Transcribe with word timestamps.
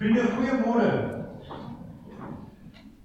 Vriende, 0.00 0.22
goeiemôre. 0.32 0.92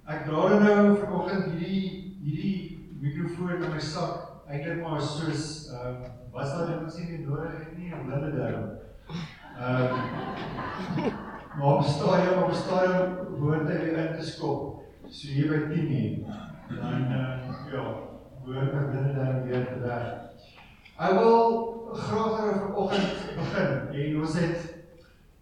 Ek 0.08 0.22
dra 0.24 0.44
dan 0.48 0.62
nou 0.64 0.94
vanoggend 0.96 1.50
hierdie 1.50 1.80
hierdie 2.24 2.60
mikrofoon 3.02 3.50
in 3.58 3.66
my 3.68 3.80
sak 3.84 4.46
eintlik 4.48 4.78
maar 4.80 5.02
soos 5.04 5.42
ehm 5.76 5.98
uh, 6.06 6.06
was 6.32 6.54
daar 6.54 6.70
net 6.70 6.86
mens 6.86 6.96
nie 6.96 7.18
nodig 7.26 7.58
het 7.58 7.74
nie 7.76 7.90
om 7.98 8.08
hulle 8.14 8.30
daar. 8.32 8.56
Ehm 9.66 9.92
maar 11.58 11.74
op 11.74 11.84
stadium 11.90 12.40
op 12.46 12.54
stadium 12.62 13.12
woord 13.42 13.68
hy 13.74 13.76
in 13.90 14.16
te 14.16 14.24
skop. 14.30 14.80
So 15.10 15.28
hier 15.34 15.52
by 15.52 15.60
10 15.74 15.90
nie. 15.90 16.08
Dan 16.70 17.12
uh, 17.18 17.60
ja, 17.74 17.84
woord 18.46 18.72
ek 18.72 18.88
binne 18.94 19.12
daar 19.18 19.44
weer 19.44 19.68
werk. 19.84 20.48
Ek 20.96 21.20
wil 21.20 21.44
graag 21.92 22.40
nou 22.40 22.56
vanoggend 22.64 23.28
begin 23.42 23.78
en 24.06 24.18
ons 24.24 24.40
het 24.40 24.75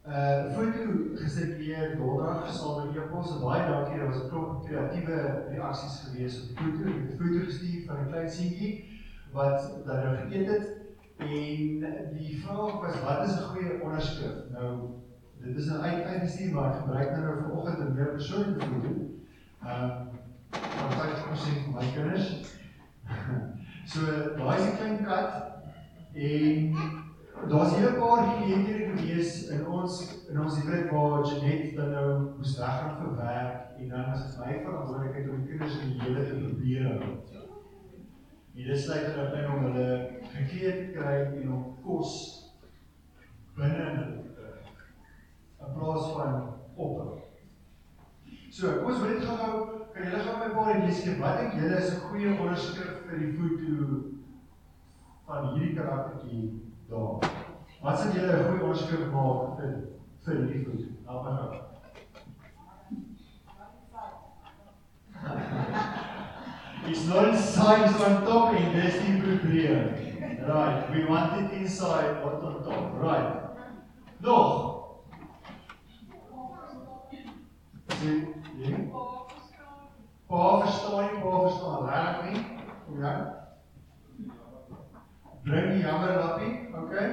Uh 0.05 0.53
foto 0.53 1.17
gesirkuleer 1.17 1.97
donderdag 1.97 2.53
saam 2.53 2.87
met 2.87 2.97
Epos 2.97 3.31
baie 3.41 3.63
dankie. 3.71 3.99
Daar 3.99 4.11
was 4.11 4.23
'n 4.23 4.29
klomp 4.29 4.65
kreatiewe 4.67 5.45
reaksies 5.49 5.95
gewees 6.05 6.35
op 6.43 6.49
die 6.49 6.57
foto. 6.57 6.89
Ek 6.89 7.01
het 7.01 7.13
'n 7.13 7.17
foto 7.21 7.45
gestuur 7.45 7.85
van 7.87 7.97
'n 7.97 8.11
klein 8.11 8.31
seentjie 8.31 8.73
wat 9.33 9.87
dan 9.87 9.97
nou 10.05 10.17
geëet 10.17 10.47
het 10.47 10.67
en 11.17 12.13
die 12.19 12.43
vraag 12.43 12.81
was 12.81 13.01
wat 13.01 13.29
is 13.29 13.37
'n 13.37 13.49
goeie 13.49 13.83
onderskrif? 13.83 14.37
Nou 14.53 14.91
dit 15.41 15.57
is 15.57 15.67
nou 15.67 15.81
uit 15.81 16.05
uitgestuur 16.05 16.53
maar 16.55 16.75
ek 16.75 16.81
gebruik 16.81 17.11
nou 17.11 17.23
nou 17.23 17.37
vanoggend 17.43 17.79
'n 17.79 17.95
meer 17.95 18.13
persoonlike 18.13 18.61
foto. 18.61 18.93
Ehm 19.65 19.91
um, 19.91 20.09
van 20.51 20.91
50% 20.91 21.65
van 21.65 21.75
my 21.75 21.93
kinders. 21.95 22.29
so 23.93 24.01
daai 24.37 24.59
is 24.59 24.67
'n 24.67 24.77
klein 24.77 25.05
kat 25.05 25.33
en 26.13 27.04
daar's 27.49 27.77
'n 27.77 27.99
paar 27.99 28.27
geleenthede 28.27 28.97
gewees 28.97 29.49
in 29.49 29.67
ons 29.67 30.27
in 30.31 30.41
ons 30.41 30.61
huwelik 30.61 30.91
waar 30.91 31.27
Janet 31.27 31.77
dan 31.77 31.91
nou 31.91 32.37
moes 32.37 32.59
weggaan 32.59 32.97
vir 32.97 33.17
werk 33.17 33.79
en 33.79 33.89
dan 33.89 34.11
was 34.11 34.27
dit 34.27 34.39
my 34.39 34.61
verantwoordelikheid 34.65 35.29
om 35.29 35.41
die 35.41 35.49
kinders 35.49 35.79
in 35.79 35.89
die 35.89 36.01
hele 36.01 36.25
te 36.25 36.35
probeer 36.35 36.85
hou. 36.89 37.03
Dit 38.55 38.79
sluit 38.81 39.15
dan 39.15 39.39
in 39.39 39.51
om 39.51 39.65
hulle 39.65 40.11
gekleed 40.33 40.79
te 40.79 40.99
kry 40.99 41.17
en 41.43 41.53
om 41.53 41.77
kos 41.83 42.13
binne 43.57 43.91
in 43.91 45.75
plaas 45.75 46.13
van 46.13 46.55
op. 46.75 47.19
So, 48.51 48.73
kom 48.73 48.93
ons 48.93 49.01
weet 49.03 49.25
gou-gou, 49.25 49.87
kan 49.95 50.05
julle 50.07 50.21
gou 50.23 50.35
my 50.39 50.51
paar 50.55 50.79
lees 50.79 51.01
gee 51.03 51.19
wat 51.19 51.41
dink 51.41 51.57
julle 51.59 51.77
is 51.77 51.91
'n 51.95 52.05
goeie 52.09 52.39
onderskrif 52.41 53.03
vir 53.09 53.19
die 53.19 53.33
foto 53.33 54.03
van 55.27 55.49
hierdie 55.55 55.75
karaktertjie 55.75 56.74
daar. 56.89 57.31
Wat 57.83 57.99
sê 57.99 58.13
julle 58.15 58.33
'n 58.33 58.45
goeie 58.49 58.63
onderskrif 58.63 59.13
maak 59.13 59.59
vir 59.59 59.73
vir 60.25 60.35
hierdie 60.35 60.65
goed? 60.65 60.83
Help 61.07 61.25
my 61.25 61.33
gou. 61.37 61.65
It's 66.87 67.07
not 67.07 67.35
signs 67.35 68.01
on 68.01 68.25
top 68.27 68.55
in 68.55 68.73
this 68.73 68.97
probleem. 69.23 70.05
Right, 70.47 70.91
we 70.93 71.07
want 71.07 71.41
it 71.41 71.53
inside 71.59 72.23
or 72.23 72.35
on 72.43 72.63
top. 72.63 73.01
Right. 73.01 73.41
Nog. 74.21 74.75
Sien 77.89 78.35
jy? 78.59 78.91
Pa 80.29 80.61
verstaan 80.61 81.09
nie, 81.13 81.23
pa 81.23 81.41
verstaan 81.47 81.89
reg 81.89 82.21
nie. 82.29 82.45
Hoe 82.87 83.01
dan? 83.01 83.33
Bring 85.45 85.71
die 85.73 85.81
jammer 85.85 86.17
lappie, 86.17 86.53
okay? 86.83 87.09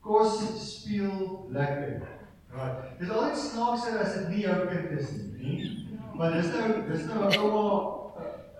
Kos 0.00 0.38
speel 0.62 1.46
lekker. 1.50 2.06
Right. 2.54 2.98
Dis 2.98 3.10
altyd 3.10 3.36
snaakser 3.68 4.00
as 4.00 4.14
dit 4.14 4.28
nie 4.28 4.42
jou 4.46 4.66
kind 4.68 4.90
is 4.96 5.10
nie, 5.12 5.28
nie? 5.36 5.56
Maar 6.16 6.32
dis 6.32 6.52
nou 6.52 6.68
dis 6.88 7.04
nou 7.06 7.18
'n 7.24 7.38
ouma 7.38 7.66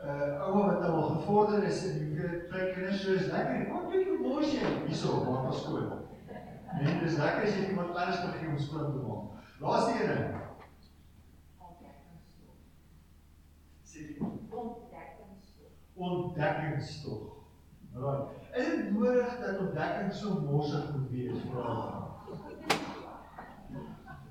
'n 0.05 0.09
uh, 0.09 0.47
ouma 0.47 0.67
wat 0.67 0.81
nou 0.81 0.93
al 0.93 1.09
gevorder 1.17 1.63
is 1.65 1.87
en 1.87 1.95
jy 1.99 2.09
weet 2.21 2.49
kyk 2.51 2.75
kinders 2.75 3.03
so 3.03 3.13
is 3.13 3.31
lekker. 3.33 3.73
Wat 3.73 3.91
kyk 3.93 4.09
hoe 4.09 4.19
mos 4.19 4.53
jy 4.53 4.65
hierso 4.87 5.09
ons 5.13 5.63
skoon. 5.63 5.89
Nee, 6.81 7.01
dis 7.01 7.17
lekker 7.17 7.43
as 7.43 7.57
jy 7.57 7.69
iemand 7.69 7.97
anders 7.97 8.21
kan 8.21 8.33
gee 8.33 8.49
om 8.49 8.59
skoon 8.59 8.93
te 8.93 8.99
maak. 9.07 9.25
Laaste 9.61 9.93
een 9.93 10.09
ding. 10.09 10.35
Ontdekkingstog. 14.51 15.73
Ontdekkingstog. 15.95 17.23
Right. 17.95 18.29
Is 18.55 18.67
dit 18.67 18.93
nodig 18.93 19.39
dat 19.41 19.59
ontdekking 19.59 20.13
so 20.13 20.41
morsig 20.41 20.93
moet 20.95 21.11
wees? 21.11 21.43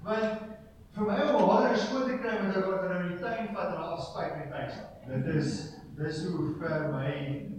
Want 0.03 0.56
vir 0.97 1.05
my 1.05 1.17
om 1.37 1.49
harde 1.51 1.77
skoon 1.77 2.07
te 2.09 2.15
kry 2.21 2.37
met 2.41 2.55
wat 2.57 2.83
er 2.83 2.93
nou 2.93 3.01
die 3.05 3.17
tuin 3.21 3.51
vat 3.53 3.73
en 3.73 3.81
al 3.83 3.99
spuit 4.01 4.37
met 4.37 4.49
tuin. 4.49 4.71
Dit 5.07 5.27
is 5.35 5.57
dis 5.97 6.23
hoe 6.25 6.45
ver 6.61 6.87
my 6.93 7.11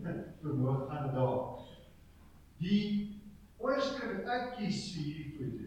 vermoë 0.42 0.88
gaan 0.88 1.12
daar. 1.14 1.44
Die 2.58 2.82
oorskrif 3.62 4.16
wat 4.16 4.32
ek 4.34 4.50
kies 4.56 4.80
vir 4.94 5.06
hierdie 5.06 5.30
foto. 5.36 5.66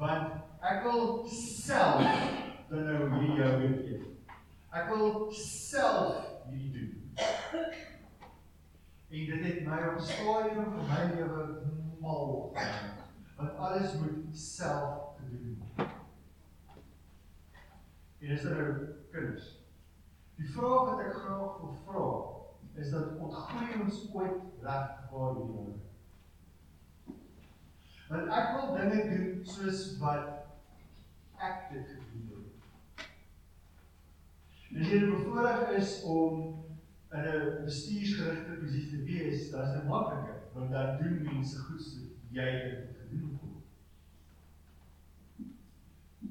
Want 0.00 0.64
ek 0.72 0.86
wil 0.86 1.04
self 1.28 2.00
dan 2.70 2.88
nou 2.88 3.10
hier 3.18 3.36
jou 3.42 3.52
weet. 3.60 4.08
Ek 4.72 4.88
wil 4.94 5.28
self 5.36 6.24
hierdie 6.48 6.88
doen. 6.88 7.28
En 9.12 9.28
dit 9.28 9.44
het 9.44 9.64
my 9.68 9.82
op 9.92 10.00
stadium 10.00 10.72
van 10.72 10.88
my 10.88 11.02
lewe 11.12 11.44
mal 12.00 12.54
want 13.36 13.56
alles 13.56 13.94
moet 14.00 14.36
self 14.36 15.16
gedoen 15.18 15.58
word. 15.58 15.88
En 18.18 18.28
dis 18.28 18.42
nou 18.42 18.66
kinders. 19.10 19.48
Die 20.36 20.50
vraag 20.50 20.90
wat 20.90 21.00
ek 21.06 21.14
graag 21.14 21.56
wil 21.60 21.74
vra 21.86 22.04
is 22.80 22.90
dat 22.90 23.16
ontgroei 23.20 23.80
ons 23.82 24.04
ooit 24.14 24.62
reg 24.62 24.92
waar 25.10 25.34
Here. 25.34 25.74
Want 28.08 28.32
ek 28.38 28.54
wil 28.54 28.72
dinge 28.76 29.02
doen 29.10 29.44
soos 29.48 29.82
wat 30.00 30.30
ek 31.40 31.68
dit 31.72 31.92
gedoen 31.96 32.30
het. 32.30 33.06
As 34.72 34.88
jy 34.88 35.02
bevoorreg 35.10 35.76
is 35.76 35.98
om 36.08 36.48
in 37.12 37.26
'n 37.28 37.64
bestuursgerigte 37.64 38.58
posisie 38.62 38.90
te 38.90 39.04
wees, 39.04 39.50
dan 39.50 39.66
is 39.66 39.72
dit 39.76 39.88
makliker, 39.88 40.38
want 40.54 40.70
dan 40.70 40.98
doen 40.98 41.22
mense 41.22 41.58
goed 41.58 41.82
so 41.82 42.21
jy 42.32 42.50
dit 42.64 42.96
gedoen 42.98 43.38
het. 43.42 43.50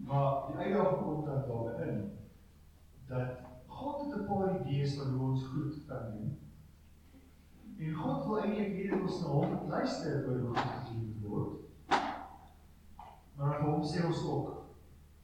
Maar 0.05 0.47
die 0.47 0.57
uitdaging 0.57 1.01
kom 1.01 1.25
dan 1.25 1.43
daarin 1.47 1.99
dat 3.07 3.27
God 3.67 4.01
het 4.05 4.21
'n 4.21 4.25
paar 4.25 4.61
idees 4.61 4.97
van 4.97 5.13
hoe 5.13 5.29
ons 5.29 5.45
goed 5.45 5.85
kan 5.87 6.11
doen. 6.11 6.39
En 7.77 7.93
God 7.93 8.25
wil 8.25 8.39
eintlik 8.39 8.73
hê 8.77 9.01
ons 9.01 9.21
na 9.21 9.27
hom 9.27 9.69
luister 9.69 10.27
oor 10.27 10.39
hoe 10.39 10.57
goed 10.57 10.87
gedoen 10.87 11.21
word. 11.21 11.59
Maar 13.35 13.61
hom 13.61 13.83
sê 13.83 14.05
ons 14.05 14.23
ook 14.23 14.65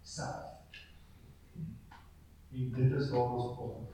self. 0.02 0.44
En 2.52 2.72
dit 2.72 2.92
is 2.92 3.10
waar 3.10 3.32
ons 3.32 3.58
kom. 3.58 3.88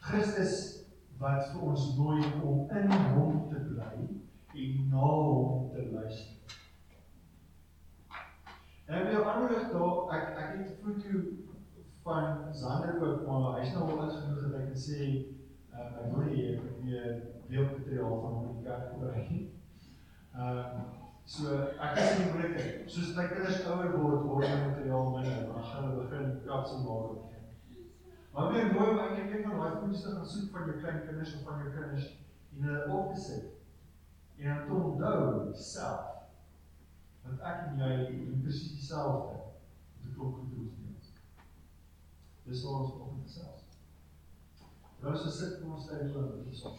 Christus 0.00 0.84
wat 1.18 1.50
vir 1.52 1.60
ons 1.60 1.96
nooi 1.96 2.24
om 2.42 2.70
in 2.70 2.92
hom 2.92 3.48
te 3.48 3.58
bly 3.68 4.19
en 4.54 4.88
na 4.90 4.96
hom 4.98 5.70
te 5.70 5.88
luister. 5.92 6.36
En 8.84 9.06
weer 9.06 9.24
aanrig 9.24 9.70
daar 9.72 10.14
ek 10.16 10.38
ek 10.42 10.54
het 10.58 10.70
foto 10.82 11.18
van 12.02 12.54
Sander 12.54 12.96
ook 13.02 13.26
maar 13.26 13.60
hy's 13.60 13.74
nou 13.74 13.90
al 13.90 14.02
eens 14.04 14.16
genoeg 14.18 14.40
dat 14.42 14.56
ek 14.60 14.64
kan 14.70 14.80
sê 14.84 14.98
uh, 15.72 15.84
ek 15.84 16.08
wil 16.14 16.24
nie 16.26 16.46
ek 16.56 16.64
weer 16.82 17.12
beeldmateriaal 17.50 18.16
van 18.24 18.34
hom 18.38 18.48
in 18.48 18.56
die 18.56 18.66
kerk 18.66 18.88
gebruik 18.94 19.30
nie. 19.30 19.44
Ehm 20.34 20.80
uh, 20.80 20.88
so 21.30 21.54
ek 21.86 22.00
is 22.02 22.16
nie 22.18 22.30
moeilik 22.32 22.90
soos 22.90 23.14
my 23.14 23.28
kinders 23.30 23.62
ouer 23.70 23.92
word 23.94 24.26
word 24.26 24.48
my 24.48 24.58
materiaal 24.64 25.12
minder 25.14 25.46
dan 25.52 25.68
gaan 25.68 25.86
hulle 25.86 26.02
begin 26.02 26.34
kats 26.48 26.74
en 26.74 26.82
maak. 26.88 27.38
Maar 28.34 28.52
weer 28.52 28.72
mooi 28.72 28.90
om 28.90 28.98
eintlik 29.04 29.32
een 29.36 29.46
van 29.46 29.58
daai 29.60 29.78
foto's 29.78 30.02
te 30.02 30.16
gaan 30.16 30.28
soek 30.34 30.50
van 30.56 30.66
jou 30.66 30.76
klein 30.82 31.00
kinders 31.06 31.34
of 31.38 31.46
van 31.46 31.62
jou 31.62 31.72
kinders 31.78 32.10
en 32.56 32.68
hulle 32.68 32.92
op 32.98 33.14
te 33.14 33.20
sit. 33.28 33.59
En 34.40 34.54
dan 34.54 34.66
te 34.66 34.72
onthou 34.72 35.54
self 35.54 36.06
want 37.22 37.42
ek 37.44 37.66
en 37.68 37.80
jy 37.82 37.96
doen 38.24 38.40
presies 38.42 38.72
dieselfde 38.78 39.36
met 39.36 40.06
'n 40.08 40.14
klomp 40.14 40.38
goed 40.38 40.54
ons 40.58 40.72
doen. 40.78 40.96
Dis 42.44 42.62
wat 42.64 42.72
ons 42.80 42.92
op 42.94 43.16
met 43.16 43.30
self. 43.30 43.60
Nou 45.02 45.16
so 45.16 45.30
sit 45.30 45.62
ons 45.62 45.86
daar 45.86 46.00
in 46.00 46.44
die 46.44 46.56
son. 46.56 46.76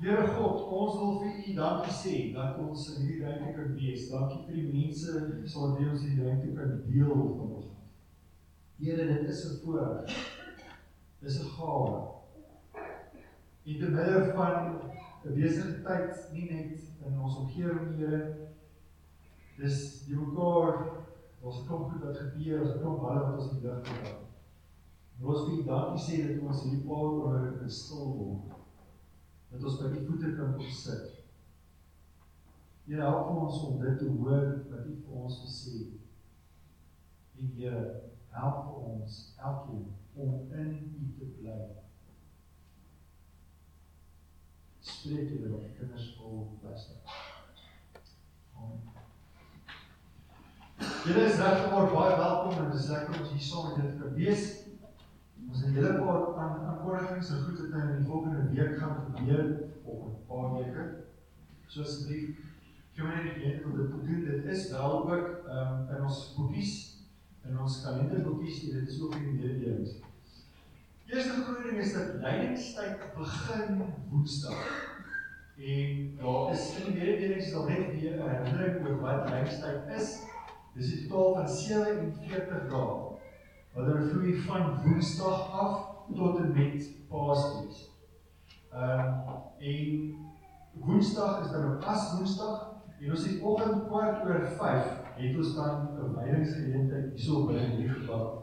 Here 0.00 0.26
God, 0.26 0.60
ons 0.72 0.94
wil 0.98 1.18
vir 1.20 1.32
U 1.46 1.54
dankie 1.54 1.92
sê 1.92 2.32
dat 2.34 2.58
ons 2.58 2.84
in 2.90 3.02
hierdie 3.06 3.24
ruimte 3.24 3.52
kan 3.56 3.74
wees. 3.74 4.08
Dankie 4.10 4.44
vir 4.46 4.54
die 4.54 4.72
mense 4.72 5.12
wat 5.54 5.78
ons 5.78 6.02
hierdie 6.02 6.24
ruimte 6.24 6.54
kan 6.56 6.82
deel 6.86 7.14
van 7.14 7.50
ons 7.56 7.66
Here, 8.80 9.04
dit 9.06 9.28
is 9.28 9.44
'n 9.44 9.60
voorreg. 9.64 10.14
Dis 11.20 11.40
'n 11.40 11.48
gawe. 11.56 12.08
En 13.64 13.78
te 13.78 13.88
midde 13.88 14.32
van 14.34 14.80
besige 15.28 15.82
tyd 15.84 16.32
nie 16.32 16.46
net 16.48 17.04
in 17.06 17.20
ons 17.20 17.36
omgewing 17.42 17.96
Here. 17.98 18.20
Dis 19.60 20.06
die 20.06 20.16
mekaar 20.16 20.78
ons 21.44 21.64
klomp 21.66 21.92
goed 21.92 22.04
wat 22.06 22.20
gebeur, 22.20 22.64
ons 22.64 22.80
klomp 22.80 23.02
balle 23.04 23.24
wat 23.26 23.40
ons 23.40 23.52
in 23.52 23.64
lig 23.64 23.82
gedra. 23.88 24.14
Ons 25.20 25.48
wil 25.48 25.64
dankie 25.66 26.04
sê 26.04 26.20
dat 26.24 26.44
ons 26.48 26.62
hierdie 26.64 26.86
paar 26.86 27.10
oor 27.20 27.48
in 27.50 27.72
stil 27.72 28.14
word. 28.16 28.54
Dat 29.50 29.66
ons 29.68 29.80
by 29.82 29.90
die 29.92 30.04
voete 30.06 30.32
kan 30.38 30.54
kom 30.56 30.72
sit. 30.72 31.18
Here 32.86 33.04
help 33.04 33.28
ons 33.36 33.60
om 33.68 33.76
dit 33.82 34.00
te 34.00 34.08
hoor 34.08 34.46
wat 34.70 34.88
U 34.88 34.94
vir 35.04 35.20
ons 35.24 35.42
wil 35.42 35.52
sê. 35.52 35.82
En 37.36 37.52
Here 37.58 37.84
help 38.32 38.72
ons 38.80 39.20
elkeen 39.36 39.86
om 40.16 40.56
in 40.56 40.74
U 40.96 41.12
te 41.18 41.28
bly. 41.36 41.60
Spreek 45.00 45.30
jy 45.32 45.38
dat 45.48 45.68
kinders 45.78 46.08
vol 46.18 46.42
luister. 46.60 46.98
Julle 51.06 51.22
is 51.24 51.38
regtig 51.40 51.70
baie 51.94 52.18
welkom 52.18 52.58
en 52.60 52.68
dis 52.74 52.90
lekker 52.90 53.16
om 53.16 53.30
hier 53.30 53.46
saam 53.46 53.70
met 53.70 53.78
julle 53.80 53.94
te 53.96 54.10
wees. 54.18 54.44
Ons 55.46 55.62
het 55.64 55.72
hele 55.78 55.94
paar 56.02 56.26
aankondigings 56.42 57.32
en 57.32 57.42
goed 57.46 57.62
wat 57.62 57.72
nou 57.72 57.86
in 57.86 57.96
die 57.96 58.10
volgende 58.10 58.44
week 58.50 58.76
gaan 58.82 59.00
gebeur 59.06 59.48
of 59.88 60.04
'n 60.04 60.14
paar 60.28 60.52
weke. 60.58 60.86
So 61.72 61.80
asseblief, 61.88 62.44
gee 62.92 63.08
my 63.08 63.24
net 63.24 63.40
weet 63.40 63.62
hoe 63.64 63.76
dit 63.78 63.90
te 63.96 64.04
doen. 64.04 64.24
Dit 64.28 64.44
is 64.52 64.70
wel 64.70 64.92
ook 64.92 65.48
um, 65.48 65.88
in 65.96 66.04
ons 66.04 66.22
boekies 66.36 66.76
in 67.48 67.58
ons 67.58 67.80
kalenderboekies, 67.84 68.60
dit 68.68 68.88
is 68.88 69.00
ook 69.00 69.14
in 69.14 69.24
die 69.30 69.38
mededelings. 69.40 69.96
Eerste 71.10 71.42
groot 71.42 71.62
ding 71.62 71.78
is 71.78 71.92
dat 71.92 72.20
leidingstyd 72.20 72.98
begin 73.16 73.82
Woensdag. 74.10 74.66
En 75.56 76.16
daar 76.16 76.52
is 76.52 76.76
in 76.78 76.84
die 76.84 76.94
mededelings 76.94 77.50
daar 77.52 77.70
net 77.70 78.00
weer 78.00 78.12
'n 78.16 78.28
herinnering 78.28 78.86
oor 78.86 79.00
wat 79.00 79.28
leidingstyd 79.28 79.88
is. 79.96 80.22
Dis 80.74 80.92
'n 80.92 81.08
totaal 81.08 81.34
van 81.34 81.48
47 81.48 82.68
dae 82.68 82.94
wat 83.74 83.86
hulle 83.86 84.08
vloei 84.10 84.36
van 84.40 84.82
Woensdag 84.82 85.50
af 85.52 85.88
tot 86.14 86.38
en 86.38 86.52
met 86.52 87.08
Paasfees. 87.08 87.90
Ehm 88.72 89.00
um, 89.00 89.42
en 89.58 90.14
Woensdag 90.72 91.44
is 91.44 91.50
dan 91.50 91.74
op 91.74 91.82
as 91.82 92.12
Woensdag 92.16 92.68
en 93.00 93.10
ons 93.10 93.26
het 93.26 93.42
oggend 93.42 93.86
kwart 93.86 94.24
oor 94.26 94.46
5 94.46 94.86
het 95.14 95.36
ons 95.36 95.54
dan 95.54 95.88
'n 95.98 96.14
wydingsgeleentheid 96.14 97.10
hierso 97.10 97.46
by 97.46 97.58
die 97.76 97.88
gebou. 97.88 98.42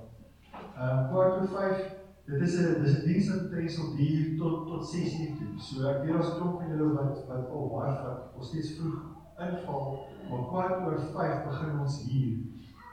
Ehm 0.76 0.98
um, 0.98 1.08
kwart 1.08 1.40
oor 1.40 1.48
5 1.48 1.97
Dit 2.28 2.42
is 2.42 2.56
'n 2.60 2.84
dis 2.84 2.96
'n 2.98 3.06
diens 3.06 3.30
wat 3.30 3.50
tens 3.50 3.80
op 3.80 3.96
hier 3.96 4.38
tot 4.38 4.68
tot 4.68 4.90
6:00 4.90 5.38
toe. 5.38 5.60
So 5.60 5.88
ek 5.90 6.04
weet 6.04 6.14
daar's 6.14 6.34
klop 6.36 6.60
van 6.60 6.70
julle 6.70 6.94
wat 6.94 7.28
wat 7.28 7.50
al 7.50 7.70
baie 7.76 7.94
wat 8.04 8.34
ons 8.38 8.48
steeds 8.48 8.74
vroeg 8.78 8.98
inval, 9.46 9.86
maar 10.30 10.48
kwart 10.48 10.86
oor 10.86 11.00
5 11.14 11.46
begin 11.46 11.80
ons 11.80 12.02
hier. 12.10 12.38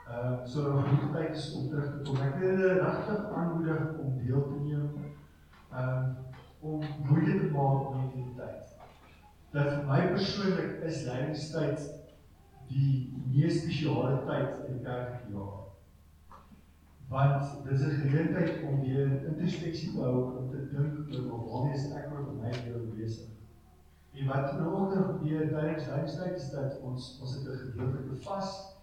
Ehm 0.09 0.33
uh, 0.33 0.47
so 0.47 0.73
nog 0.73 0.91
nie 0.91 1.11
tyd 1.13 1.37
is 1.37 1.55
om 1.57 1.69
terug 1.69 1.91
te 1.91 2.03
kom. 2.05 2.21
Ek 2.23 2.39
wil 2.39 2.49
julle 2.49 2.73
regtig 2.79 3.25
aanmoedig 3.35 3.99
om 4.05 4.19
deel 4.23 4.43
te 4.53 4.61
neem. 4.63 4.89
Ehm 5.73 6.05
um, 6.05 6.17
om 6.61 6.81
moeite 7.09 7.39
te 7.39 7.51
maak 7.53 7.91
met 7.91 8.13
hierdie 8.13 8.35
tyd. 8.37 8.63
Dat 9.51 9.73
vir 9.73 9.85
my 9.91 10.01
persoonlik 10.15 10.81
is 10.83 11.05
leidingstyd 11.05 11.91
die 12.69 12.95
mees 13.33 13.61
spesiale 13.63 14.23
tyd 14.31 14.67
in 14.69 14.79
die 14.79 14.85
kerk 14.87 15.27
jaar. 15.33 15.64
Want 17.15 17.65
dit 17.65 17.79
is 17.79 17.87
'n 17.87 18.01
geleentheid 18.03 18.63
om 18.69 18.81
weer 18.81 19.27
introspeksie 19.31 19.93
te 19.93 20.01
hou 20.03 20.37
om 20.39 20.51
te 20.51 20.69
dink 20.75 21.15
oor 21.15 21.49
waarmee 21.49 21.75
is 21.79 21.91
ek 21.91 22.13
oor 22.13 22.35
my 22.43 22.51
lewe 22.51 22.95
besig. 22.99 23.31
En 24.15 24.27
wat 24.27 24.51
vanoggend 24.51 25.07
gebeur 25.07 25.49
tydens 25.49 25.87
leidingstyd 25.87 26.37
is 26.37 26.51
dat 26.51 26.81
ons 26.81 27.19
ons 27.21 27.35
het 27.35 27.45
'n 27.49 27.59
gedeeltelike 27.67 28.23
vas 28.29 28.75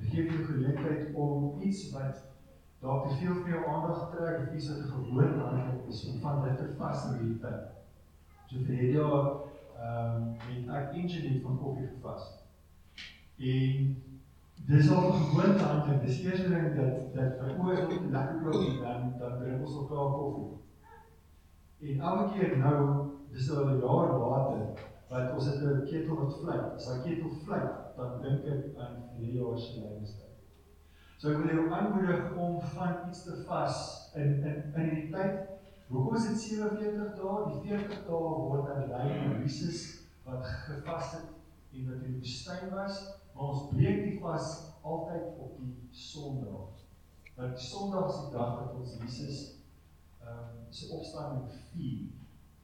Dit 0.00 0.10
gee 0.10 0.30
jou 0.32 0.44
geleentheid 0.44 1.14
om 1.14 1.62
iets 1.62 1.90
wat 1.92 2.22
dalk 2.80 3.08
te 3.08 3.16
veel 3.20 3.34
vir 3.42 3.50
jou 3.52 3.64
aandag 3.68 4.06
trek 4.14 4.52
iets 4.54 4.68
wat 4.70 4.78
'n 4.78 4.92
gewoonte 4.92 5.44
aan 5.44 5.80
is 5.88 6.04
om 6.08 6.20
van 6.20 6.42
dit 6.44 6.56
te 6.56 6.68
vas 6.78 7.04
in 7.04 7.18
hierdie 7.18 7.38
tyd. 7.38 7.66
So 8.46 8.56
vir 8.64 8.74
hierdie 8.74 8.96
jaar 8.96 9.26
ehm 9.80 10.22
um, 10.22 10.36
het 10.46 10.68
ek 10.78 10.94
ingenieur 11.02 11.42
van 11.42 11.58
koffie 11.58 11.88
gevas. 11.88 12.24
En 13.36 14.02
dis 14.66 14.90
al 14.90 15.12
gewoonte 15.12 15.64
aan 15.64 15.88
dit. 15.88 16.00
Dis 16.06 16.20
eers 16.24 16.42
ding 16.46 16.74
dat 16.76 17.14
dat 17.14 17.40
my 17.42 17.54
oë 17.58 17.76
is 17.76 17.96
op 17.96 18.10
lekker 18.14 18.40
klop 18.42 18.62
en 18.68 18.80
dan 18.82 19.12
dan 19.18 19.38
drink 19.40 19.66
ons 19.66 19.76
ook 19.76 19.90
al 19.90 20.10
koffie. 20.16 20.58
En 21.80 22.00
elke 22.00 22.38
keer 22.38 22.56
nou, 22.58 22.80
dis 23.32 23.50
al 23.50 23.68
'n 23.68 23.80
jaar 23.80 24.18
later, 24.18 24.66
wat 25.10 25.32
ons 25.34 25.46
het 25.46 25.62
'n 25.62 25.86
ketel 25.90 26.16
wat 26.16 26.40
vlei. 26.40 26.58
As 26.74 26.86
daai 26.86 27.02
ketel 27.02 27.30
vlei, 27.44 27.62
dan 27.96 28.20
dink 28.22 28.44
ek 28.44 28.76
aan 28.78 28.96
hierdie 29.16 29.38
jaar 29.38 29.58
se 29.58 29.80
lewenstyl. 29.80 30.30
So 31.16 31.30
ek 31.30 31.38
wil 31.38 31.54
jou 31.54 31.72
aanmoedig 31.72 32.36
om 32.36 32.60
van 32.60 33.08
iets 33.08 33.24
te 33.24 33.42
vas 33.46 34.10
in 34.14 34.30
in 34.44 34.62
in 34.74 34.80
hierdie 34.88 35.10
tyd. 35.12 35.48
Hoekom 35.88 36.14
is 36.16 36.28
dit 36.28 36.40
47 36.40 37.16
dae? 37.16 37.48
Die 37.48 37.60
40 37.68 38.04
dae 38.06 38.28
word 38.48 38.70
aan 38.70 39.42
Jesus 39.42 40.06
wat 40.24 40.44
gevas 40.46 41.12
het 41.12 41.28
en 41.74 41.86
wat 41.86 42.04
in 42.04 42.12
die 42.12 42.18
woestyn 42.22 42.70
was, 42.74 43.00
maar 43.34 43.52
ons 43.52 43.68
breek 43.72 44.02
die 44.06 44.18
vas 44.22 44.48
altyd 44.82 45.38
op 45.38 45.56
die 45.60 45.88
Sondag. 45.90 46.80
Want 47.36 47.56
die 47.56 47.66
Sondag 47.66 48.08
is 48.08 48.20
die 48.24 48.32
dag 48.36 48.56
wat 48.60 48.74
ons 48.80 48.96
Jesus 49.02 49.38
ehm 50.20 50.38
um, 50.38 50.66
se 50.70 50.90
opstanding 50.94 51.48
vier 51.70 52.10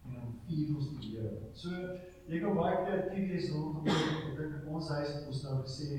en 0.07 0.13
dan 0.15 0.35
vier 0.47 0.77
ons 0.77 0.93
die 0.95 1.17
Here. 1.17 1.49
So 1.53 1.71
Jy 2.27 2.41
kan 2.43 2.57
baie 2.59 2.79
kreatief 2.83 3.29
wees 3.31 3.51
rondom 3.55 3.85
dit. 3.87 4.07
Ek 4.27 4.39
dink 4.41 4.65
ons 4.75 4.89
huis 4.91 5.11
het 5.13 5.27
ons 5.31 5.43
nou 5.47 5.59
gesê 5.61 5.91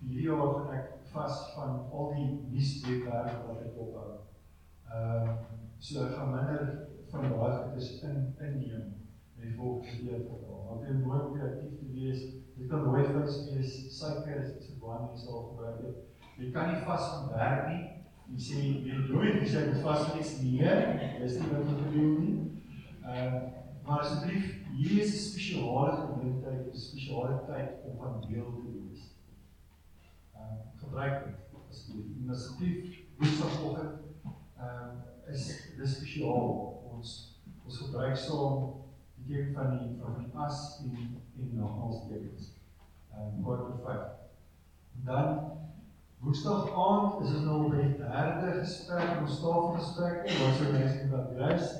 hierdie 0.00 0.24
jaar 0.24 0.40
gaan 0.56 0.72
ek 0.74 0.88
vas 1.12 1.36
van 1.54 1.76
al 1.94 2.08
die 2.16 2.26
nuuswebwerwe 2.50 3.36
wat 3.46 3.60
ek 3.68 3.76
ophou. 3.84 4.08
Ehm 4.90 5.28
uh, 5.30 5.36
so 5.80 6.02
ek 6.08 6.16
gaan 6.16 6.34
minder 6.34 6.72
van 7.12 7.28
daai 7.30 7.54
goedes 7.60 7.92
in 8.08 8.18
inneem 8.48 8.88
in 9.36 9.44
die 9.44 9.54
volgende 9.60 10.18
al. 10.26 10.58
Want 10.72 10.88
jy 10.88 10.96
baie 11.04 11.30
kreatief 11.36 11.78
te 11.78 11.92
wees. 11.94 12.26
Jy 12.60 12.66
kan 12.68 12.82
rooi 12.84 13.06
vis 13.08 13.36
wees, 13.48 13.76
suiker 13.96 14.42
is 14.42 14.50
iets 14.58 14.74
baie 14.82 14.98
mense 15.06 15.28
al 15.32 15.46
gebruik 15.48 15.78
het. 15.80 16.26
Jy 16.36 16.50
kan 16.52 16.68
nie 16.68 16.82
vas 16.84 17.06
van 17.12 17.30
werk 17.32 17.62
nie. 17.70 17.84
Jy 18.34 18.40
sê 18.46 18.64
jy 18.84 18.98
nooit 19.06 19.38
jy 19.40 19.46
sê 19.48 19.62
vas 19.80 20.02
van 20.04 20.18
iets 20.20 20.34
nie. 20.42 20.58
Dis 21.22 21.38
nie 21.40 21.48
wat 21.54 21.70
jy 21.70 21.94
doen 21.94 22.12
nie. 22.20 22.34
Ehm 23.00 23.40
maar 23.86 24.02
asseblief 24.04 24.50
hier 24.76 25.00
is 25.02 25.14
'n 25.14 25.22
spesiale 25.30 25.94
geleentheid, 25.96 26.68
'n 26.68 26.76
spesiale 26.78 27.40
tyd 27.46 27.80
om 27.88 27.96
van 28.02 28.20
deel 28.28 28.52
te 28.52 28.74
wees. 28.74 29.08
Ehm 30.34 30.60
gebruik 30.82 31.24
dit 31.24 31.64
asseblief. 31.70 32.30
Asseblief 32.30 33.00
Woensdagoggend 33.16 33.98
ehm 34.58 35.32
is 35.32 35.48
dis 35.78 35.96
spesiaal. 35.96 36.84
Ons 36.92 37.40
ons 37.64 37.78
gebruik 37.78 38.16
saam 38.16 38.79
die 39.20 39.36
teken 39.36 39.54
van 39.54 39.76
die 39.78 39.90
van 40.00 40.16
die 40.18 40.30
as 40.46 40.80
en 40.84 41.20
en 41.38 41.54
nagmaalstekens. 41.60 42.52
Ehm 43.12 43.36
um, 43.36 43.42
kort 43.44 43.60
op 43.60 43.84
5. 43.84 44.00
Dan 45.04 45.38
Woensdag 46.20 46.66
aand 46.76 47.22
is 47.24 47.30
ons 47.32 47.44
nou 47.48 47.70
by 47.72 47.78
die 47.80 47.94
derde 47.96 48.50
gesprek, 48.58 49.22
ons 49.22 49.38
tafelgesprek, 49.40 50.26
wat 50.40 50.58
sou 50.58 50.72
mense 50.74 51.06
wat 51.14 51.30
reis. 51.38 51.70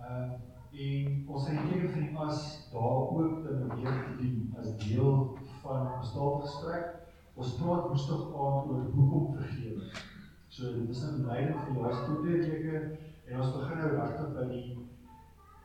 Ehm 0.00 0.34
en 0.74 1.24
ons 1.30 1.44
het 1.46 1.58
hierdie 1.68 1.88
vir 1.92 2.00
die 2.02 2.16
as 2.18 2.40
daar 2.72 3.04
ook 3.14 3.44
te 3.44 3.52
beweeg 3.60 3.98
te 4.06 4.14
doen 4.18 4.56
as 4.58 4.72
deel 4.82 5.20
van 5.62 5.92
ons 6.00 6.12
taalgesprek. 6.16 6.88
Ons 7.34 7.54
praat 7.60 7.86
woensdag 7.90 8.24
aand 8.26 8.72
oor 8.72 8.88
hoekom 8.96 9.36
vergewe. 9.36 9.92
So 10.48 10.72
dit 10.72 10.90
is 10.90 11.02
'n 11.04 11.26
leiding 11.26 11.60
vir 11.60 11.72
die 11.74 11.82
laaste 11.82 12.16
twee 12.22 12.40
weke 12.42 12.98
en 13.26 13.40
ons 13.40 13.54
begin 13.54 13.78
nou 13.78 13.90
regtig 13.94 14.34
by 14.34 14.48
die 14.50 14.66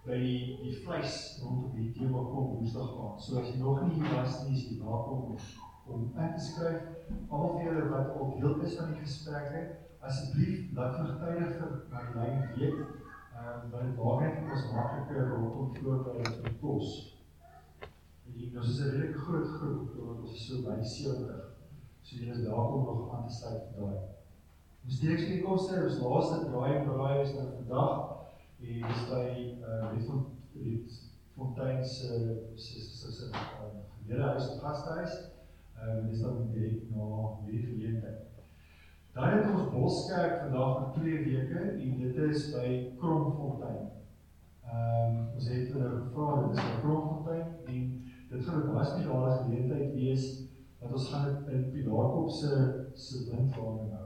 by 0.06 0.20
die 0.22 0.58
die 0.64 0.76
vleis 0.84 1.40
rondom 1.44 1.76
die 1.76 1.92
tema 1.98 2.24
kom 2.32 2.54
woensdag 2.56 2.96
aand. 3.04 3.22
So 3.22 3.42
as 3.42 3.52
jy 3.52 3.60
nog 3.60 3.84
nie 3.88 4.00
hier 4.00 4.16
was 4.16 4.40
nie, 4.46 4.56
is 4.58 4.70
jy 4.70 4.80
welkom 4.84 5.36
om 5.90 6.08
in 6.18 6.34
te 6.36 6.46
skryf. 6.46 6.88
Almal 7.30 7.56
van 7.58 7.66
julle 7.66 7.90
wat 7.90 8.16
op 8.22 8.40
deel 8.40 8.60
is 8.66 8.78
van 8.78 8.94
die 8.94 9.04
gesprekke, 9.04 9.62
asseblief 10.06 10.74
laat 10.78 11.00
vertuig 11.02 11.56
vir 11.60 11.78
my 11.92 12.04
lyn 12.16 12.44
weet 12.56 12.82
Ehm 13.40 13.72
um, 13.74 13.96
want 13.98 13.98
daar 13.98 14.22
net 14.22 14.52
ons 14.52 14.72
makliker 14.72 15.30
rondom 15.30 15.76
groot 15.76 16.04
by 16.06 16.24
die 16.44 16.58
kos. 16.60 16.90
En 17.80 18.58
ons 18.58 18.70
is 18.70 18.80
'n 18.80 18.90
redelik 18.90 19.16
groot 19.16 19.48
groep, 19.48 19.94
ons 20.08 20.34
is 20.34 20.48
so 20.48 20.62
by 20.66 20.84
70. 20.84 21.46
So 22.02 22.16
jy 22.16 22.32
is 22.32 22.42
welkom 22.44 22.84
nog 22.86 23.14
aan 23.16 23.28
te 23.28 23.34
sluit 23.34 23.64
daai. 23.78 23.96
Ons 24.84 24.96
steeds 24.98 25.26
die 25.32 25.42
koste, 25.42 25.84
ons 25.84 26.00
laaste 26.04 26.50
draai 26.50 26.84
braai 26.88 27.22
is 27.22 27.34
nou 27.34 27.48
vandag 27.56 28.19
en 28.60 28.88
dis 28.88 29.04
by 29.10 29.26
uh 29.64 29.92
die 29.94 30.06
van 30.08 30.26
die 30.54 30.78
fontein 31.36 31.86
se 31.86 32.10
se 32.56 32.80
se 32.80 33.12
se 33.12 33.32
gemeente 33.32 34.24
huis 34.24 34.50
gastehuis. 34.62 35.14
Ehm 35.80 36.08
dis 36.10 36.22
dan 36.22 36.50
direk 36.54 36.90
na 36.90 37.06
hierdie 37.46 37.68
geleentheid. 37.68 38.26
Dan 39.14 39.30
het 39.30 39.52
ons 39.52 39.72
Boskerk 39.72 40.42
vandag 40.42 40.78
vir 40.80 40.92
2 41.02 41.24
weke 41.26 41.62
en 41.84 41.98
dit 42.00 42.18
is 42.30 42.52
by 42.54 42.68
Kromfontein. 43.00 43.88
Ehm 44.70 45.16
um, 45.16 45.24
ons 45.36 45.48
het 45.50 45.72
hulle 45.74 45.90
gevra 45.96 46.42
dit 46.42 46.58
is 46.58 46.64
'n 46.64 46.82
grondfontein 46.84 47.48
en 47.66 47.88
dit 48.30 48.46
gaan 48.46 48.62
'n 48.64 48.74
baie 48.74 48.86
spesiale 48.86 49.32
geleentheid 49.44 49.94
wees 49.94 50.26
wat 50.80 50.92
ons 50.92 51.10
gaan 51.14 51.50
in 51.50 51.72
Pilaarkop 51.72 52.30
se 52.30 52.52
se 52.94 53.18
hou. 53.32 53.99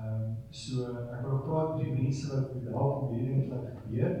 Ehm 0.00 0.22
um, 0.22 0.36
so 0.50 0.84
ek 1.12 1.24
wil 1.24 1.40
praat 1.44 1.74
met 1.76 1.84
die 1.84 2.02
mense 2.02 2.28
wat 2.32 2.54
met 2.54 2.68
help 2.72 3.02
om 3.02 3.14
hierdie 3.14 3.48
te 3.48 3.54
laat 3.54 3.80
gebeur. 3.84 4.14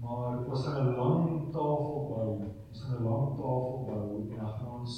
Maar 0.00 0.46
ons 0.46 0.64
gaan 0.66 0.86
'n 0.86 0.96
lang 0.96 1.52
tafel 1.52 2.00
bou. 2.10 2.30
Ons 2.68 2.82
gaan 2.82 2.98
'n 3.00 3.08
lang 3.08 3.28
tafel 3.36 3.84
bou 3.88 4.30
en 4.30 4.36
dan 4.36 4.48
gaan 4.48 4.80
ons 4.80 4.94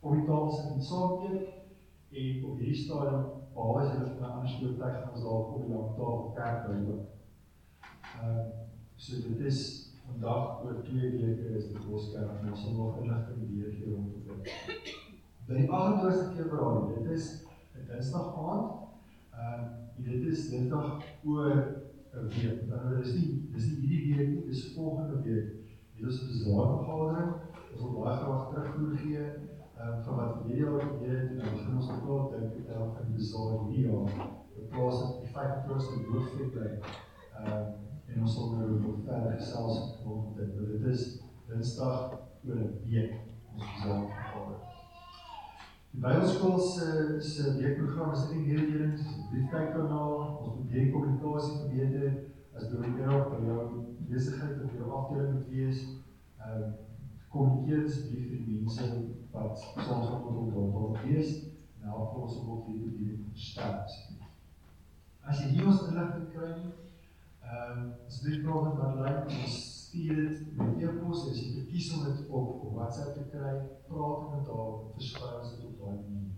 op 0.00 0.12
die 0.12 0.24
tafel 0.24 0.50
sit 0.50 0.72
en 0.74 0.82
saam 0.82 1.12
eet 1.26 1.48
en 2.10 2.44
op 2.50 2.58
hierdie 2.58 2.82
stadium 2.84 3.24
waar 3.54 3.80
as 3.80 3.92
jy 3.92 3.98
van 3.98 4.28
'n 4.28 4.32
ander 4.32 4.48
soort 4.48 4.78
tyd 4.80 4.94
gaan 4.98 5.12
ons 5.12 5.22
daar 5.22 5.40
op 5.40 5.56
die 5.60 5.74
lang 5.74 5.88
tafel 5.96 6.32
kerk 6.34 6.66
bou. 6.66 6.98
Ehm 8.22 8.36
uh, 8.38 8.46
so 8.96 9.12
dit 9.28 9.40
is 9.40 9.60
vandag 10.06 10.64
oor 10.64 10.82
2 10.82 11.10
weke 11.10 11.56
is 11.56 11.68
dit 11.68 11.90
Boskerk 11.90 12.40
en 12.40 12.50
ons 12.50 12.62
sal 12.62 12.72
nog 12.72 12.98
inligting 13.02 13.48
weer 13.50 13.72
gee 13.72 13.94
rondom 13.94 14.22
dit. 14.26 15.00
Die 15.46 15.68
28ste 15.68 16.34
Februarie, 16.36 17.02
dit 17.02 17.10
is 17.12 17.44
'n 17.74 17.86
Dinsdag 17.86 18.36
aand. 18.36 18.91
Ehm 19.32 19.60
uh, 19.60 20.04
dit 20.04 20.22
is 20.32 20.50
Dinsdag 20.50 21.04
oor 21.24 21.54
'n 22.12 22.26
week. 22.28 22.68
Dan 22.68 23.00
is 23.00 23.14
nie 23.14 23.48
dis 23.52 23.66
nie 23.70 23.86
hierdie 23.86 24.16
week 24.16 24.28
nie, 24.28 24.44
dis 24.46 24.74
volgende 24.74 25.22
week. 25.22 25.48
Dit 25.96 26.08
is 26.08 26.22
'n 26.22 26.26
besaarvergadering. 26.26 27.32
Ons 27.72 27.80
wil 27.80 28.02
baie 28.02 28.16
graag 28.16 28.48
terugvoer 28.50 28.96
gee 28.96 29.24
ehm 29.82 29.88
uh, 29.88 30.04
van 30.04 30.16
wat 30.16 30.34
hierdie 30.42 30.64
jaar 30.64 30.80
gebeur 30.80 31.20
het 31.20 31.30
en 31.30 31.38
dan 31.38 31.54
begin 31.54 31.76
ons 31.76 31.86
praat 31.86 32.30
dink 32.32 32.52
ek 32.58 32.66
daar 32.68 32.90
van 32.94 33.06
die 33.06 33.14
besaar 33.20 33.54
hierdie 33.60 33.86
jaar. 33.86 34.10
In 34.58 34.68
plaas 34.74 35.00
van 35.00 35.14
die 35.20 35.32
5% 35.36 36.10
hoofvlek 36.10 36.50
bly. 36.56 36.70
Ehm 37.38 37.48
uh, 37.52 37.64
en 38.06 38.20
ons 38.20 38.34
sal 38.34 38.52
nou 38.52 38.80
nog 38.80 39.00
verder 39.06 39.38
gesels 39.40 39.78
rondom 40.04 40.36
dit. 40.36 40.52
Dit 40.72 40.84
is 40.94 41.06
Dinsdag 41.48 42.12
oor 42.44 42.60
'n 42.60 42.78
week 42.84 43.16
ons 43.52 43.64
besaar 43.72 44.06
vergadering. 44.06 44.71
Die 45.92 46.00
Bybelskool 46.00 46.58
se 46.58 47.20
se 47.20 47.54
weekprogram 47.58 48.12
is 48.12 48.28
nie 48.30 48.44
hierdie 48.46 48.78
een 48.82 48.94
briefkanaal 49.30 50.14
ons 50.42 50.70
die 50.72 50.86
kommunikasie 50.92 51.58
verbeter. 51.60 52.14
As 52.56 52.68
jy 52.68 52.80
wil 52.80 53.10
help 53.10 53.34
by 53.34 53.42
jou 53.48 53.66
besigheid 54.08 54.64
of 54.64 54.78
jou 54.78 54.88
afdeling 55.00 55.34
moet 55.34 55.52
wees. 55.56 55.84
Ehm 56.40 56.72
kommunikeer 57.32 57.86
asseblief 57.88 58.26
vir 58.28 58.40
die 58.44 58.58
mense 58.60 58.88
wat 59.32 59.62
soms 59.62 60.10
op 60.12 60.26
hom 60.28 60.50
wil 60.52 60.98
wees. 61.04 61.38
En 61.80 61.88
help 61.88 62.18
ons 62.24 62.36
om 62.42 62.50
ook 62.56 62.66
hierdie 62.72 62.96
die 62.98 63.20
verstaan 63.30 64.20
as 65.22 65.40
jy 65.40 65.52
nie 65.52 65.66
ons 65.70 65.84
inligting 65.88 66.30
kry 66.34 66.48
nie 66.56 66.72
ehm 66.72 67.76
um, 67.76 67.84
asseblief 68.08 68.42
praat 68.46 68.64
met 68.66 68.80
hulle 68.82 69.12
ons 69.42 69.58
stuur 69.92 70.14
dit 70.14 70.56
met 70.56 70.78
e-pos 70.80 71.26
as 71.28 71.36
jy 71.36 71.50
verkies 71.58 71.90
om 71.92 72.04
dit 72.06 72.28
op 72.32 72.62
WhatsApp 72.72 73.16
te 73.18 73.24
kry, 73.28 73.50
praat 73.90 74.22
met 74.32 74.46
haar, 74.48 74.70
versprei 74.94 75.32
ons 75.40 75.50
dit 75.52 75.66
op 75.68 75.82
daai 75.82 75.98
manier. 75.98 76.30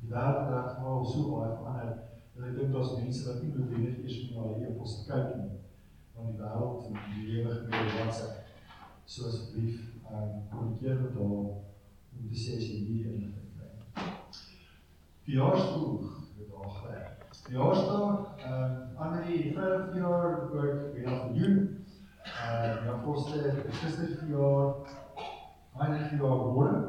Die 0.00 0.10
wêreld 0.10 0.50
het 0.56 0.80
nou 0.82 0.96
so 1.06 1.36
baie 1.36 1.52
verander 1.60 1.92
dat 2.32 2.48
ek 2.48 2.56
dink 2.56 2.74
daar's 2.74 2.96
mense 2.96 3.28
wat 3.28 3.38
nie 3.44 3.52
noodwendig 3.52 4.00
eers 4.02 4.18
meer 4.24 4.34
na 4.40 4.56
die 4.56 4.72
e-pos 4.72 4.96
kyk 5.06 5.30
nie. 5.38 5.60
Want 6.16 6.34
die 6.34 6.42
wêreld 6.42 6.90
en 6.90 6.98
die 7.12 7.28
lewe 7.28 7.54
gebeur 7.60 7.86
op 7.86 7.96
WhatsApp. 8.00 8.50
So 9.06 9.30
asseblief, 9.30 9.78
ehm 10.08 10.18
um, 10.26 10.44
kommunikeer 10.50 11.00
met 11.04 11.22
haar 11.22 11.38
om 11.38 12.26
te 12.26 12.42
sê 12.42 12.58
as 12.58 12.66
jy 12.66 12.82
nie 12.88 13.00
inligting 13.06 13.54
kry. 13.54 14.10
Verjaarsdag 15.28 16.12
het 16.42 16.58
al 16.58 16.78
gewerk. 16.82 17.26
Verjaarsdag, 17.46 18.38
ehm 18.42 18.78
um, 18.82 19.02
Annelie, 19.06 19.52
5 19.54 20.00
jaar 20.02 20.32
oud, 20.34 20.94
wie 20.96 21.06
nog 21.06 21.36
jong 21.38 21.77
uh 22.28 22.86
ja 22.86 22.94
koste 23.04 23.54
gister 23.80 24.08
vir 24.20 24.30
jaar 24.36 24.66
baie 25.76 26.00
vir 26.10 26.18
jaar 26.22 26.42
môre 26.56 26.80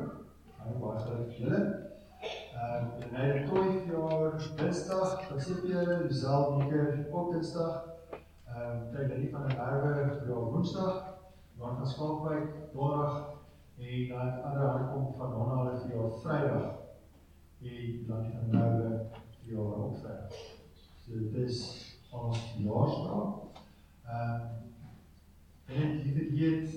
baie 0.58 0.76
baie 0.84 1.04
groot 1.06 1.38
julle 1.40 1.62
uh 2.56 2.80
en 3.06 3.16
hy 3.16 3.28
het 3.32 3.46
toe 3.50 3.64
vir 3.68 3.94
jaar 3.94 4.38
Dinsdag 4.62 5.24
gesien 5.30 5.62
Lisel 6.08 6.58
Nieker 6.58 6.90
op 7.12 7.32
Dinsdag 7.34 7.76
uh 8.56 8.76
kyk 8.94 9.16
hy 9.16 9.30
van 9.34 9.48
'n 9.48 9.60
erwe 9.68 9.94
vir 10.16 10.28
jaar 10.34 10.52
Woensdag 10.54 11.02
dan 11.60 11.76
van 11.78 11.88
Skaapwyk 11.88 12.48
Donderdag 12.74 13.16
en 13.80 14.08
dan 14.10 14.44
ander 14.44 14.72
hulle 14.72 14.88
kom 14.92 15.14
van 15.18 15.36
hulle 15.40 15.80
vir 15.82 15.96
jaar 15.96 16.12
Vrydag 16.24 16.68
en 17.62 18.06
dan 18.08 18.24
die 18.24 18.34
van 18.38 18.50
Nouwe 18.56 18.90
vir 19.42 19.54
jaar 19.54 19.84
op 19.86 20.00
Vrydag 20.02 20.42
so 21.04 21.20
dit 21.20 21.38
is 21.46 21.62
ons 22.12 22.50
jaarsdag 22.58 23.30
uh 24.16 24.69
En 25.70 26.00
jy 26.02 26.14
weet 26.14 26.32
jy 26.38 26.50
het 26.60 26.70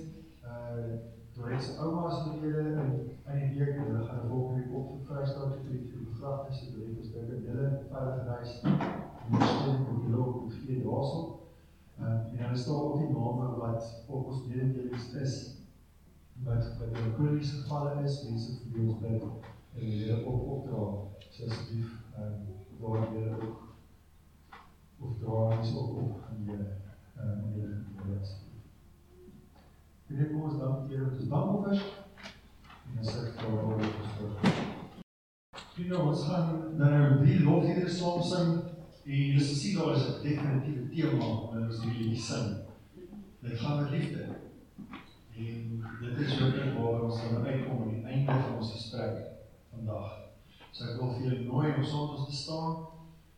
uh 0.45 0.97
toe 1.33 1.47
hy 1.49 1.59
se 1.65 1.79
ouma 1.81 2.09
se 2.13 2.33
lede 2.41 2.63
in 2.81 2.91
in 3.33 3.39
die 3.39 3.55
week 3.57 3.77
hulle 3.79 4.03
gaan 4.05 4.27
volgende 4.29 4.59
week 4.59 4.75
op 4.77 4.89
vir 4.91 5.05
Vrystaat 5.07 5.55
toe 5.55 5.61
vir 5.63 5.79
die 5.79 6.03
begrafnis 6.09 6.59
se 6.59 6.73
doen 6.73 6.91
ons 7.01 7.13
dink 7.13 7.31
dat 7.31 7.47
hulle 7.47 7.69
veilig 7.93 8.27
reis 8.27 8.51
miskien 9.31 9.87
op 9.93 10.03
die 10.03 10.11
loop 10.13 10.35
op 10.41 10.51
vier 10.59 10.83
daarso. 10.83 11.23
Uh 11.99 12.11
en 12.11 12.37
dan 12.37 12.53
is 12.59 12.65
daar 12.67 12.83
ook 12.83 12.99
die 12.99 13.09
name 13.15 13.49
wat 13.63 13.89
op 14.05 14.29
ons 14.33 14.45
mededelings 14.51 15.09
is 15.25 15.35
wat 16.45 16.69
wat 16.77 17.01
in 17.01 17.17
kroniese 17.17 17.63
gevalle 17.63 18.03
is, 18.03 18.21
mense 18.29 18.59
vir 18.61 18.85
ons 18.85 19.01
bid 19.01 19.25
en 19.25 19.89
hulle 19.97 20.21
op 20.35 20.47
opdra. 20.57 20.85
So 21.31 21.49
asseblief 21.49 21.97
uh 22.21 22.31
daar 22.83 23.11
weer 23.11 23.35
ook 23.41 23.59
of 24.99 25.17
dra 25.17 25.43
ons 25.57 25.75
op 25.75 25.99
op 26.05 26.25
aan 26.29 26.45
die 26.45 26.61
uh 26.61 27.37
in 27.41 27.53
die 27.57 28.41
dit 30.17 30.31
kom 30.31 30.41
ons 30.41 30.59
dan 30.59 30.87
keer 30.87 30.99
met 31.05 31.19
ons 31.19 31.29
dankoffers. 31.29 31.83
En 32.87 32.99
dan 32.99 33.07
sê 33.07 33.23
ek 33.27 33.39
vir 33.41 33.55
oor 33.57 33.81
die 33.81 33.91
gestoor. 33.97 34.35
Vriende, 35.73 35.99
ons 35.99 36.25
gaan 36.27 36.51
nou 36.77 36.99
drie 37.23 37.39
lofliedere 37.41 37.89
saam 37.89 38.21
sing 38.29 38.51
en 39.03 39.23
jy 39.33 39.39
sal 39.39 39.57
sien 39.59 39.79
daar 39.79 39.95
is 39.95 40.05
'n 40.09 40.21
definitiewe 40.25 40.83
tema 40.91 41.29
wanneer 41.29 41.65
ons 41.69 41.81
hierdie 41.83 42.03
liedjie 42.03 42.25
sing. 42.27 42.47
Dit 43.41 43.59
gaan 43.59 43.79
oor 43.79 43.89
liefde. 43.91 44.27
En 45.37 45.83
dit 46.01 46.19
is 46.27 46.41
ook 46.41 46.55
net 46.55 46.77
waar 46.77 47.01
ons 47.01 47.21
dan 47.21 47.45
uitkom 47.45 47.81
aan 47.81 47.89
die 47.89 48.05
einde 48.05 48.31
van 48.31 48.57
ons 48.57 48.71
gesprek 48.71 49.17
vandag. 49.71 50.11
So 50.71 50.85
ek 50.85 51.01
wil 51.01 51.13
vir 51.13 51.23
julle 51.23 51.43
nooi 51.49 51.73
om 51.75 51.83
saam 51.83 52.15
ons 52.15 52.29
te 52.29 52.35
staan 52.35 52.85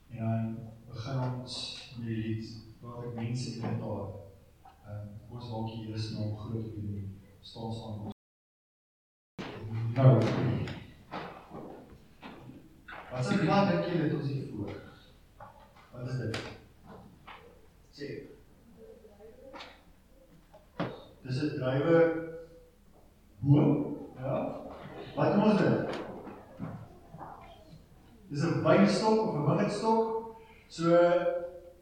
en 0.09 0.19
dan 0.19 0.59
begin 0.91 1.19
ons 1.39 1.55
met 1.97 2.07
die 2.07 2.21
lied 2.23 2.45
wat 2.81 3.05
ek 3.05 3.15
mense 3.15 3.55
in 3.55 3.79
taal 3.79 4.25
Ehm 4.85 5.07
uh, 5.07 5.14
ons 5.35 5.49
dalk 5.49 5.69
hier 5.69 5.95
is 5.95 6.11
nou 6.15 6.35
groot 6.37 6.65
op 6.65 6.75
die 6.81 7.01
staan 7.41 7.73
staan. 7.73 8.11
Nou. 9.95 10.13
Wat 13.11 13.25
se 13.25 13.39
plan 13.41 13.67
dink 13.67 13.89
jy 13.89 13.97
het 13.99 14.15
ons 14.15 14.29
hier 14.31 14.47
voor? 14.51 14.71
Wat 15.91 16.07
is 16.07 16.21
dit? 16.21 16.39
Sê. 17.97 18.07
Dis 21.25 21.41
'n 21.43 21.59
drywe 21.59 21.99
boom, 23.39 23.97
ja? 24.17 24.39
Wat 25.15 25.35
noem 25.35 25.49
ons 25.49 25.61
dit? 25.61 26.01
Dis 28.29 28.43
'n 28.43 28.63
wynstok 28.63 29.19
of 29.27 29.35
'n 29.35 29.47
wingerdstok. 29.51 30.03
So 30.67 30.89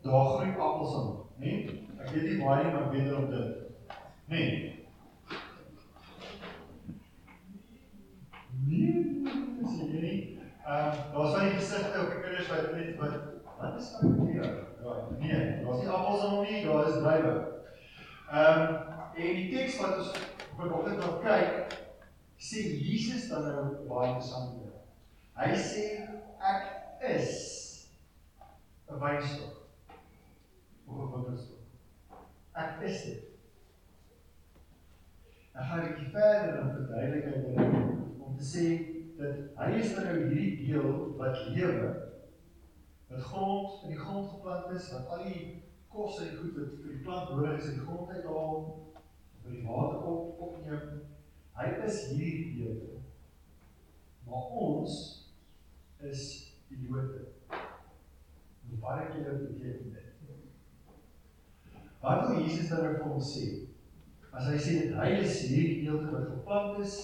daar 0.01 0.25
groei 0.25 0.51
appels 0.57 0.95
aan, 0.95 1.17
né? 1.37 1.45
Nee? 1.45 1.82
Ek 2.03 2.09
weet 2.11 2.23
nie 2.27 2.39
baie 2.43 2.71
maar 2.71 2.89
weet 2.91 3.13
op 3.15 3.29
dit. 3.31 3.51
Nee. 4.25 4.85
Nee, 8.65 9.23
dis 9.59 9.77
nie. 9.91 10.39
Ehm 10.65 10.97
daar's 11.13 11.35
baie 11.37 11.53
gesigte 11.55 12.01
op 12.01 12.11
die 12.11 12.19
kinders 12.25 12.49
wat 12.51 12.73
net 12.75 12.97
wat 12.99 13.15
wat 13.57 13.79
is 13.79 13.87
nou 14.01 14.31
hier? 14.31 14.49
Ja, 14.83 14.97
nee, 15.19 15.63
daar's 15.63 15.79
nie 15.79 15.89
appels 15.89 16.25
aan 16.25 16.35
hom 16.35 16.43
nie, 16.43 16.65
daar 16.65 16.87
is 16.87 16.99
druiwe. 16.99 17.33
Ehm 18.31 18.75
en 19.15 19.39
die 19.39 19.47
teks 19.55 19.79
wat 19.79 19.97
ons 19.97 20.11
vanoggend 20.57 20.99
nog 21.05 21.21
kyk, 21.23 21.79
sê 22.35 22.67
Jesus 22.83 23.29
dan 23.31 23.47
nou 23.47 23.65
baie 23.87 24.11
interessant. 24.11 24.59
Hy 25.39 25.55
sê 25.71 25.87
ek 26.51 26.61
is 27.15 27.31
'n 28.91 28.99
wynstok. 28.99 29.55
Of 30.87 30.95
'n 30.99 31.11
wingerdstok. 31.13 31.52
Ek 32.53 32.81
is 32.85 33.03
dit. 33.07 33.29
Dan 35.53 35.69
gaan 35.69 35.85
ek 35.89 36.01
verder 36.13 36.61
om 36.61 36.71
verduidelik 36.77 37.45
om 38.25 38.37
te 38.37 38.45
sê 38.45 38.67
dat 39.17 39.53
hy 39.57 39.69
is 39.79 39.93
nou 39.97 40.15
hierdie 40.15 40.55
deel 40.65 40.95
wat 41.19 41.43
lewe 41.53 41.91
wat 43.09 43.21
grond 43.29 43.83
in 43.83 43.93
die 43.93 43.99
grond 43.99 44.29
geplant 44.31 44.71
is 44.73 44.89
wat 44.93 45.11
al 45.13 45.25
die 45.27 45.43
kos 45.93 46.17
en 46.23 46.37
goed 46.39 46.55
wat 46.57 46.71
vir 46.79 46.95
die 46.95 47.01
plant 47.05 47.29
nodig 47.29 47.59
is 47.59 47.69
in 47.69 47.77
die 47.77 47.85
grond 47.85 48.09
uithaal 48.09 48.55
vir 49.43 49.57
die 49.57 49.65
water 49.67 50.07
op 50.09 50.41
opneem. 50.47 51.03
Hy 51.53 51.67
is 51.85 51.99
hierdie 52.13 52.53
deel. 52.57 53.01
Maar 54.25 54.55
ons 54.65 54.95
is 56.09 56.23
die 56.71 56.87
lote. 56.89 57.27
Baie 58.83 59.05
keer 59.11 59.37
beteken 59.43 59.93
dit? 59.93 60.02
Wat 62.03 62.27
wil 62.27 62.41
Jesus 62.41 62.67
dan 62.67 62.81
nou 62.83 62.95
vir 62.99 63.11
ons 63.15 63.27
sê? 63.31 63.45
As 64.35 64.49
hy 64.51 64.57
sê 64.59 64.73
dat 64.89 64.97
hy 64.99 65.21
is 65.21 65.37
hierdie 65.47 65.77
gedeelte 65.77 66.09
wat 66.11 66.25
geplant 66.33 66.81
is, 66.83 66.97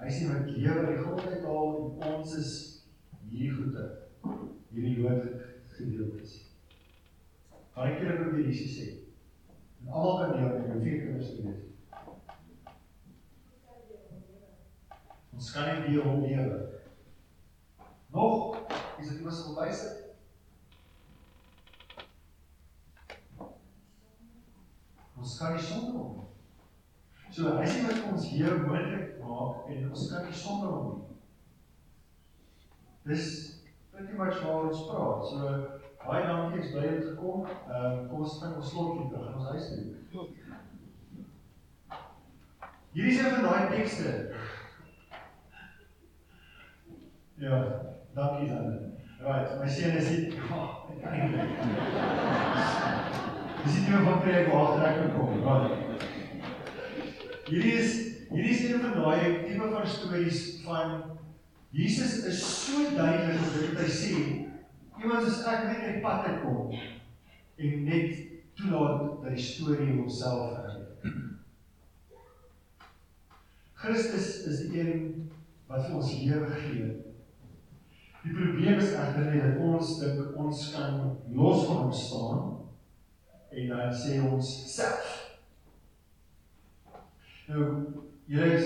hy 0.00 0.12
sê 0.16 0.30
wat 0.30 0.48
lewe 0.54 0.84
uit 0.86 1.02
grond 1.02 1.26
uithaal 1.26 1.74
en 1.76 2.14
ons 2.14 2.32
is 2.40 2.52
hierdie 3.26 3.50
goede. 3.58 3.84
Hierdie 4.72 4.94
lood 5.02 5.28
gedeeltes. 5.76 6.38
Baie 7.76 7.98
kere 7.98 8.16
probeer 8.22 8.48
Jesus 8.48 8.78
sê. 8.78 8.88
En 9.82 9.92
almal 9.92 10.22
kan 10.22 10.32
deel 10.38 10.56
met 10.56 10.72
jou 10.72 10.80
vier 10.86 11.04
kinders 11.04 11.36
wees. 11.44 11.62
Ons 15.36 15.52
kan 15.52 15.68
nie 15.68 15.90
deel 15.90 16.08
hom 16.08 16.24
lewe. 16.24 16.62
Nog, 18.16 18.56
is 18.96 19.12
dit 19.12 19.20
iemand 19.20 19.36
se 19.36 19.60
wyse? 19.60 19.98
Ons 25.20 25.38
kan 25.38 25.52
nie 25.52 25.62
sonder 25.62 25.98
hom 25.98 26.12
nie. 26.16 26.28
So 27.30 27.56
hy 27.58 27.66
sê 27.68 27.82
wat 27.84 28.06
ons 28.08 28.28
hier 28.32 28.54
moontlik 28.64 29.18
maak 29.20 29.68
en 29.68 29.90
ons 29.90 30.04
kan 30.12 30.24
nie 30.24 30.38
sonder 30.42 30.70
hom 30.72 30.86
nie. 30.94 31.18
Dis 33.10 33.26
pretty 33.92 34.16
much 34.16 34.40
waar 34.44 34.70
ons 34.70 34.86
praat. 34.88 35.20
So 35.28 35.38
baie 36.06 36.24
dankie 36.24 36.62
ek 36.62 36.70
bly 36.72 36.86
het 36.86 37.04
gekom. 37.10 37.44
Ehm 37.50 37.84
um, 37.90 38.08
kom 38.08 38.24
ons 38.24 38.38
gaan 38.40 38.56
ons 38.62 38.72
slotjie 38.72 39.10
terug 39.12 39.28
in 39.28 39.36
ons 39.42 39.50
huis 39.52 39.66
toe. 39.74 40.24
Hierdie 42.92 43.12
is 43.12 43.20
een 43.20 43.34
van 43.36 43.44
daai 43.44 43.68
tekste. 43.74 44.10
Ja, 47.44 47.58
dankie 48.16 48.48
dan. 48.48 48.66
Right, 49.20 49.52
my 49.60 49.68
seun 49.68 50.00
is 50.00 50.08
hier. 50.08 50.32
Oh, 50.48 50.88
eintlik. 51.04 51.52
Dis 53.64 53.74
nie 53.76 53.90
meer 53.90 54.04
van 54.06 54.20
preek 54.24 54.52
waar 54.52 54.76
trek 54.78 55.14
kom, 55.14 55.40
right. 55.44 56.04
Hierdie 57.50 57.72
is 57.76 57.96
hierdie 58.30 58.54
is 58.54 58.62
een 58.64 58.80
van 58.80 58.94
daai 58.96 59.42
tipe 59.44 59.66
van 59.72 59.86
stories 59.90 60.40
van 60.64 61.02
Jesus 61.74 62.24
is 62.30 62.40
so 62.40 62.84
duidelik 62.96 63.42
oor 63.42 63.56
dit 63.58 63.74
wat 63.74 63.82
hy 63.84 63.90
sê. 63.96 64.22
Iemand 65.00 65.26
is 65.28 65.42
ek 65.50 65.66
net 65.66 65.82
net 65.84 65.98
pad 66.04 66.24
te 66.24 66.36
kom 66.44 66.72
en 67.60 67.84
net 67.84 68.22
toelaat 68.56 69.20
dat 69.24 69.34
die 69.34 69.44
storie 69.44 69.90
homself 69.92 70.54
vertel. 70.54 70.86
Christus 73.82 74.30
is 74.48 74.64
die 74.70 74.80
een 74.80 75.04
wat 75.68 75.86
vir 75.88 75.98
ons 76.00 76.14
lewe 76.22 76.48
gee. 76.62 76.88
Die 78.22 78.32
probleem 78.36 78.80
is 78.80 78.94
egter 78.94 79.28
net 79.28 79.44
dat 79.44 79.60
ons 79.64 79.94
dink 80.00 80.40
ons 80.40 80.64
kan 80.76 80.98
los 81.34 81.68
van 81.68 81.84
hom 81.84 81.94
staan 81.96 82.59
en 83.50 83.68
dan 83.68 83.94
sê 83.94 84.20
ons 84.22 84.50
self. 84.74 85.16
Nou, 87.50 87.64
julle 88.30 88.58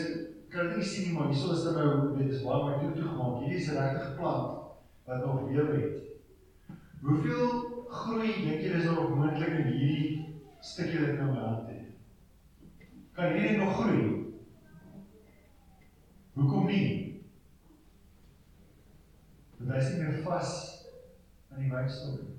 kan 0.52 0.74
nie 0.76 0.84
sien 0.84 1.14
maar 1.14 1.30
hierso 1.32 1.54
is 1.54 1.64
daar 1.64 1.78
nou 1.80 2.16
dit 2.18 2.32
is 2.32 2.42
waar 2.44 2.66
my 2.66 2.74
toe 2.80 2.92
toe 2.92 3.08
gemaak. 3.08 3.38
Hierdie 3.42 3.62
is 3.62 3.70
regtig 3.72 4.04
geplant 4.10 4.60
wat 5.04 5.24
nog 5.24 5.48
lewe 5.50 5.78
het. 5.80 6.76
Hoeveel 7.00 7.48
groei 7.88 8.32
dink 8.32 8.60
jy 8.64 8.74
is 8.78 8.84
nog 8.84 9.16
moontlik 9.16 9.56
in 9.58 9.72
hierdie 9.72 10.36
stukkie 10.60 11.00
wat 11.00 11.16
nou 11.18 11.32
hand 11.38 11.72
het? 11.72 11.88
Kan 13.16 13.32
hierdie 13.32 13.56
nog 13.58 13.74
groei? 13.80 14.04
Hoekom 16.34 16.66
nie? 16.66 16.86
Want 19.58 19.70
hy 19.72 19.82
is 19.82 19.92
nie 19.92 20.04
meer 20.04 20.22
vas 20.26 20.54
aan 21.52 21.62
die 21.62 21.72
wynstok 21.72 22.16
nie. 22.20 22.33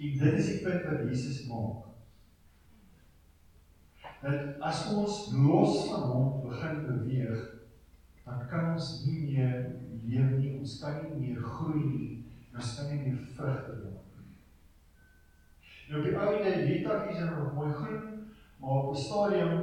En 0.00 0.18
dit 0.18 0.32
is 0.32 0.46
die 0.46 0.60
punt 0.64 0.84
wat 0.84 1.08
Jesus 1.08 1.46
maak. 1.46 1.88
Dat 4.20 4.60
as 4.64 4.84
ons 4.96 5.16
los 5.32 5.88
van 5.90 6.06
hom 6.08 6.28
begin 6.44 6.86
beweeg, 6.86 7.42
dan 8.24 8.46
kan 8.48 8.70
ons 8.72 8.88
nie 9.04 9.18
meer 9.26 9.58
leef 10.04 10.30
nie, 10.38 10.54
ons 10.58 10.78
kan 10.80 11.02
nie 11.02 11.18
meer 11.18 11.42
groei 11.42 11.82
nie, 11.84 12.08
ons 12.54 12.70
kan 12.76 12.88
nie 12.88 13.00
meer 13.02 13.18
vrugte 13.36 13.76
dra 13.82 13.92
nie. 13.96 14.38
Nou 15.90 16.02
die 16.04 16.14
ou 16.16 16.32
ene 16.36 16.54
die 16.64 16.80
takkies 16.86 17.20
is 17.20 17.28
nog 17.34 17.52
mooi 17.58 17.72
groen, 17.72 18.06
maar 18.60 18.70
op 18.78 18.94
'n 18.94 19.02
stadium 19.04 19.54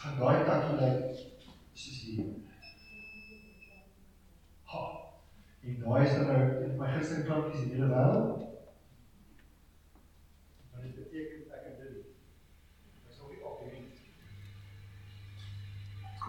gaan 0.00 0.18
daai 0.18 0.44
takkie 0.50 0.80
lyk 0.80 1.22
soos 1.72 2.00
hier. 2.02 2.26
Ha. 4.72 4.82
En 5.62 5.80
daai 5.84 6.06
is 6.06 6.18
nou 6.18 6.74
my 6.78 6.92
gister 6.98 7.24
klokkies 7.24 7.68
die 7.68 7.74
hele 7.74 7.92
wêreld 7.94 8.45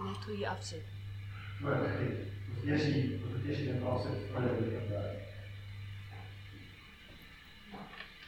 net 0.08 0.24
hoe 0.24 0.36
jy 0.38 0.46
afsit. 0.48 0.86
Maar 1.62 1.82
ek 1.86 1.96
moet 2.00 2.68
eers 2.68 2.86
die 2.92 3.02
moet 3.22 3.46
eers 3.48 3.64
die 3.64 3.74
afsit 3.92 4.30
hulle 4.34 4.54
te 4.58 4.68
gebruik. 4.72 5.24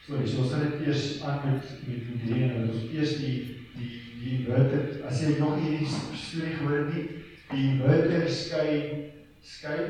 So, 0.06 0.20
so 0.26 0.46
sal 0.50 0.64
dit 0.66 0.86
eers 0.86 1.04
aan 1.22 1.44
met 1.46 1.72
met 1.86 2.24
die 2.24 2.42
en 2.48 2.68
ons 2.68 2.86
eers 2.90 3.16
die 3.22 3.36
die 3.76 3.92
die 4.20 4.38
wouter 4.48 5.04
as 5.08 5.22
jy 5.24 5.36
nog 5.38 5.60
hierdie 5.62 5.88
storie 5.90 6.56
gehoor 6.58 6.82
het 6.82 6.90
nie, 6.94 7.06
die 7.52 7.68
wouter 7.80 8.26
skei 8.40 8.72
skei 9.52 9.84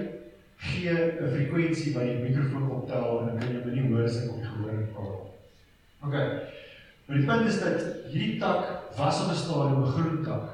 gee 0.61 0.93
'n 0.93 1.33
frekwensie 1.33 1.95
by 1.97 2.05
die 2.11 2.21
mikrofoon 2.29 2.71
optel 2.77 3.21
en 3.21 3.27
dan 3.27 3.41
kan 3.41 3.57
jy 3.57 3.81
nie 3.81 3.89
hoor 3.89 4.05
as 4.05 4.23
ek 4.23 4.31
op 4.31 4.45
die 4.45 4.53
gehoor 4.53 4.87
praat. 4.95 5.20
OK. 6.05 6.15
Maar 7.07 7.17
die 7.17 7.27
punt 7.27 7.47
is 7.49 7.61
dat 7.61 7.83
hierdie 8.13 8.39
tak 8.39 8.97
was 8.97 9.21
op 9.23 9.31
'n 9.31 9.35
stadium 9.35 9.83
'n 9.83 9.93
groen 9.93 10.23
tak. 10.25 10.47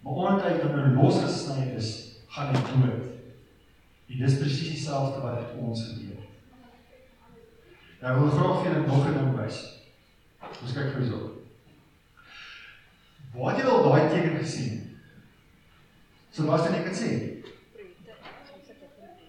Maar 0.00 0.12
omdat 0.12 0.42
hy 0.42 0.58
dan 0.58 0.76
nou 0.76 0.94
losgesny 0.94 1.74
is, 1.76 2.16
gaan 2.26 2.54
hy 2.54 2.62
dood. 2.62 3.04
En 4.08 4.18
dis 4.18 4.38
presies 4.38 4.68
dieselfde 4.68 5.20
wat 5.20 5.40
met 5.40 5.62
ons 5.62 5.86
gebeur. 5.86 6.24
Nou 8.00 8.20
wil 8.20 8.30
graag 8.30 8.62
vir 8.62 8.72
julle 8.72 8.86
nog 8.86 9.06
'n 9.06 9.12
ding 9.12 9.36
wys. 9.36 9.58
Ons 10.62 10.72
kyk 10.72 10.92
vir 10.92 11.02
hierop. 11.02 11.32
Waar 13.34 13.54
het 13.54 13.64
jy 13.64 13.70
al 13.70 13.90
daai 13.90 14.08
teken 14.08 14.38
gesien? 14.38 14.98
So 16.30 16.44
wat 16.44 16.64
dan 16.64 16.74
ek 16.74 16.84
kan 16.84 16.94
sê? 16.94 17.10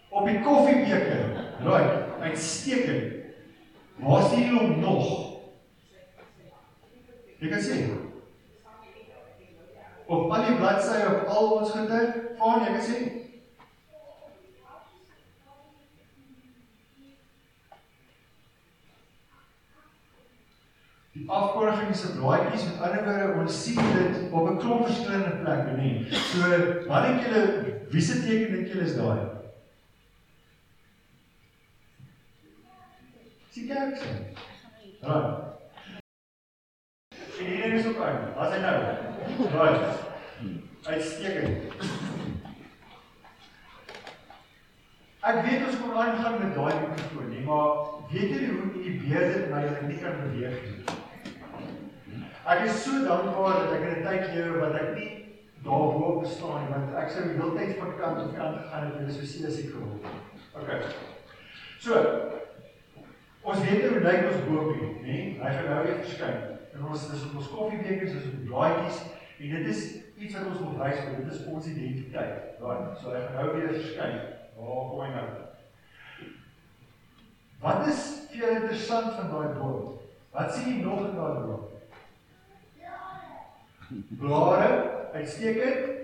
Op 0.10 0.26
die 0.26 0.42
koffiebeker. 0.42 1.50
Right, 1.64 2.22
uitstekend. 2.22 3.14
Waar 3.96 4.30
sien 4.30 4.42
jy 4.42 4.58
hom 4.58 4.80
nog? 4.80 5.31
Jy 7.42 7.50
kan 7.50 7.62
sê 7.66 7.76
op 10.12 10.32
al 10.34 10.44
die 10.46 10.58
bladsye 10.60 11.06
op 11.10 11.30
al 11.34 11.48
ons 11.56 11.72
goede 11.74 12.00
van 12.38 12.66
jy 12.66 12.74
kan 12.76 12.84
sê 12.86 13.00
Die 21.12 21.26
afkorriging 21.28 21.96
se 21.96 22.14
blaadjies 22.20 22.68
met 22.68 22.84
ander 22.86 23.04
woorde 23.08 23.42
ons 23.42 23.64
sien 23.64 23.90
dit 23.96 24.20
op 24.32 24.50
'n 24.50 24.60
klomp 24.62 24.86
verskillende 24.86 25.42
plekke 25.42 25.74
nê. 25.82 25.90
So 26.14 26.40
wat 26.88 27.08
dink 27.08 27.26
julle 27.26 27.44
wie 27.92 28.02
se 28.02 28.22
teken 28.22 28.54
dink 28.56 28.68
julle 28.68 28.86
is 28.86 28.96
daai? 28.96 29.20
Sien 33.50 33.68
kerk 33.68 33.98
se. 33.98 34.14
Right. 35.02 35.52
En 38.42 38.48
hier 38.48 38.58
is 38.58 38.58
ook 38.58 38.58
aan. 38.58 38.58
As 38.58 38.58
hy 38.58 38.60
nou. 38.62 38.78
Right. 39.54 40.00
Uitstekend. 40.84 41.74
Ek 45.22 45.44
weet 45.46 45.66
ons 45.68 45.78
kom 45.78 45.92
aan 45.94 46.16
gaan 46.18 46.40
met 46.42 46.56
daai 46.56 46.80
mikrofoon 46.82 47.28
nie, 47.30 47.44
maar 47.46 47.76
weet 48.10 48.32
jy 48.34 48.48
hoe 48.50 48.72
die 48.74 48.96
beerde 49.04 49.34
dit 49.36 49.52
my 49.52 49.62
nie 49.86 50.00
kan 50.02 50.18
beweeg 50.24 50.56
nie. 50.66 50.96
Ek 52.50 52.64
is 52.66 52.80
so 52.82 53.04
dankbaar 53.06 53.60
dat 53.60 53.76
ek 53.78 53.86
in 53.86 53.94
'n 54.00 54.06
tyd 54.08 54.34
lewe 54.34 54.64
wat 54.64 54.80
ek 54.82 54.90
nie 54.98 55.12
daarbo 55.64 56.20
bestaan 56.24 56.64
nie, 56.64 56.74
want 56.74 56.96
ek 56.98 57.10
sou 57.14 57.28
die 57.28 57.38
hele 57.38 57.54
tyd 57.60 57.78
van 57.78 57.94
kant 58.00 58.18
tot 58.18 58.34
kant 58.36 58.58
gegaan 58.58 58.86
het 58.86 58.96
en 58.98 59.12
so 59.14 59.26
sien 59.26 59.46
as 59.46 59.60
ek 59.62 59.70
geword 59.76 60.02
het. 60.02 60.18
OK. 60.58 60.70
So, 61.78 61.94
ons 63.44 63.62
weet 63.62 63.86
hoe 63.86 64.02
lyk 64.02 64.26
ons 64.32 64.46
boopie, 64.50 64.90
nê? 65.06 65.38
Hy 65.38 65.54
gaan 65.54 65.70
nou 65.70 65.86
weer 65.86 66.02
verskyn. 66.02 66.51
En 66.74 66.86
ons 66.88 67.08
is 67.14 67.26
op 67.30 67.36
ons 67.36 67.50
koffiebekers, 67.52 68.12
is 68.12 68.30
op 68.30 68.38
die 68.40 68.48
blaadjies 68.48 69.02
en 69.42 69.56
dit 69.56 69.68
is 69.68 69.82
iets 70.22 70.36
wat 70.38 70.46
ons 70.52 70.60
wil 70.60 70.76
wys, 70.78 71.00
dit 71.18 71.32
is 71.34 71.46
ons 71.50 71.66
identiteit. 71.66 72.60
Right. 72.62 73.00
So 73.02 73.14
hy 73.14 73.22
gaan 73.26 73.40
nou 73.40 73.56
weer 73.56 73.74
verskyn. 73.74 74.20
Waar 74.58 74.86
kom 74.92 75.02
hy 75.02 75.10
nou? 75.16 75.28
Wat 77.62 77.88
is 77.90 78.04
vir 78.32 78.56
interessant 78.56 79.18
van 79.18 79.34
daai 79.34 79.58
boom? 79.58 79.98
Wat 80.34 80.54
sien 80.54 80.70
jy 80.70 80.78
nog 80.86 81.04
in 81.10 81.18
daai 81.18 81.42
boom? 81.42 81.68
Blare, 84.22 84.70
uitstekend. 85.14 86.00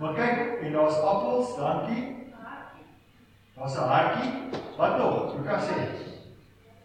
Maar 0.00 0.14
kyk, 0.16 0.62
en 0.64 0.72
daar's 0.72 0.96
appels, 1.04 1.56
dankie. 1.58 2.04
Daar's 3.56 3.76
'n 3.76 3.88
hartjie. 3.92 4.32
Wat 4.76 4.98
nog? 4.98 5.44
Kan 5.44 5.60
sê. 5.60 5.78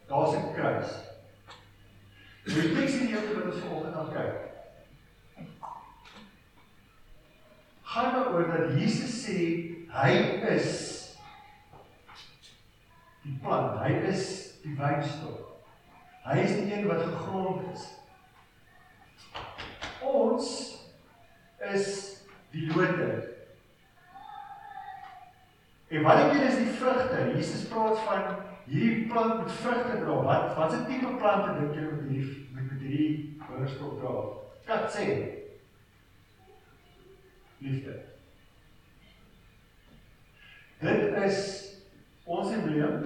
Daar's 0.07 0.35
'n 0.35 0.53
kruis. 0.53 1.14
Die 2.45 2.73
teks 2.75 2.99
in 2.99 3.07
die 3.07 3.15
hele 3.15 3.33
wat 3.33 3.47
ons 3.49 3.61
vanoggend 3.63 3.95
aan 3.95 4.11
kyk. 4.13 4.35
Gaan 7.95 8.11
maar 8.11 8.33
oor 8.33 8.47
dat 8.51 8.75
Jesus 8.77 9.15
sê 9.23 9.39
hy 9.95 10.11
is 10.53 10.71
die 13.23 13.33
plant, 13.41 13.79
hy 13.81 13.93
is 14.11 14.25
die 14.61 14.75
wynstok. 14.77 15.55
Hy 16.25 16.39
is 16.43 16.53
die 16.57 16.73
een 16.73 16.87
wat 16.89 17.01
gegrond 17.05 17.65
is. 17.73 17.85
Ons 20.05 20.51
is 21.73 21.89
die 22.53 22.67
lote. 22.73 23.09
En 25.89 26.05
wat 26.05 26.21
ek 26.27 26.35
hier 26.35 26.49
is 26.49 26.59
die 26.61 26.73
vrugte. 26.77 27.23
Jesus 27.33 27.65
praat 27.71 28.01
van 28.05 28.54
hierdie 28.65 29.07
plant 29.09 29.43
met 29.43 29.51
vrugte 29.61 29.99
dra. 30.01 30.17
Wat 30.29 30.55
watse 30.57 30.81
tipe 30.89 31.15
plante 31.19 31.59
dink 31.59 31.75
jy 31.77 31.85
met 31.89 32.07
hierdie 32.09 32.47
met, 32.55 32.71
met 32.71 32.81
hierdie 32.81 33.37
wynstok 33.49 33.99
dra? 34.01 34.15
Kat 34.65 34.89
sê. 34.93 35.07
Liefde. 37.61 37.99
Dit 40.85 41.21
is 41.25 41.45
ons 42.25 42.51
embleem 42.53 43.05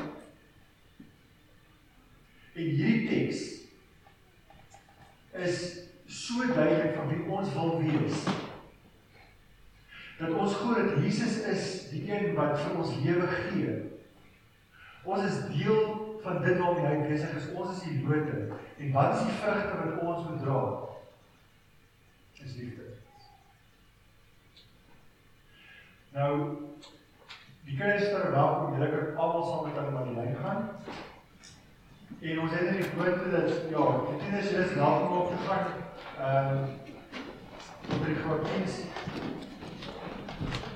En 2.59 2.65
hierdie 2.65 3.07
teks 3.07 3.41
is 5.31 5.59
so 6.05 6.47
duidelik 6.53 6.95
van 6.97 7.07
wie 7.07 7.21
ons 7.31 7.53
wil 7.53 7.77
wees. 7.79 8.23
Dat 10.19 10.33
ons 10.35 10.55
glo 10.59 10.73
dat 10.75 10.97
Jesus 11.03 11.37
is 11.47 11.69
die 11.93 12.01
een 12.11 12.33
wat 12.35 12.57
vir 12.59 12.75
ons 12.81 12.97
lewe 13.05 13.29
gee. 13.37 13.77
Ons 15.03 15.23
is 15.23 15.57
deel 15.57 16.17
van 16.23 16.41
dit 16.43 16.57
waarmee 16.57 16.85
hy 16.85 17.07
besig 17.07 17.35
is. 17.39 17.51
Ons 17.55 17.77
is 17.77 17.83
die 17.87 18.07
lote. 18.07 18.47
En 18.77 18.91
wat 18.91 19.15
is 19.15 19.27
die 19.27 19.37
vrugte 19.41 19.77
wat 19.83 20.01
ons 20.03 20.27
moet 20.27 20.41
dra? 20.43 20.61
Is 22.39 22.55
liefde. 22.55 22.89
Nou 26.15 26.33
die 27.69 27.77
kinders 27.77 28.09
ter 28.09 28.31
welkom, 28.31 28.73
julle 28.73 28.89
kan 28.89 29.17
almal 29.21 29.43
saam 29.45 29.67
met 29.67 29.75
hulle 29.77 29.91
na 29.93 30.05
die 30.07 30.15
lyn 30.15 30.37
gaan. 30.41 30.61
En 32.19 32.39
ons 32.43 32.55
het 32.55 32.71
in 32.71 32.79
die 32.79 32.87
gewoonte 32.87 33.29
dat 33.31 33.51
ja, 33.69 33.83
die 34.07 34.17
tieners 34.23 34.49
is 34.63 34.73
welkom 34.79 35.17
op 35.17 35.29
te 35.29 35.43
gaan. 35.45 35.67
Ehm 36.19 36.57
um, 36.57 36.63
op 37.89 38.05
die 38.05 38.15
kwartiers. 38.15 38.79
En 38.79 40.68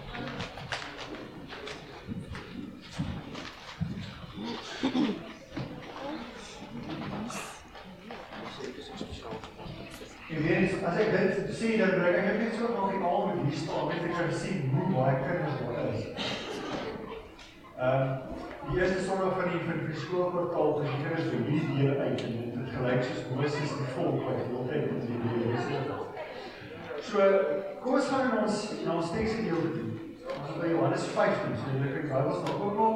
weer 10.44 10.58
eens, 10.58 10.74
as 10.84 10.98
ek 11.00 11.10
dit 11.14 11.54
sê, 11.56 11.78
dan 11.80 11.96
bring 11.98 12.18
ek 12.20 12.40
net 12.42 12.58
so 12.58 12.70
nog 12.74 12.92
die 12.92 13.02
al 13.02 13.26
met 13.30 13.40
hier 13.48 13.60
staan, 13.64 13.90
net 13.90 14.06
ek 14.10 14.16
kan 14.18 14.34
sien 14.44 14.60
hoe 14.74 14.90
baie 14.94 15.16
kinders 15.24 15.58
daar 15.62 15.88
is. 15.94 16.02
Ehm 17.78 18.02
um, 18.02 18.42
Die 18.64 18.80
eerste 18.80 19.04
sonde 19.04 19.24
van 19.36 19.50
die 19.52 19.60
van 19.66 19.80
die 19.86 20.00
skoolportaal 20.00 20.74
te 20.76 20.84
hier 20.88 21.18
is 21.18 21.26
vir 21.30 21.42
hierdie 21.48 21.76
deel 21.78 21.98
uit 22.00 22.22
en 22.26 22.38
dit 22.56 22.70
gelyk 22.76 23.02
soos 23.04 23.26
Moses 23.36 23.74
die 23.80 23.90
volk 23.96 24.22
wat 24.24 24.40
heeltyd 24.40 24.86
in 24.88 25.02
die 25.10 25.18
lewe 25.24 25.50
is. 25.58 25.66
So 27.10 27.28
kom 27.84 27.98
ons 28.00 28.08
gaan 28.14 28.38
ons 28.40 28.62
na 28.86 28.96
ons 29.02 29.12
teks 29.12 29.36
gedeelte 29.36 29.74
toe. 29.76 29.90
Ons 30.38 30.54
is 30.54 30.62
by 30.62 30.72
Johannes 30.72 31.10
15, 31.18 31.60
so 31.60 31.76
julle 31.76 31.92
kan 31.98 32.08
Bybels 32.14 32.46
nog 32.48 32.64
ook 32.70 32.80
al. 32.86 32.96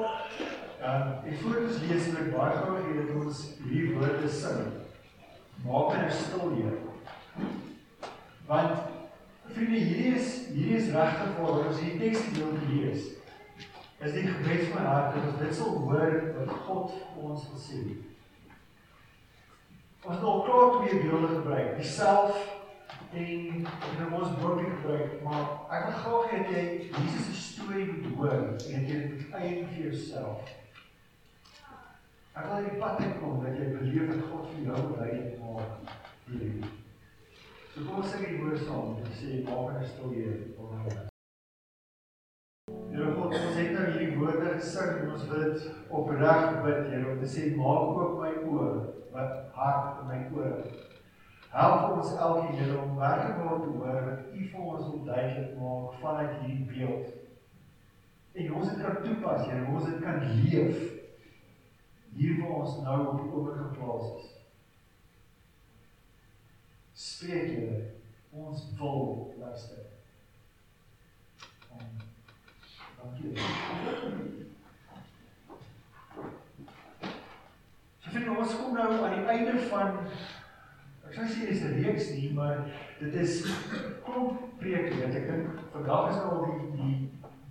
Ehm 0.88 1.28
ek 1.28 1.40
voor 1.42 1.58
ons 1.66 1.80
lees 1.84 2.06
wil 2.08 2.20
ek 2.24 2.30
baie 2.32 2.58
graag 2.58 2.86
hê 2.88 2.94
dat 3.02 3.16
ons 3.20 3.40
hierdie 3.60 3.96
woorde 3.98 4.30
sing. 4.32 4.68
Maak 5.66 5.98
net 5.98 6.14
stil 6.16 6.54
hier. 6.56 6.78
Want 8.48 8.94
vriende, 9.52 9.82
hierdie 9.82 10.14
is 10.16 10.30
hierdie 10.54 10.78
is 10.78 10.92
regtig 10.94 11.34
waar 11.40 11.66
ons 11.66 11.82
hierdie 11.82 12.00
teks 12.06 12.28
gedeelte 12.30 12.70
lees 12.72 13.10
is 14.00 14.14
die 14.14 14.28
gebed 14.28 14.68
van 14.70 14.76
my 14.78 14.84
hart 14.86 15.16
dat 15.16 15.26
ons 15.32 15.40
dit 15.42 15.56
sal 15.58 15.80
hoor 15.88 16.14
wat 16.36 16.52
God 16.68 16.94
vir 17.00 17.24
ons 17.32 17.48
wil 17.50 17.62
sê. 17.62 17.80
Ons 20.06 20.14
het 20.14 20.28
al 20.32 20.44
klaar 20.46 20.76
twee 20.76 21.00
beelde 21.02 21.32
gebruik, 21.32 21.72
die 21.80 21.90
self 21.90 22.54
en 23.18 23.66
en 23.66 24.14
ons 24.20 24.38
woordjie 24.44 24.70
gebruik, 24.70 25.18
maar 25.26 25.74
ek 25.74 25.90
wil 25.90 26.00
graag 26.04 26.32
hê 26.32 26.40
dat 26.44 26.54
jy 26.54 26.64
Jesus 26.94 27.28
se 27.28 27.36
storie 27.42 27.90
moet 27.90 28.08
hoor 28.20 28.38
en 28.38 28.56
dat 28.56 28.94
jy 28.94 29.02
dit 29.02 29.36
eien 29.42 29.68
vir 29.74 29.84
jouself. 29.88 30.56
Ek 32.38 32.46
wil 32.52 32.66
die 32.68 32.78
pad 32.78 33.00
uitkom 33.02 33.40
dat 33.42 33.56
jy 33.58 33.68
beleef 33.74 34.10
dat 34.12 34.26
God 34.30 34.50
vir 34.52 34.66
jou 34.68 34.82
duidelik 34.94 35.38
maak 35.42 35.94
hierdie. 36.28 36.68
So 37.74 37.86
kom 37.88 38.02
ons 38.02 38.12
sê 38.14 38.20
die 38.22 38.36
woord 38.38 38.60
saam 38.62 39.00
en 39.02 39.16
sê 39.18 39.40
maak 39.48 39.80
'n 39.80 39.88
storie 39.90 40.34
oor 40.54 40.76
my. 40.76 40.92
Here 42.92 43.08
God, 43.16 43.34
ons 43.40 43.58
het 43.58 43.72
nou 43.74 43.86
hierdie 43.88 44.20
woorde 44.20 44.52
gesing 44.54 45.00
en 45.00 45.10
ons 45.16 45.24
dit 45.32 45.66
opreg 45.90 46.62
bid, 46.66 46.84
Here, 46.92 47.08
om 47.12 47.24
te 47.24 47.30
sê 47.36 47.48
maak 47.56 47.98
oop 48.04 48.20
my 48.22 48.30
oë, 48.52 48.70
wat 49.16 49.34
hart 49.58 50.04
in 50.04 50.08
my 50.12 50.20
ore. 50.38 50.62
Help 51.56 51.96
ons 51.96 52.14
elkeen 52.28 52.60
Here 52.60 52.78
om 52.84 53.02
werklik 53.02 53.42
waar 53.42 53.64
te 53.64 53.74
hoor 53.80 54.06
wat 54.12 54.22
U 54.36 54.44
vir 54.52 54.62
ons 54.76 54.86
wil 54.92 55.02
duidelik 55.10 55.58
maak 55.58 55.98
vanuit 56.06 56.38
hierdie 56.44 56.70
beeld. 56.70 57.10
En 58.38 58.54
ons 58.54 58.70
dit 58.70 58.86
kan 58.86 59.04
toepas, 59.04 59.50
Here, 59.50 59.66
ons 59.74 59.90
dit 59.90 60.00
kan 60.06 60.22
leef 60.22 60.97
hier 62.18 62.40
waar 62.42 62.56
ons 62.62 62.80
nou 62.82 62.98
op 63.08 63.22
die 63.22 63.32
oomblik 63.32 63.58
geplaas 63.62 64.08
is. 64.18 64.30
Spreek 66.98 67.52
Here, 67.54 67.82
ons 68.34 68.64
wil 68.80 69.36
luister. 69.40 69.84
Amen. 71.70 72.08
So 78.02 78.14
vir 78.14 78.32
ons 78.34 78.56
kom 78.58 78.74
nou 78.74 78.88
aan 79.04 79.14
die 79.14 79.30
einde 79.30 79.60
van 79.70 80.00
ek 81.08 81.14
sou 81.14 81.28
sê 81.30 81.46
dis 81.50 81.62
'n 81.62 81.78
reeks 81.84 82.10
nie, 82.16 82.32
maar 82.34 82.66
dit 83.00 83.14
is 83.14 83.44
klop 84.06 84.42
preke 84.60 84.98
wat 85.02 85.16
ek 85.22 85.28
dink 85.30 85.62
vandag 85.76 86.10
is 86.10 86.18
al 86.24 86.46
die 86.46 86.66
die 86.80 86.98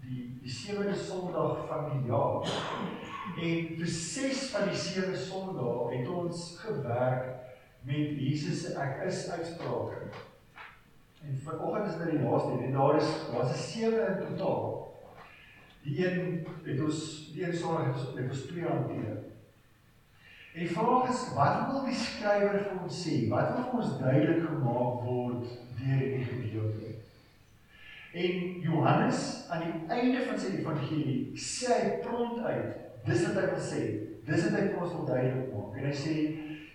die 0.03 0.25
die 0.43 0.51
sewende 0.51 0.95
Sondag 0.95 1.69
van 1.71 1.91
die 1.93 2.11
jaar. 2.11 2.43
En 3.37 3.67
vir 3.77 3.91
ses 3.93 4.47
van 4.55 4.71
die 4.71 4.79
sewe 4.81 5.17
Sondae 5.21 5.91
het 5.93 6.09
ons 6.09 6.45
gewerk 6.63 7.35
met 7.87 8.17
Jesus 8.17 8.63
se 8.65 8.73
ek 8.81 9.05
is 9.07 9.27
uitsprake. 9.29 10.09
En 11.27 11.39
vanoggend 11.45 11.91
is 11.91 11.99
dit 12.01 12.11
die 12.15 12.23
laaste 12.23 12.65
en 12.65 12.73
daar 12.73 12.97
is 12.97 13.11
daar's 13.33 13.53
'n 13.53 13.63
sewe 13.63 14.01
in 14.07 14.19
totaal. 14.25 14.73
Die 15.85 16.07
een 16.07 16.47
het 16.65 16.81
ons 16.81 17.31
die 17.35 17.45
een 17.45 17.53
het, 17.53 18.17
het 18.17 18.31
ons 18.31 18.47
twee 18.47 18.65
hanteer. 18.65 19.17
En 20.55 20.61
die 20.65 20.71
vraag 20.71 21.09
is 21.09 21.35
wat 21.35 21.67
wil 21.71 21.85
die 21.85 21.95
skrywer 21.95 22.59
vir 22.65 22.83
ons 22.83 23.03
sê? 23.05 23.29
Wat 23.29 23.53
wil 23.53 23.65
vir 23.65 23.81
ons 23.81 23.99
duidelik 23.99 24.47
gemaak 24.47 25.03
word 25.05 25.45
deur 25.77 26.01
hierdie 26.01 26.25
gedeelte? 26.25 26.95
En 28.17 28.61
Johannes 28.61 29.47
aan 29.51 29.63
die 29.67 29.97
einde 29.99 30.25
van 30.25 30.39
sy 30.41 30.55
evangelie 30.57 31.37
sê 31.37 31.75
hy 31.83 31.91
prompt 32.07 32.41
uit, 32.47 32.86
dis 33.07 33.27
wat 33.27 33.39
hy 33.41 33.47
wil 33.53 33.63
sê. 33.63 33.83
Dis 34.27 34.47
wat 34.47 34.59
hy 34.59 34.65
vir 34.71 34.83
ons 34.83 34.97
wil 34.97 35.07
duidelik 35.09 35.53
maak. 35.55 35.77
En 35.79 35.87
hy 35.89 35.95
sê 35.95 36.17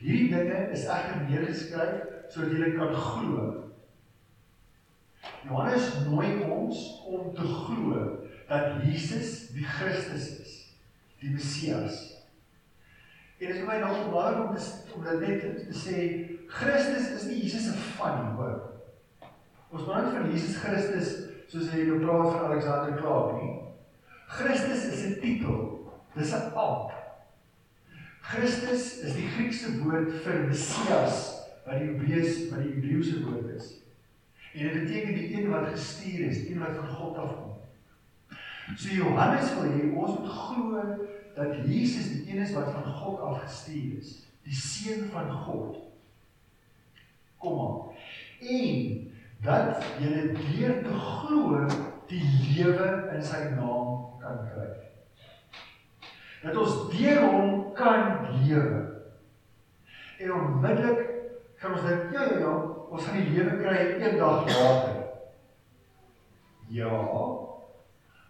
hierdie 0.02 0.30
dinge 0.32 0.62
is 0.74 0.88
egter 0.88 1.26
neergeskryf 1.28 2.08
sodat 2.32 2.56
julle 2.56 2.72
kan 2.78 2.96
glo. 2.96 3.48
Johannes 5.46 5.89
nooi 6.08 6.32
ons 6.46 6.82
om 7.10 7.34
te 7.36 7.46
glo 7.46 8.02
dat 8.50 8.82
Jesus 8.86 9.52
die 9.56 9.65
Christus 9.65 10.28
is, 10.41 10.54
die 11.22 11.32
Messias. 11.34 12.00
En 13.41 13.48
dit 13.48 13.58
is 13.58 13.65
my 13.65 13.80
nou 13.82 13.94
belangrik 14.12 14.50
om 14.50 14.56
te 14.56 14.96
om 14.96 15.06
dit 15.08 15.24
net 15.26 15.63
te 15.65 15.78
sê 15.78 16.02
Christus 16.52 17.10
is 17.15 17.28
nie 17.30 17.39
Jesus 17.41 17.70
se 17.70 17.76
van 17.98 18.20
nie, 18.22 18.34
hoor. 18.38 18.58
Ons 19.72 19.86
praat 19.88 20.12
van 20.12 20.30
Jesus 20.30 20.60
Christus 20.62 21.13
soos 21.52 21.72
hy 21.74 21.88
nou 21.88 22.02
praat 22.04 22.34
van 22.36 22.50
Alexander 22.52 22.98
Klaap 23.00 23.38
nie. 23.39 23.54
Christus 24.32 24.86
is 24.91 25.06
'n 25.08 25.20
titel. 25.24 25.81
Dis 26.15 26.34
'n 26.34 26.54
amp. 26.54 26.91
Christus 28.21 29.00
is 29.00 29.13
die 29.13 29.28
Griekse 29.28 29.80
woord 29.84 30.12
vir 30.24 30.43
Messias 30.47 31.21
wat 31.65 31.80
die 31.80 31.88
Hebreëus 31.91 32.50
wat 32.52 32.63
die 32.63 32.74
Hebreëse 32.76 33.24
woord 33.26 33.50
is. 33.56 33.69
En 34.54 34.67
dit 34.67 34.84
beteken 34.84 35.15
die 35.15 35.30
een 35.34 35.50
wat 35.50 35.71
gestuur 35.71 36.28
is, 36.28 36.43
die 36.43 36.52
een 36.52 36.60
wat 36.60 36.76
van 36.76 36.88
God 36.88 37.17
afkom. 37.17 37.54
So 38.76 38.93
Johannes 38.95 39.54
wil 39.56 39.71
hê 39.71 39.88
ons 39.95 40.19
moet 40.19 40.30
glo 40.30 40.84
dat 41.36 41.56
Jesus 41.67 42.12
die 42.12 42.26
een 42.30 42.43
is 42.43 42.54
wat 42.54 42.71
van 42.71 42.84
God 42.84 43.19
afgestuur 43.19 43.97
is, 44.00 44.13
die 44.43 44.56
seun 44.56 45.08
van 45.12 45.32
God. 45.32 45.80
Kom 47.38 47.60
aan. 47.60 47.80
En 48.41 49.12
dat 49.41 49.84
jy 50.00 50.28
deur 50.36 50.80
te 50.84 50.93
glo 50.93 51.65
die 52.12 52.24
lewe 52.52 52.88
in 53.15 53.24
sy 53.26 53.43
naam 53.56 54.19
kan 54.21 54.43
kry. 54.52 54.91
Dat 56.42 56.58
ons 56.58 56.78
deur 56.94 57.24
hom 57.30 57.74
kan 57.78 58.28
lewe. 58.42 58.80
En 60.22 60.34
onmiddellik 60.34 61.12
Kan 61.62 61.76
ons 61.78 61.82
dink, 61.86 62.14
ja 62.14 62.24
ja 62.26 62.38
ja, 62.42 62.52
ons 62.90 63.04
gaan 63.06 63.18
die 63.22 63.34
lewe 63.36 63.58
kry 63.62 63.82
eendag 64.02 64.48
later. 64.50 64.96
Ja. 66.74 67.02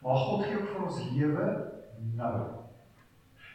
Maar 0.01 0.17
God 0.25 0.43
gee 0.43 0.57
ook 0.57 0.73
vir 0.73 0.81
ons 0.83 0.97
lewe 1.13 1.45
nou. 2.17 2.33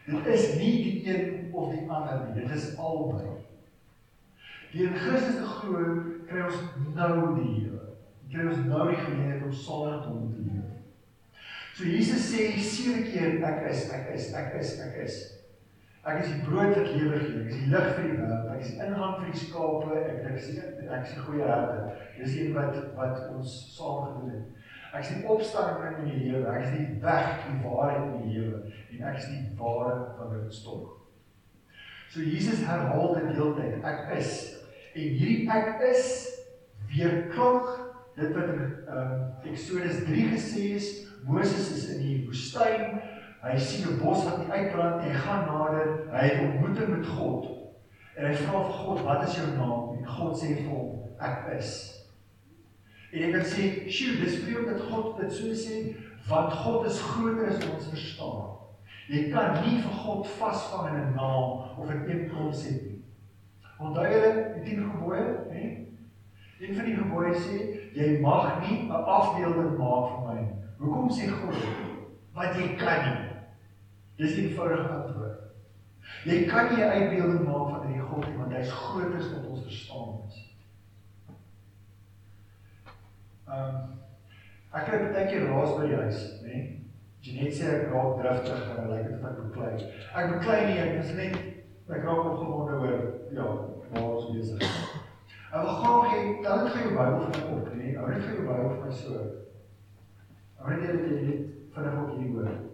Dit 0.06 0.30
is 0.32 0.46
nie 0.56 0.72
die 0.80 0.94
een 1.10 1.52
of 1.52 1.74
die 1.74 1.84
ander 1.90 2.22
nie, 2.22 2.38
dit 2.38 2.56
is 2.56 2.70
albei. 2.78 3.34
Deur 4.72 4.96
Christus 5.02 5.36
te 5.42 5.52
glo, 5.58 5.84
kry 6.30 6.46
ons 6.46 6.64
nou 6.96 7.12
die 7.36 7.50
lewe. 7.50 7.82
Kry 8.32 8.48
ons 8.48 8.64
nou 8.64 8.88
die 8.88 9.00
geleentheid 9.02 9.44
om 9.44 9.52
saam 9.60 9.90
met 9.90 10.08
hom 10.08 10.30
te. 10.32 10.45
So 11.76 11.84
Jesus 11.84 12.30
sê 12.32 12.54
sewe 12.56 13.02
keer 13.04 13.34
ek 13.44 13.66
is, 13.68 13.90
ek 13.92 14.06
is, 14.14 14.30
ek 14.32 14.54
is, 14.56 14.70
ek 14.80 14.94
is. 15.04 15.16
Ek 16.08 16.22
is 16.22 16.30
die 16.30 16.44
brood 16.46 16.70
wat 16.72 16.86
lewe 16.94 17.18
gee, 17.20 17.42
ek 17.42 17.50
is 17.50 17.58
die 17.58 17.68
lig 17.68 17.88
vir 17.98 18.06
die 18.06 18.14
wêreld, 18.16 18.46
ek 18.54 18.62
is 18.64 18.70
ingang 18.78 19.16
vir 19.18 19.26
die 19.28 19.40
skape, 19.42 19.98
ek 19.98 20.22
ek 20.30 20.38
is 20.38 20.46
die, 20.54 20.62
ek 20.86 21.02
is 21.02 21.12
die 21.12 21.24
goeie 21.26 21.44
herder. 21.44 21.98
Dis 22.16 22.36
een 22.38 22.54
wat 22.56 22.78
wat 22.96 23.20
ons 23.34 23.56
saam 23.74 24.06
gedoen 24.06 24.30
het. 24.32 24.70
Ek 24.86 25.02
is 25.02 25.10
die 25.18 25.28
opstanding 25.34 25.98
in 26.00 26.08
die 26.08 26.20
lewe, 26.22 26.46
ek 26.54 26.64
is 26.64 26.72
die 26.78 26.86
weg, 27.02 27.44
die 27.44 27.58
waarheid 27.66 28.06
in 28.06 28.14
die 28.22 28.38
lewe 28.38 28.62
en 28.70 29.04
ek 29.10 29.20
is 29.20 29.28
die 29.34 29.42
ware 29.60 29.98
van 30.16 30.32
die 30.32 30.56
stok. 30.56 30.94
So 32.08 32.24
Jesus 32.24 32.64
herhaal 32.64 33.18
dit 33.18 33.34
heeltyd, 33.36 33.82
ek 33.84 34.14
is. 34.16 34.32
En 34.96 35.18
hierdie 35.20 35.44
ek 35.52 35.84
is 35.92 36.08
weer 36.88 37.26
klink 37.34 37.85
dit 38.16 38.32
wat 38.34 38.48
in 38.54 38.62
um, 38.88 39.18
Exodus 39.44 40.04
3 40.04 40.30
gesê 40.32 40.64
is, 40.80 40.88
Moses 41.26 41.70
is 41.76 41.88
in 41.94 42.02
die 42.02 42.18
woestyn 42.26 43.00
Hy 43.46 43.58
sien 43.58 43.86
'n 43.86 43.98
bos 44.02 44.24
wat 44.24 44.38
nie 44.38 44.50
uitbrand 44.50 45.02
nie. 45.02 45.12
Hy 45.12 45.18
gaan 45.22 45.44
nader. 45.46 45.90
Hy 46.10 46.24
het 46.26 46.40
ontmoeting 46.42 46.88
met 46.88 47.06
God. 47.06 47.44
En 48.16 48.26
hy 48.26 48.34
vra 48.34 48.62
vir 48.64 48.72
God, 48.72 49.02
"Wat 49.04 49.28
is 49.28 49.36
jou 49.36 49.46
naam?" 49.46 49.98
En 49.98 50.06
God 50.06 50.42
sê 50.42 50.56
vir 50.56 50.68
hom, 50.68 50.98
"Ek 51.20 51.52
is." 51.58 52.02
En 53.12 53.32
kan 53.32 53.40
sê, 53.40 53.88
"Sjoe, 53.88 54.24
dis 54.24 54.38
vreemd 54.42 54.66
dat 54.66 54.80
God 54.80 55.20
dit 55.20 55.32
so 55.32 55.46
sê, 55.46 55.94
want 56.28 56.52
God 56.52 56.86
is 56.86 57.00
groter 57.00 57.46
as 57.46 57.70
ons 57.70 57.88
verstaan." 57.88 58.56
Jy 59.08 59.30
kan 59.30 59.62
nie 59.62 59.80
vir 59.80 59.92
God 59.92 60.26
vasvang 60.26 60.88
in 60.88 60.94
'n 60.94 61.14
naam 61.14 61.78
of 61.78 61.90
in 61.90 62.10
een 62.10 62.30
konsep 62.30 62.82
nie. 62.82 63.04
Onthou 63.78 64.04
julle 64.04 64.54
die 64.54 64.74
10 64.74 64.90
gebooie, 64.90 65.38
hè? 65.50 65.85
Een 66.58 66.74
van 66.74 66.84
die 66.84 66.96
gebooie 66.96 67.34
sê, 67.36 67.56
jy 67.92 68.20
mag 68.20 68.60
nie 68.62 68.88
'n 68.88 68.90
afbeelding 68.90 69.76
maak 69.78 70.06
van 70.12 70.22
my 70.26 70.40
nie. 70.40 70.54
Hoekom 70.78 71.10
sê 71.10 71.28
God? 71.28 71.56
Want 72.32 72.56
jy 72.56 72.76
kan 72.76 73.04
nie. 73.04 73.30
Dis 74.16 74.34
die 74.34 74.48
eenvoudige 74.48 74.88
antwoord. 74.88 75.38
Jy 76.24 76.44
kan 76.44 76.74
nie 76.74 76.84
'n 76.84 76.90
uitbeelding 76.90 77.44
maak 77.44 77.68
van 77.70 77.86
hierdie 77.86 78.08
God 78.08 78.26
nie 78.28 78.38
want 78.38 78.52
hy's 78.52 78.70
groter 78.70 79.16
as 79.18 79.32
wat 79.32 79.46
ons 79.46 79.62
verstaan 79.62 80.20
is. 80.26 80.36
Ehm 83.48 83.74
um, 83.74 83.98
ek 84.72 84.84
kry 84.84 84.98
baie 85.12 85.26
keer 85.26 85.46
raas 85.48 85.76
by 85.76 85.86
die 85.86 85.96
huis, 85.96 86.20
né? 86.42 86.48
Nee? 86.48 86.82
Jenet 87.20 87.54
sê 87.54 87.64
ek 87.74 87.92
raak 87.92 88.18
driftig 88.20 88.78
en 88.78 88.90
lyk 88.90 89.08
dit 89.10 89.24
ek 89.28 89.38
beklei. 89.42 89.72
Ek 90.14 90.32
beklei 90.32 90.60
nie, 90.66 90.78
ek 90.78 91.04
is 91.04 91.14
net 91.14 91.36
ek 91.88 92.04
raak 92.04 92.24
opgewonde 92.32 92.80
oor 92.80 92.96
ja, 93.32 93.46
waar 93.92 94.10
ons 94.10 94.30
besig 94.32 94.60
is. 94.62 95.05
Ek 95.46 95.62
wil 95.62 95.76
graag 95.78 96.06
hê 96.10 96.22
dan 96.42 96.68
gaan 96.68 96.82
jy 96.82 96.94
Bybel 96.96 97.26
vir 97.30 97.44
op, 97.54 97.68
né? 97.74 97.90
Hou 97.94 98.06
net 98.10 98.24
vir 98.24 98.32
jou 98.34 98.46
Bybel 98.48 98.70
vir 98.72 98.80
my 98.82 98.94
so. 99.00 99.20
Hou 100.58 100.70
net 100.72 100.82
jy 100.82 100.94
net 100.96 101.52
vinnig 101.76 101.98
op 102.00 102.10
hierdie 102.10 102.32
woord. 102.34 102.64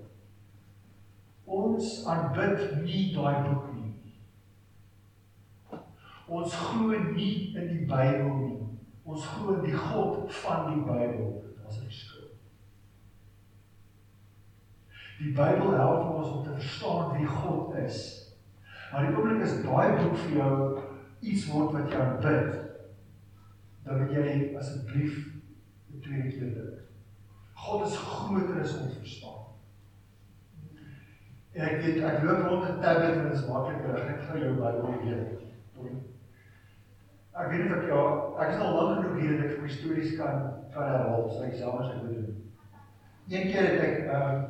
Ons 1.53 1.91
aanbid 2.09 2.63
nie 2.81 3.03
daai 3.13 3.43
boek 3.45 3.67
nie. 3.75 3.91
Ons 6.33 6.57
glo 6.57 6.97
nie 7.13 7.35
in 7.61 7.69
die 7.75 7.85
Bybel 7.91 8.31
nie. 8.39 8.61
Ons 9.05 9.27
glo 9.35 9.59
in 9.59 9.67
die 9.67 9.77
God 9.77 10.33
van 10.41 10.71
die 10.71 10.81
Bybel. 10.87 11.29
Dit 11.45 11.69
is 11.69 11.77
'n 11.77 11.85
verskil. 11.91 12.31
Die 15.19 15.35
Bybel 15.37 15.77
help 15.77 16.15
ons 16.15 16.29
om 16.29 16.45
te 16.45 16.57
verstaan 16.57 17.19
wie 17.19 17.27
God 17.27 17.77
is. 17.85 17.99
Maar 18.93 19.07
die 19.07 19.17
oomblik 19.17 19.43
is 19.43 19.63
daai 19.63 20.01
boek 20.01 20.17
vir 20.25 20.37
jou 20.39 20.57
iets 21.23 21.47
word 21.53 21.77
wat 21.77 21.91
jy 21.91 22.01
aanbid, 22.03 22.57
dan 23.85 24.01
moet 24.01 24.15
jy 24.17 24.57
asseblief 24.59 25.21
'n 25.93 26.01
tweede 26.01 26.31
keer 26.35 26.55
dink. 26.55 26.81
God 27.55 27.87
is 27.87 27.97
groter 27.97 28.61
as 28.61 28.77
ons 28.79 28.99
verstaan. 28.99 29.41
En 31.53 31.69
ek 31.69 31.83
weet 31.85 32.03
ek 32.03 32.23
loop 32.25 32.47
rond 32.47 32.63
met 32.65 32.77
'n 32.77 32.81
tablet 32.83 33.17
en 33.17 33.29
dit 33.29 33.39
is 33.39 33.47
makliker 33.47 33.95
as 33.95 34.09
ek 34.15 34.23
vir 34.29 34.39
jou 34.39 34.55
Bybel 34.55 34.95
lees. 35.05 35.43
Ek 37.33 37.51
weet 37.51 37.73
of 37.77 37.87
ja, 37.89 38.01
ek 38.45 38.51
is 38.55 38.61
al 38.61 38.75
lank 38.77 39.05
genoeg 39.05 39.21
hier 39.21 39.37
dat 39.41 39.51
ek 39.51 39.63
my 39.63 39.69
stories 39.69 40.17
kan 40.17 40.43
van 40.75 40.89
herhaal, 40.89 41.29
so 41.31 41.45
ek 41.47 41.55
selfs 41.55 41.93
ek 41.95 42.03
moet 42.03 42.15
doen. 42.15 42.35
Een 43.29 43.47
keer 43.53 43.69
het 43.69 43.81
ek 43.81 43.97
um, 44.17 44.43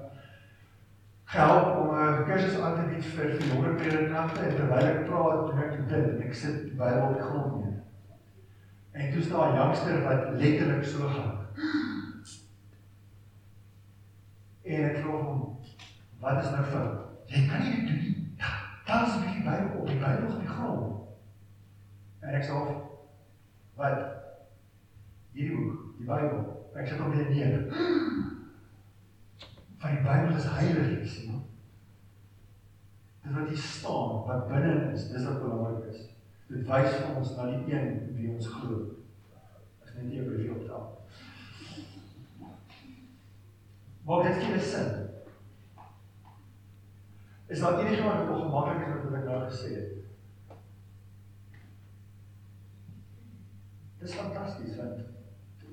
gehelp 1.32 1.76
om 1.80 1.94
'n 1.96 2.24
kursus 2.24 2.60
aan 2.60 2.74
te 2.76 2.88
bied 2.90 3.04
vir 3.04 3.30
vir 3.36 3.46
jonger 3.48 3.74
predikante 3.74 4.40
en 4.40 4.56
terwyl 4.56 4.88
ek 4.88 5.04
praat, 5.06 5.46
doen 5.46 5.62
ek 5.62 5.88
dit 5.88 6.26
ek 6.26 6.34
sit 6.34 6.64
die 6.64 6.76
Bybel 6.80 7.06
op 7.08 7.14
die 7.14 7.28
grond 7.28 7.64
neer. 7.64 7.78
En 8.92 9.12
toe 9.12 9.22
staan 9.22 9.52
'n 9.52 9.56
youngster 9.56 10.02
wat 10.02 10.28
letterlik 10.40 10.84
so 10.84 11.08
gaan. 11.08 11.38
En 14.62 14.84
ek 14.90 14.98
vra 15.02 15.10
hom, 15.10 15.52
Wat 16.22 16.44
is 16.44 16.50
nou 16.50 16.64
fout? 16.64 16.98
Jy 17.26 17.48
kan 17.48 17.60
nie 17.60 17.76
dit 17.76 17.86
doen 17.86 17.96
nie. 17.98 18.34
Dan 18.86 19.04
is 19.04 19.14
die 19.14 19.42
Bybel 19.42 19.80
op 19.80 19.86
die 19.86 19.98
Bybel 19.98 20.34
op 20.34 20.40
die 20.40 20.48
grond. 20.48 21.00
En 22.20 22.34
ek 22.38 22.44
sê 22.46 22.60
wat 23.74 24.04
hierdie 25.32 25.56
boek, 25.56 25.80
die 25.98 26.06
Bybel, 26.06 26.44
ek 26.78 26.86
sê 26.86 27.00
hom 27.00 27.10
weer 27.16 27.32
neer. 27.34 28.30
Van 29.82 29.90
die 29.90 30.02
Bybel 30.02 30.36
is 30.36 30.44
heilig, 30.46 30.90
jy 30.94 31.06
sien. 31.10 31.38
Dit 33.22 33.32
wat 33.34 33.48
hier 33.50 33.58
staan, 33.58 34.20
wat 34.28 34.44
binne 34.46 34.74
is, 34.92 35.08
dis 35.10 35.24
wat 35.26 35.40
belangrik 35.42 35.88
is. 35.90 36.04
Dit 36.46 36.68
wys 36.68 36.92
vir 36.92 37.16
ons 37.18 37.32
na 37.34 37.46
die 37.50 37.72
een 37.74 37.88
wie 38.14 38.28
ons 38.30 38.46
glo. 38.52 38.76
As 39.82 39.90
net 39.96 40.06
nie 40.06 40.20
op 40.22 40.28
die 40.38 40.52
opstel. 40.54 40.84
Maar 44.06 44.22
dit 44.28 44.38
gee 44.44 44.60
sin. 44.68 44.92
Is 47.50 47.64
daar 47.64 47.82
enige 47.82 48.06
wat 48.06 48.30
ongemaklik 48.36 48.86
is 48.86 48.92
met 48.92 49.02
wat 49.08 49.18
ek 49.18 49.26
nou 49.32 49.40
gesê 49.48 49.72
het? 49.80 50.54
Dis 53.98 54.14
fantasties 54.20 54.78
want 54.78 55.10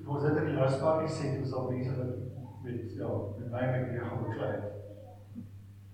ons 0.02 0.26
het 0.26 0.42
in 0.42 0.50
die 0.50 0.58
laaste 0.58 0.98
sê 1.14 1.32
ons 1.38 1.54
al 1.54 1.70
mense 1.70 1.94
wat 2.02 2.39
met 2.62 2.92
ja, 2.96 3.08
met 3.38 3.50
my 3.50 3.66
met 3.70 3.90
hier 3.90 4.04
gaan 4.04 4.22
beklei. 4.22 4.54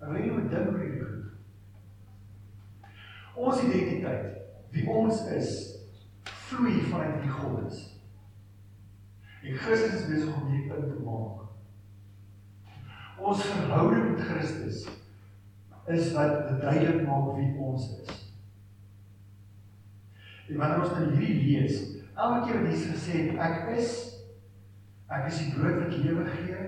Ek 0.01 0.11
weet 0.11 0.25
nie 0.25 0.33
hoe 0.35 0.49
dink 0.51 0.71
oor 0.73 0.81
hierdie 0.83 1.05
goed. 1.05 1.25
Ons 3.37 3.63
identiteit, 3.63 4.27
wie 4.75 4.87
ons 4.91 5.23
is, 5.37 5.51
vloei 6.49 6.81
vanuit 6.91 7.23
wie 7.23 7.31
God 7.31 7.67
is. 7.71 7.83
En 9.47 9.59
Christus 9.63 10.01
is 10.01 10.09
besig 10.11 10.35
om 10.35 10.51
hierdie 10.51 10.71
punt 10.71 10.89
te 10.91 11.03
maak. 11.07 11.45
Ons 13.17 13.45
verhouding 13.47 14.11
met 14.11 14.25
Christus 14.29 14.87
is 15.87 16.11
wat 16.17 16.49
duidelik 16.61 17.07
maak 17.07 17.37
wie 17.37 17.53
ons 17.63 17.87
is. 18.03 18.25
En 20.49 20.59
wanneer 20.59 20.83
ons 20.83 20.95
dan 20.95 21.15
hierdie 21.15 21.39
lees, 21.45 21.81
elke 22.15 22.43
keer 22.47 22.61
wat 22.61 22.71
Jesus 22.73 22.93
gesê 22.95 23.23
het 23.29 23.41
ek 23.47 23.73
is 23.79 23.95
ek 25.09 25.29
is 25.31 25.39
die 25.39 25.53
brood 25.55 25.79
wat 25.83 25.97
lewe 26.03 26.25
gee. 26.31 26.65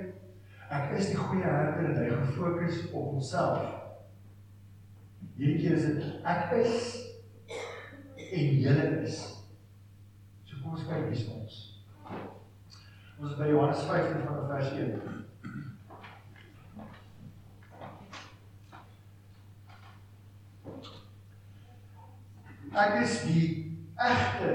Ek 0.70 0.92
is 0.98 1.10
die 1.10 1.16
goeie 1.18 1.44
herder 1.48 1.88
en 1.90 1.98
hy 1.98 2.08
gefokus 2.12 2.84
op 2.92 3.12
homself. 3.14 3.64
Hierdie 5.38 5.62
keer 5.62 5.76
is 5.78 5.86
dit 5.88 6.26
ek 6.28 6.52
is 6.60 6.76
en 8.28 8.60
julle 8.62 8.86
is. 9.02 9.18
So 10.44 10.60
kom 10.62 10.76
ons 10.76 10.86
kyk 10.86 11.08
hier 11.10 11.32
ons. 11.34 11.58
Ons 13.18 13.38
by 13.38 13.48
Johannes 13.50 13.82
15 13.88 14.26
van 14.28 14.46
vers 14.52 14.70
1. 14.78 15.24
Ek 22.78 23.00
is 23.02 23.20
die 23.26 23.46
egte 23.98 24.50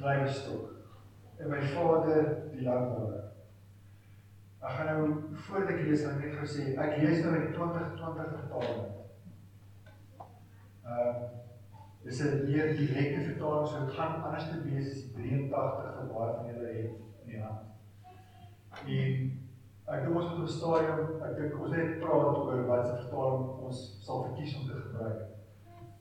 dryfstok 0.00 0.71
en 1.42 1.50
my 1.50 1.60
Vader 1.74 2.24
die 2.52 2.62
landbouer. 2.62 3.20
Ek 4.62 4.70
gaan 4.76 4.86
nou 4.86 5.22
voor 5.44 5.66
ek 5.66 5.80
lees 5.82 6.04
dan 6.06 6.20
net 6.22 6.36
gesê 6.38 6.68
ek 6.78 6.98
lees 7.02 7.22
nou 7.24 7.34
in 7.34 7.48
2020 7.56 8.34
vertaling. 8.38 8.90
Ehm 10.86 10.98
uh, 10.98 11.30
dis 12.02 12.20
'n 12.22 12.44
meer 12.46 12.72
direkte 12.76 13.20
vertaling 13.30 13.68
so 13.68 13.84
dit 13.84 13.94
gaan 13.94 14.22
anders 14.22 14.48
te 14.50 14.62
wees 14.62 14.88
as 14.90 15.02
die 15.02 15.12
83 15.18 15.50
wat 15.98 16.12
baie 16.14 16.32
van 16.36 16.46
julle 16.50 16.72
het 16.78 16.94
in 17.22 17.28
die 17.30 17.42
hand. 17.42 17.60
En 18.86 19.42
ek 19.92 20.04
dink 20.04 20.16
ons 20.16 20.30
moet 20.30 20.40
op 20.40 20.48
stadium 20.48 21.22
ek 21.26 21.36
dink 21.36 21.60
ons 21.60 21.76
net 21.76 22.00
praat 22.00 22.40
oor 22.46 22.66
wat 22.70 22.86
se 22.86 22.96
vertaling 23.04 23.62
ons 23.68 23.84
sal 24.06 24.24
verkies 24.26 24.56
om 24.58 24.66
te 24.66 24.80
gebruik 24.80 25.22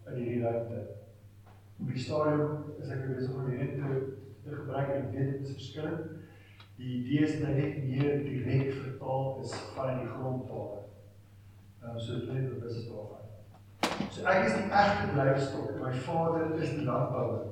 in 0.08 0.16
hierdie 0.16 0.44
ruimte. 0.44 0.82
op 1.82 1.88
die 1.88 2.00
stadium 2.00 2.64
is 2.80 2.90
ek 2.90 3.08
besig 3.08 3.36
om 3.36 3.50
hierdie 3.50 3.78
te, 3.78 4.02
te 4.44 4.56
gebruik 4.56 4.90
en 4.90 5.10
weet 5.12 5.32
dit 5.32 5.48
is 5.48 5.54
verskillend. 5.54 6.12
Die 6.76 6.92
idee 6.98 7.26
is 7.28 7.40
dat 7.40 7.56
net 7.56 7.84
meer 7.84 8.24
direk 8.24 8.74
vertaal 8.74 9.40
is 9.44 9.54
van 9.76 10.00
die 10.00 10.08
grondtale. 10.08 10.84
Ehm 11.82 11.96
um, 11.96 12.00
so 12.00 12.20
dit 12.26 12.64
is 12.70 12.88
daarvan. 12.88 13.22
So 14.10 14.26
ek 14.26 14.46
is 14.46 14.58
die 14.58 14.70
egte 14.70 15.14
dryfstok. 15.16 15.76
My 15.82 15.94
vader 15.94 16.56
is 16.62 16.76
die 16.76 16.86
landbouer. 16.86 17.48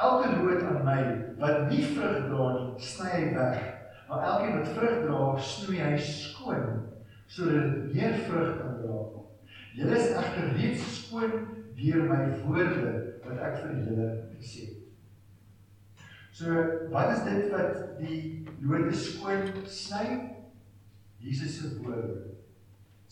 Elke 0.00 0.30
loot 0.36 0.62
aan 0.62 0.84
my 0.84 1.00
wat 1.40 1.70
nie 1.70 1.82
vrug 1.84 2.26
dra 2.30 2.46
nie, 2.56 2.82
sny 2.90 3.10
hy 3.10 3.24
weg. 3.34 3.64
Maar 4.08 4.26
elkeen 4.28 4.58
wat 4.58 4.70
vrug 4.76 5.02
dra, 5.04 5.24
snoei 5.38 5.80
hy 5.82 5.96
skoon 6.02 6.78
sodat 7.30 7.60
dit 7.62 7.94
meer 7.94 8.16
vrug 8.26 8.56
kan 8.58 8.78
dra. 8.80 9.00
Julle 9.78 9.98
is 9.98 10.14
egter 10.18 10.48
reeds 10.56 10.86
skoon 10.96 11.34
deur 11.78 12.06
my 12.08 12.20
woorde 12.42 12.94
wat 13.24 13.42
ek 13.48 13.58
vir 13.62 13.76
julle 13.84 14.08
gesê 14.38 14.66
het. 14.66 14.69
So, 16.40 16.64
wat 16.90 17.16
is 17.16 17.22
dit 17.22 17.50
wat 17.52 17.98
die 18.00 18.46
lote 18.64 18.94
skoon 18.96 19.50
sny? 19.68 20.04
Jesus 21.20 21.58
se 21.58 21.74
woorde. 21.82 22.14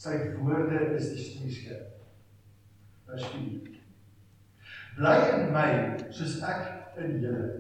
Sy 0.01 0.15
woorde 0.39 0.79
is 0.97 1.11
die 1.13 1.25
snoeiskerp. 1.27 1.91
Vers 3.11 3.27
4. 3.35 3.75
Bly 4.97 5.13
in 5.35 5.53
my 5.53 5.67
soos 6.09 6.39
ek 6.41 6.97
in 7.05 7.19
julle. 7.21 7.51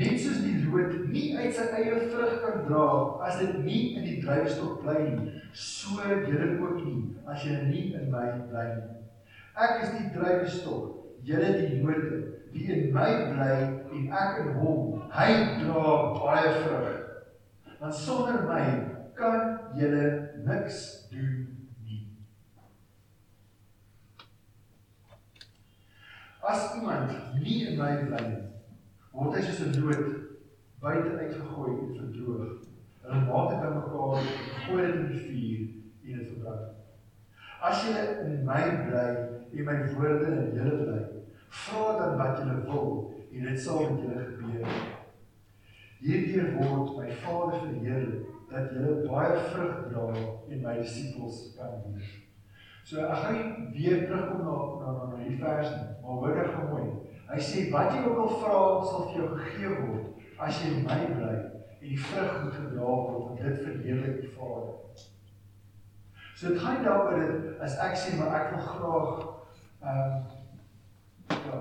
Net 0.00 0.18
soos 0.18 0.42
die 0.42 0.56
loot 0.64 0.98
nie 1.12 1.28
uit 1.36 1.54
sy 1.54 1.68
eie 1.78 2.02
vrug 2.10 2.34
kan 2.42 2.66
dra 2.66 2.90
as 3.28 3.38
dit 3.38 3.54
nie 3.62 3.80
in 4.00 4.02
die 4.02 4.18
druiwestok 4.24 4.82
bly 4.82 4.98
nie, 5.12 5.38
so 5.54 6.02
julle 6.02 6.56
ook 6.56 6.82
nie 6.82 7.04
as 7.22 7.46
julle 7.46 7.70
nie 7.70 7.92
in 7.94 8.10
my 8.10 8.32
bly 8.50 8.66
nie. 8.74 8.98
Ek 9.54 9.78
is 9.86 9.94
die 9.94 10.10
druiwestok, 10.18 10.97
julle 11.28 11.52
die 11.58 11.82
lote. 11.82 12.22
Wie 12.52 12.64
in 12.72 12.88
my 12.94 13.10
bly 13.32 13.52
en 13.92 14.08
ek 14.22 14.40
in 14.42 14.54
hom, 14.56 15.02
hy 15.12 15.28
dra 15.60 15.84
baie 16.16 16.54
vrug. 16.62 17.04
Want 17.78 17.94
sonder 17.94 18.42
my 18.48 18.64
kan 19.18 19.58
julle 19.76 20.08
niks 20.46 20.82
doen 21.12 21.58
As 26.48 26.74
iemand 26.74 27.10
nie 27.42 27.66
in 27.68 27.76
my 27.76 27.90
bly 28.08 28.20
nie, 28.24 28.44
word 29.12 29.34
hy 29.36 29.40
soos 29.44 29.58
'n 29.66 29.82
loot 29.84 30.06
buite 30.80 31.10
uitgegooi 31.20 31.74
en 31.74 31.90
verdroog. 31.98 32.62
Hulle 33.02 33.18
maak 33.26 33.50
dit 33.50 33.60
bymekaar, 33.64 34.30
gooi 34.64 34.86
dit 34.86 34.94
in 34.94 35.10
die 35.10 35.20
vuur 35.26 35.60
en 36.06 36.22
dit 36.22 36.30
verbrand. 36.30 36.70
As 37.60 37.84
julle 37.84 38.06
in 38.24 38.40
my 38.48 38.62
bly 38.86 39.06
en 39.58 39.68
my 39.68 39.76
woorde 39.92 40.30
in 40.38 40.56
julle 40.56 40.78
bly, 40.86 41.02
vra 41.48 41.98
dan 41.98 42.16
wat 42.16 42.38
julle 42.38 42.60
wil 42.64 43.14
en 43.32 43.42
dit 43.42 43.60
sal 43.60 43.90
met 43.90 44.00
julle 44.02 44.24
gebeur. 44.24 44.68
Hierdeur 45.98 46.50
word 46.56 46.96
my 46.96 47.10
Vader 47.22 47.60
verheerlik 47.64 48.26
dat 48.50 48.72
julle 48.72 48.94
baie 49.08 49.36
vrug 49.50 49.84
dra 49.90 50.06
en 50.48 50.62
my 50.62 50.74
disippels 50.78 51.40
kan 51.56 51.82
wees. 51.88 52.14
So 52.88 53.04
ek 53.04 53.24
gaan 53.24 53.68
weer 53.74 54.06
terugkom 54.06 54.44
na 54.46 54.54
na 54.80 54.92
na, 54.92 55.08
na 55.10 55.20
hierdie 55.20 55.42
vers 55.42 55.74
nie, 55.74 55.88
maar 56.02 56.22
hoor 56.22 56.38
dit 56.38 56.54
mooi. 56.70 56.86
Hy 57.28 57.40
sê 57.44 57.66
wat 57.74 57.92
jy 57.92 58.04
ook 58.06 58.22
al 58.22 58.34
vra 58.40 58.60
sal 58.88 59.08
vir 59.10 59.18
jou 59.20 59.28
gegee 59.34 59.72
word 59.82 60.24
as 60.38 60.62
jy 60.62 60.70
my 60.86 60.98
bly 61.10 61.34
en 61.34 61.84
die 61.84 61.98
vrug 62.00 62.38
moet 62.44 62.56
gedra 62.56 62.86
word 62.86 63.26
want 63.26 63.42
dit 63.44 63.60
verheerlik 63.66 64.20
die 64.22 64.32
Vader. 64.38 65.04
So 66.38 66.54
dit 66.54 66.62
gaan 66.62 66.84
daaroor 66.86 67.20
dat 67.20 67.62
as 67.66 67.76
ek 67.82 67.98
sê 67.98 68.16
maar 68.16 68.36
ek 68.40 68.52
wil 68.54 68.66
graag 68.72 69.24
ehm 69.78 70.02
um, 70.06 70.36
ja 71.46 71.60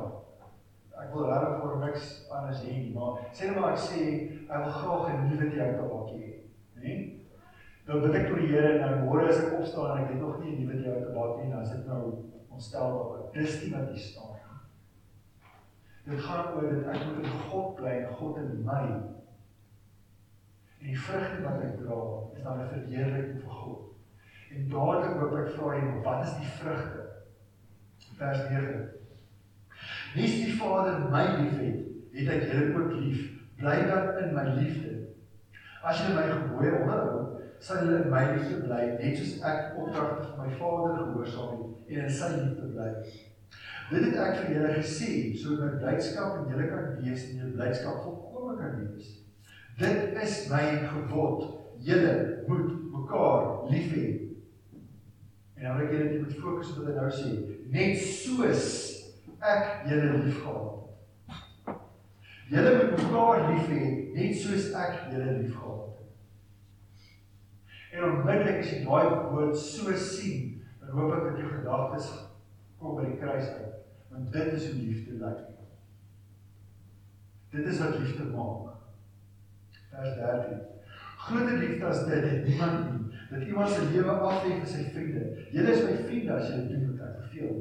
ek 0.98 1.12
wil 1.14 1.28
regtig 1.30 1.60
vir 1.62 1.76
niks 1.86 2.08
anders 2.32 2.64
hê 2.64 2.78
nie, 2.78 2.94
maar 2.94 3.20
sê 3.32 3.48
net 3.48 3.60
maar 3.60 3.76
ek 3.76 3.84
sê 3.84 4.02
ek 4.48 4.64
wil 4.64 4.74
graag 4.80 5.10
'n 5.14 5.28
nuwe 5.30 5.50
teaterbak 5.52 6.08
hê, 6.14 6.32
né? 6.76 6.96
Dan 7.86 8.02
bid 8.02 8.16
ek 8.16 8.28
tot 8.28 8.40
die 8.40 8.48
Here 8.48 8.72
en 8.74 8.82
nou 8.82 9.06
môre 9.06 9.28
as 9.30 9.44
ek 9.44 9.60
opstaan 9.60 9.98
en 9.98 10.04
ek 10.04 10.10
het 10.12 10.22
nog 10.22 10.40
nie 10.40 10.56
'n 10.56 10.64
nuwe 10.64 10.82
teaterbak 10.82 11.38
nie, 11.38 11.52
dan 11.52 11.62
is 11.62 11.70
dit 11.76 11.86
nou 11.88 12.02
ontstel 12.50 12.90
daaroor. 12.90 13.30
Dis 13.34 13.62
nie 13.64 13.74
wat 13.76 13.90
hier 13.90 14.00
staan 14.00 14.28
Dit 16.08 16.20
gaan 16.20 16.54
oor 16.56 16.70
dat 16.72 16.86
ek 16.96 17.06
moet 17.06 17.26
in 17.26 17.40
God 17.50 17.76
bly 17.76 17.90
en 17.90 18.14
God 18.16 18.38
in 18.38 18.52
my. 18.64 18.84
En 20.80 20.86
die 20.88 21.00
vrugte 21.00 21.42
wat 21.44 21.64
ek 21.66 21.74
dra, 21.82 21.98
is 22.36 22.44
dan 22.44 22.62
'n 22.64 22.70
verheerliking 22.70 23.42
vir 23.42 23.58
God. 23.64 23.82
En 24.56 24.70
dadelik 24.70 25.18
hoop 25.20 25.36
ek 25.40 25.50
vra 25.58 25.74
hy, 25.74 25.82
wat 26.06 26.24
is 26.24 26.38
die 26.40 26.54
vrugte? 26.60 27.04
Vers 28.20 28.50
9. 28.50 28.88
Nes 30.16 30.38
die 30.44 30.56
Vader 30.60 31.10
my 31.12 31.26
liefhet, 31.40 31.84
het 32.18 32.32
ek 32.34 32.48
julle 32.48 32.72
ook 32.76 32.94
lief. 33.02 33.26
Bly 33.58 33.78
dan 33.90 34.18
in 34.22 34.34
my 34.36 34.46
liefde. 34.56 34.94
As 35.84 36.02
julle 36.02 36.16
my 36.18 36.28
gebooie 36.30 36.76
onderhou, 36.82 37.24
sal 37.60 37.82
julle 37.84 38.04
in 38.04 38.12
my 38.14 38.24
liefde 38.36 38.60
bly, 38.66 38.84
net 39.00 39.18
soos 39.18 39.40
ek 39.46 39.78
opdragte 39.80 40.30
van 40.30 40.44
my 40.46 40.60
Vader 40.60 41.00
gehoorsaam 41.00 41.64
het 41.64 41.96
en 41.98 42.04
in 42.06 42.14
sy 42.20 42.30
liefde 42.36 42.70
bly. 42.76 42.92
Dit 43.88 44.04
het 44.04 44.18
ek 44.20 44.42
vir 44.42 44.54
julle 44.58 44.74
gesê 44.76 45.12
sodat 45.40 45.64
my 45.64 45.82
blydskap 45.86 46.42
in 46.42 46.52
julle 46.52 46.68
kan 46.74 46.90
wees 47.00 47.30
en 47.30 47.40
julle 47.42 47.56
blydskap 47.56 48.04
volkome 48.04 48.58
kan 48.60 48.76
wees. 48.82 49.14
Dit 49.80 50.18
is 50.24 50.40
my 50.52 50.64
gebod. 50.92 51.54
Julle 51.86 52.14
moet 52.48 52.72
mekaar 52.92 53.70
lief 53.72 53.92
hê. 53.94 54.08
En 55.58 55.68
nou 55.68 55.76
wil 55.78 55.86
ek 55.86 55.94
julle 55.94 56.10
net 56.12 56.38
fokus 56.42 56.74
op 56.74 56.82
wat 56.82 56.90
hy 56.92 56.96
nou 56.98 57.12
sê. 57.14 57.34
Net 57.74 58.02
soos 58.02 58.66
ek 59.42 59.90
julle 59.90 60.24
liefgehad 60.24 60.64
het. 60.64 60.78
Julle 62.48 62.72
moet 62.78 62.94
mekaar 62.98 63.50
lief 63.52 63.68
hê 63.72 63.82
net 64.16 64.38
soos 64.40 64.72
ek 64.74 65.12
julle 65.12 65.40
liefgehad 65.42 65.84
het. 65.84 66.06
En 67.98 68.08
onmiddellik 68.12 68.64
as 68.64 68.72
jy 68.72 68.84
daai 68.86 69.30
woord 69.32 69.60
so 69.60 69.94
sien, 69.98 70.64
dan 70.82 70.96
hoop 70.96 71.16
ek 71.18 71.28
dat 71.30 71.42
jou 71.42 71.52
gedagtes 71.52 72.10
kom 72.80 72.98
by 72.98 73.08
die 73.10 73.20
kruis 73.22 73.52
uit. 73.58 73.78
Want 74.12 74.32
dit 74.34 74.54
is 74.54 74.68
hoe 74.70 74.80
liefde 74.82 75.20
lyk. 75.22 75.46
Dit 77.52 77.68
is 77.68 77.80
wat 77.80 78.00
liefde 78.00 78.30
maak. 78.32 78.76
Vers 79.92 80.16
13. 80.16 80.62
Groter 81.18 81.58
liefde 81.58 81.86
as 81.86 82.06
dit 82.06 82.24
het 82.30 82.46
niemand 82.48 82.92
nie. 82.92 83.04
Dat 83.32 83.48
iemand 83.48 83.70
sy 83.70 83.88
lewe 83.92 84.14
aflê 84.30 84.60
vir 84.60 84.70
sy 84.70 84.86
vriende. 84.94 85.24
Julle 85.52 85.74
is 85.74 85.84
my 85.84 85.96
vriende 86.06 86.36
as 86.38 86.52
julle 86.52 86.68
doen 86.70 86.86
wat 86.92 87.08
ek 87.08 87.18
beveel. 87.24 87.58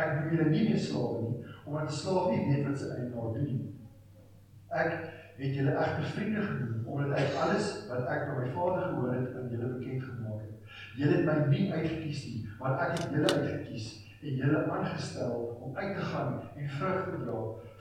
Ek 0.00 0.12
noem 0.16 0.34
julle 0.34 0.50
nie 0.50 0.66
meer 0.68 0.82
slawe 0.88 1.22
nie, 1.22 1.38
omdat 1.64 1.88
'n 1.90 1.98
slaaf 2.00 2.30
nie 2.30 2.44
weet 2.48 2.66
wat 2.68 2.78
sy 2.78 2.90
eienaar 2.96 3.32
doen 3.36 3.48
nie. 3.48 3.62
Ek 4.70 4.92
het 5.40 5.54
julle 5.56 5.72
egter 5.82 6.12
vriende 6.14 6.42
genoem 6.46 6.86
omdat 6.90 7.18
ek 7.18 7.36
alles 7.42 7.66
wat 7.88 8.06
ek 8.12 8.26
van 8.28 8.38
my 8.40 8.48
Vader 8.54 8.82
gehoor 8.88 9.14
het 9.14 9.36
aan 9.36 9.50
julle 9.52 9.68
bekend 9.76 10.02
gemaak 10.04 10.40
het. 10.42 10.74
Julle 10.98 11.16
het 11.16 11.26
my 11.28 11.36
nie 11.48 11.72
uitgekies 11.72 12.24
nie, 12.26 12.40
maar 12.58 12.80
ek 12.86 12.98
het 12.98 13.14
julle 13.14 13.30
uitgekies 13.34 13.86
en 14.20 14.36
julle 14.42 14.64
aangestel 14.70 15.36
om 15.60 15.76
uit 15.76 15.94
te 15.96 16.00
gaan 16.10 16.34
en 16.56 16.68
vrug 16.68 17.04
te 17.04 17.22
dra, 17.24 17.38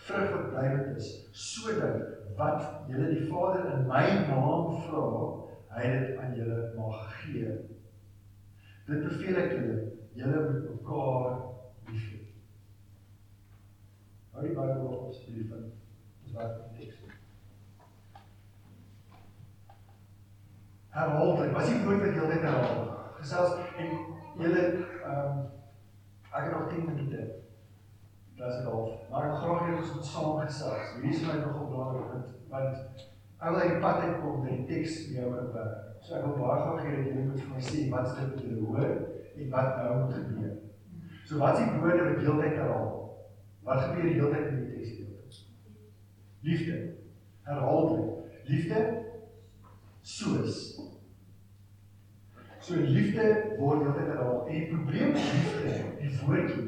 vrug 0.07 0.31
wat 0.35 0.49
blywend 0.53 0.97
is, 0.97 1.09
sodat 1.31 2.05
wat 2.37 2.85
julle 2.87 3.09
die 3.15 3.27
Vader 3.27 3.65
in 3.73 3.87
my 3.89 4.05
naam 4.29 4.77
vra, 4.85 5.05
hy 5.75 5.91
dit 5.97 6.17
aan 6.21 6.37
julle 6.37 6.61
mag 6.77 7.01
gee. 7.19 7.57
Dit 8.87 9.03
beveel 9.07 9.41
ek 9.43 9.55
julle, 9.57 9.79
julle 10.15 10.45
moet 10.47 10.69
mekaar. 10.69 11.48
Hou 14.39 14.47
die 14.47 14.55
Bybel 14.55 14.85
op 14.87 15.07
asseblief 15.09 15.49
in. 15.51 15.63
Dis 16.23 16.31
wat 16.31 16.59
die 16.59 16.85
teks 16.85 16.99
sê. 17.01 17.07
Herhaal, 20.93 21.33
was 21.55 21.71
nie 21.73 21.81
nooit 21.81 22.05
wat 22.05 22.13
jy 22.15 22.21
altyd 22.23 22.45
herhaal. 22.47 22.85
Gesels 23.17 23.57
en 23.83 23.89
julle 24.39 24.61
ehm 24.63 25.17
um, 25.17 25.41
Ek 26.29 26.45
het 26.45 26.53
nog 26.53 26.69
10 26.69 26.85
minute. 26.85 27.25
Dis 28.37 28.55
dit 28.55 28.69
half. 28.69 29.09
Maar 29.09 29.27
ek 29.27 29.35
graag 29.41 29.65
hê 29.65 29.73
ons 29.81 29.91
moet 29.97 30.07
saam 30.07 30.39
gesels. 30.45 30.93
Hier 31.01 31.09
is 31.17 31.25
my 31.25 31.35
nogal 31.41 31.67
belangrik 31.73 32.07
want 32.13 32.31
want 32.53 33.03
ek 33.41 33.57
wil 33.57 33.59
die 33.73 33.81
pad 33.83 34.01
uitkom 34.05 34.39
met 34.45 34.55
die 34.55 34.67
teks 34.69 34.95
vir 35.09 35.17
jou 35.17 35.33
kan 35.33 35.51
werk. 35.57 35.99
So 35.99 36.15
ek 36.15 36.29
wil 36.29 36.39
baie 36.39 36.61
graag 36.63 36.87
hê 36.87 36.95
dat 36.95 37.11
jy 37.11 37.25
moet 37.25 37.43
vir 37.43 37.51
my 37.57 37.65
sê 37.73 37.83
wat 37.91 38.07
is 38.07 38.15
dit 38.21 38.31
wat 38.37 38.47
jy 38.47 38.55
hoor 38.63 38.95
en 39.35 39.53
wat 39.57 39.83
nou 39.83 39.99
moet 40.05 40.15
gebeur. 40.21 40.55
So 41.25 41.43
wat 41.43 41.59
is 41.59 41.67
die 41.73 41.83
woorde 41.83 42.07
wat 42.07 42.23
heeltyd 42.23 42.57
herhaal? 42.61 43.08
Wat 43.69 43.85
gebeur 43.85 44.09
heeltyd 44.09 44.47
in 44.49 44.63
die 44.65 44.71
teks 44.73 44.95
hier? 44.97 45.07
Liefde. 46.47 46.77
Herhaal 47.45 47.89
dit. 47.93 48.39
Liefde 48.49 48.85
soos 50.01 50.57
So 52.69 52.75
liefde 52.75 53.55
word 53.57 53.85
altyd 53.87 54.09
herhaal. 54.11 54.41
En 54.47 54.53
die 54.53 54.67
probleem 54.67 55.13
met 55.13 55.29
liefde, 55.33 55.75
die 56.01 56.09
woordjie, 56.25 56.65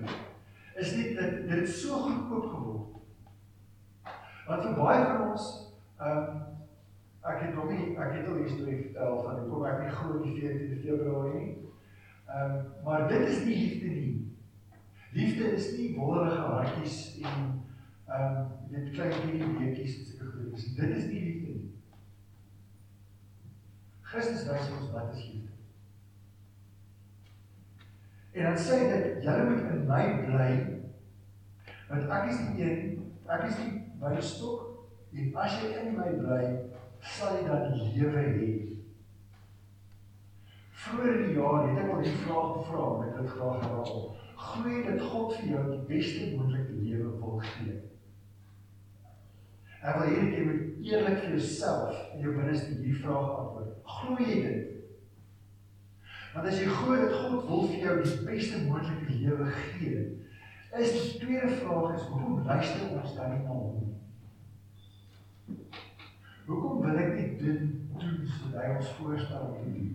is 0.82 0.93
nie 0.95 1.12
dat 1.18 1.36
dit 1.49 1.68
so 1.70 1.99
goedkoop 2.06 2.47
geword. 2.54 4.14
Want 4.47 4.64
vir 4.66 4.80
baie 4.80 5.04
van 5.10 5.28
ons, 5.28 5.49
ehm 5.99 6.24
um, 6.24 6.39
ek 7.22 7.43
het 7.43 7.54
nog 7.54 7.68
nie 7.70 7.91
ek 8.02 8.16
het 8.18 8.30
al 8.32 8.39
'n 8.41 8.49
storie 8.49 8.80
vertel 8.82 9.20
van 9.24 9.36
hoe 9.39 9.49
kom 9.49 9.66
ek 9.70 9.84
nie 9.84 9.91
glo 9.99 10.24
die 10.24 10.34
14de 10.39 10.80
Februarie 10.86 11.41
nie. 11.41 11.52
Ehm 12.26 12.56
um, 12.56 12.64
maar 12.86 13.08
dit 13.08 13.28
is 13.28 13.43
nie 13.45 13.58
liefde 13.60 13.88
nie. 13.88 14.20
Liefde 15.12 15.43
is 15.43 15.78
nie 15.78 15.95
wollerige 15.97 16.41
hartjies 16.41 16.97
en 17.22 17.47
ehm 18.07 18.38
um, 18.38 18.47
net 18.72 18.91
klein 18.95 19.14
bietjie 19.26 19.49
beetjies 19.57 19.97
en 19.99 20.05
sulke 20.05 20.32
goedjies. 20.32 20.76
Dit 20.76 20.97
is 20.97 21.07
nie 21.12 21.24
liefde 21.26 21.55
nie. 21.55 21.72
Christus 24.12 24.47
wys 24.47 24.72
ons 24.78 24.91
wat 24.95 25.16
is 25.16 25.26
liefde. 25.32 25.51
En 28.32 28.43
dan 28.43 28.62
sê 28.68 28.78
dit 28.93 29.24
julle 29.24 29.49
moet 29.49 29.66
in 29.74 29.88
my 29.88 30.03
bly 30.28 30.51
want 31.91 32.12
ek 32.16 32.30
is 32.32 32.38
die 32.55 32.64
een, 32.64 32.91
ek 33.28 33.49
is 33.49 33.57
die 33.59 33.72
wynstok 33.99 34.68
en 35.12 35.34
as 35.43 35.57
jy 35.59 35.72
in 35.82 35.97
my 35.97 36.07
bly, 36.22 36.43
sal 37.03 37.36
jy 37.36 37.47
dan 37.49 37.74
lewe 37.76 38.24
hê. 38.38 38.51
Vroeger 40.82 41.20
die 41.26 41.36
jaar 41.36 41.68
het 41.68 41.82
ek 41.84 41.91
al 41.91 42.05
die 42.05 42.16
vraag 42.24 42.53
gevra, 42.55 42.86
ek 43.09 43.18
het 43.20 43.34
graag 43.36 43.66
herhaal. 43.66 44.05
Glo 44.42 44.84
dat 44.88 45.02
God 45.12 45.36
vir 45.38 45.50
jou 45.54 45.64
die 45.70 45.82
beste 45.89 46.28
moontlike 46.36 46.78
lewe 46.82 47.12
wil 47.22 47.42
gee? 47.46 47.78
Ek 49.82 49.98
wil 49.98 50.10
hierdie 50.10 50.32
keer 50.34 50.48
met 50.48 50.86
eerlik 50.86 51.20
vir 51.24 51.36
jouself 51.36 52.00
in 52.14 52.26
jou 52.26 52.34
binneste 52.36 52.74
hierdie 52.74 52.98
vraag 53.02 53.30
antwoord. 53.44 53.76
Glo 53.96 54.18
jy 54.22 54.39
dit? 54.46 54.68
Want 56.34 56.48
as 56.48 56.60
jy 56.62 56.68
glo 56.72 56.98
dat 57.02 57.16
God 57.22 57.48
wil 57.50 57.64
vir 57.70 57.86
jou 57.86 57.96
die 58.02 58.18
beste 58.30 58.64
moontlike 58.66 59.20
lewe 59.22 59.48
gee, 59.60 60.04
is 60.80 60.94
die 60.96 61.20
tweede 61.20 61.50
vraag 61.60 61.96
is 61.98 62.06
hoekom 62.08 62.46
luister 62.48 62.94
ons 62.96 63.16
dan 63.18 63.34
nie 63.34 63.42
na 63.44 63.58
hom? 63.58 63.89
Hoekom 66.48 66.86
wil 66.86 67.02
ek 67.02 67.14
nie 67.18 67.30
doen 67.42 67.66
doen 68.02 68.22
wat 68.46 68.56
hy 68.62 68.70
ons 68.78 68.94
voorstel 68.98 69.50
om 69.50 69.58
te 69.60 69.74
doen? 69.76 69.92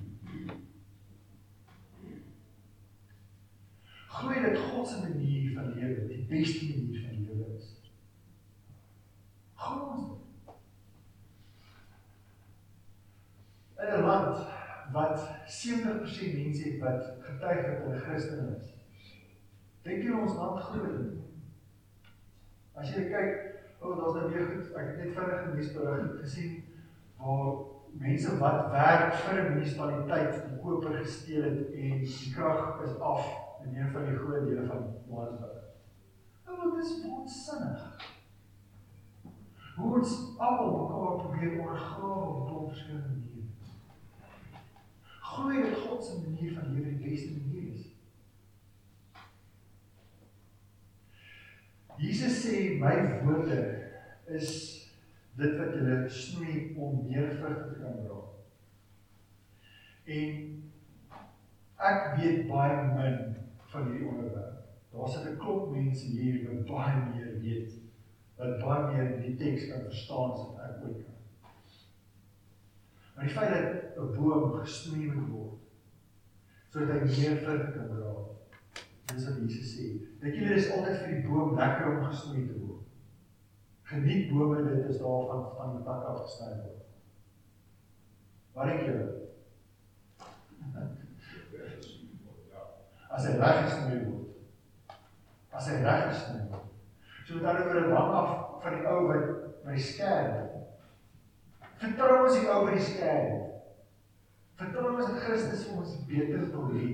Glo 4.17 4.43
dat 4.43 4.59
God 4.59 4.89
se 4.89 5.01
manier 5.03 5.53
van 5.55 5.73
lewe 5.75 6.07
die 6.09 6.25
beste 6.29 6.65
manier 6.65 7.01
van 7.05 7.25
lewe 7.25 7.57
is? 7.57 7.67
Glo 9.55 9.91
ons 9.93 10.07
dit? 10.09 10.23
'n 13.77 14.03
land 14.03 14.47
wat 14.93 15.29
70% 15.47 16.35
mense 16.35 16.69
het 16.69 16.79
wat 16.81 17.13
getuig 17.21 17.67
dat 17.67 17.79
hulle 17.83 17.99
Christen 17.99 18.57
is. 18.57 18.75
Dink 19.83 20.03
jy 20.03 20.13
ons 20.17 20.35
land 20.35 20.61
glo 20.61 20.97
dit? 20.97 21.13
As 22.75 22.93
jy 22.95 23.07
kyk, 23.13 23.39
o, 23.81 23.91
oh, 23.91 23.97
daar's 24.01 24.17
nou 24.17 24.31
weer 24.33 24.47
goed, 24.49 24.73
ek 24.73 24.87
het 24.87 24.99
net 25.05 25.17
vinnig 25.19 25.45
'n 25.45 25.55
nuusberig 25.55 26.21
gesien 26.21 26.65
waar 27.21 27.53
mense 27.93 28.39
wat 28.39 28.71
werk 28.71 29.15
vir 29.15 29.43
'n 29.43 29.53
munisipaliteit 29.53 30.41
die 30.49 30.63
koper 30.63 30.99
gesteel 31.05 31.43
het 31.43 31.61
en 31.73 32.01
die 32.05 32.33
krag 32.35 32.83
is 32.85 32.97
af 33.01 33.46
in 33.67 33.81
een 33.81 33.91
van 33.91 34.05
die 34.05 34.17
groot 34.17 34.47
dele 34.47 34.67
van 34.67 34.95
Johannesburg. 35.09 35.65
Nou 36.45 36.57
wat 36.59 36.85
is 36.85 37.03
onsinnig? 37.11 38.11
Hoe 39.77 39.95
ons 39.99 40.39
almal 40.39 40.71
mekaar 40.79 41.17
probeer 41.17 41.59
ondergrawe 41.61 42.27
op 42.27 42.51
'n 42.51 42.69
verskillende 42.69 43.09
maniere. 43.09 43.49
Glo 45.21 45.63
dat 45.63 45.79
God 45.79 46.05
se 46.05 46.21
manier 46.21 46.53
van 46.53 46.73
lewe 46.73 46.97
die 46.97 47.11
beste 47.11 47.31
manier 47.31 47.73
is. 47.73 47.85
Jesus 51.97 52.45
sê 52.45 52.79
my 52.79 53.23
woorde 53.25 53.91
is 54.27 54.51
dit 55.37 55.59
wat 55.59 55.75
julle 55.75 56.09
snoei 56.09 56.75
om 56.77 57.07
meer 57.07 57.31
vrug 57.37 57.69
te 57.69 57.81
kan 57.81 58.05
dra. 58.05 58.21
En 60.05 60.63
ek 61.77 62.17
weet 62.17 62.47
baie 62.49 62.77
min 62.93 63.46
van 63.77 63.91
hierdie 63.91 64.09
onderwerp. 64.09 64.63
Daar 64.93 65.09
sit 65.09 65.29
'n 65.31 65.37
klop 65.37 65.71
mense 65.71 66.07
hier 66.07 66.37
wat 66.49 66.65
baie 66.73 66.97
meer 67.11 67.41
weet, 67.41 67.73
wat 68.37 68.59
baie 68.65 68.87
meer 68.93 69.21
die 69.21 69.37
teks 69.37 69.69
kan 69.69 69.83
verstaan 69.91 70.31
as 70.33 70.47
wat 70.47 70.59
ek 70.69 70.85
ooit 70.85 71.05
kan. 71.05 71.19
Maar 73.15 73.25
die 73.25 73.35
feit 73.35 73.53
dat 73.55 74.05
'n 74.05 74.13
boom 74.17 74.53
gesnoei 74.53 75.13
moet 75.13 75.31
word 75.31 75.55
sodat 76.69 76.89
hy 77.01 77.05
meer 77.09 77.37
vrug 77.37 77.73
kan 77.75 77.89
dra. 77.89 78.15
Dis 79.15 79.29
wat 79.29 79.37
Jesus 79.39 79.69
sê. 79.77 79.85
Dink 80.21 80.35
julle 80.35 80.55
dis 80.55 80.71
altyd 80.71 80.99
vir 81.03 81.13
die 81.15 81.29
boom 81.29 81.55
lekker 81.57 81.87
om 81.93 82.03
gesnoei 82.05 82.47
te 82.47 82.59
word? 82.61 82.83
Geniet 83.83 84.31
bome 84.31 84.65
dit 84.69 84.89
is 84.91 84.99
daarvan 84.99 85.47
van 85.57 85.77
die 85.77 85.85
tak 85.85 86.05
af 86.05 86.21
gesny 86.25 86.51
word. 86.65 86.83
Wat 88.53 88.67
dink 88.67 88.81
julle? 88.89 89.26
As 93.17 93.25
hy 93.25 93.37
reg 93.41 93.63
gesny 93.65 94.01
word. 94.05 94.25
As 95.57 95.71
hy 95.71 95.79
reg 95.81 96.03
gesny 96.11 96.43
word. 96.51 96.67
So 97.27 97.41
dan 97.41 97.63
oor 97.63 97.81
'n 97.81 97.89
lang 97.95 98.13
af 98.21 98.63
van 98.63 98.77
die 98.77 98.85
ou 98.93 99.09
wat 99.09 99.25
by 99.65 99.79
skerp. 99.79 100.53
Vertrou 101.81 102.25
ons 102.25 102.37
die 102.37 102.51
ou 102.53 102.61
by 102.67 102.77
die 102.77 102.85
skerp. 102.85 103.33
Vertrou 104.61 104.93
ons 104.95 105.09
dat 105.09 105.25
Christus 105.25 105.65
vir 105.69 105.81
ons 105.81 105.97
beter 106.11 106.45
wil 106.53 106.71
hê. 106.77 106.91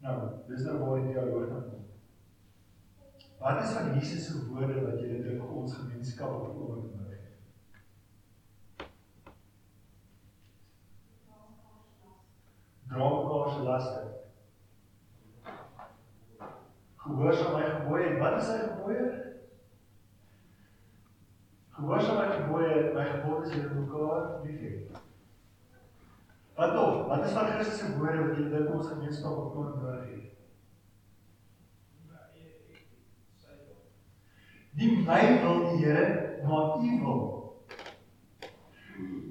Nou, 0.00 0.16
dis 0.48 0.64
nou 0.64 0.78
waar 0.78 1.02
die 1.02 1.12
dialoog 1.12 1.50
kom. 1.50 1.84
Wat 3.40 3.62
is 3.64 3.74
van 3.76 3.92
Jesus 3.94 4.26
se 4.26 4.46
woorde 4.46 4.86
wat 4.86 5.02
julle 5.02 5.22
dink 5.26 5.44
ons 5.50 5.74
gemeenskap 5.74 6.30
op 6.30 6.56
oomblik 6.56 6.90
dra 12.90 13.08
mekaar 13.08 13.50
se 13.54 13.59
laste. 13.70 14.00
Gehoorsaam 17.00 17.54
my 17.56 17.66
gebooie 17.68 18.08
en 18.10 18.18
wat 18.20 18.38
is 18.40 18.48
sy 18.50 18.58
gebooie? 18.64 19.06
Gehoorsaam 21.78 22.18
my 22.20 22.26
gebooie, 22.34 22.74
my 22.96 23.06
gebooie 23.14 23.46
is 23.46 23.54
julle 23.54 23.78
mekaar 23.78 24.26
liefhê. 24.44 24.72
Wat 26.60 26.74
nog? 26.76 27.06
Wat 27.08 27.24
is 27.24 27.32
van 27.32 27.46
Christus 27.54 27.78
se 27.78 27.94
woorde 27.96 28.26
wat 28.26 28.36
julle 28.36 28.50
dink 28.52 28.74
ons 28.74 28.92
gemeenskap 28.92 29.38
op 29.38 29.54
kon 29.54 29.70
nodig 29.78 30.10
het? 30.10 30.26
Nie 34.80 34.90
my 35.04 35.22
wil 35.42 35.64
die 35.70 35.84
Here, 35.84 36.04
maar 36.44 36.78
u 36.84 36.90
wil. 37.00 37.22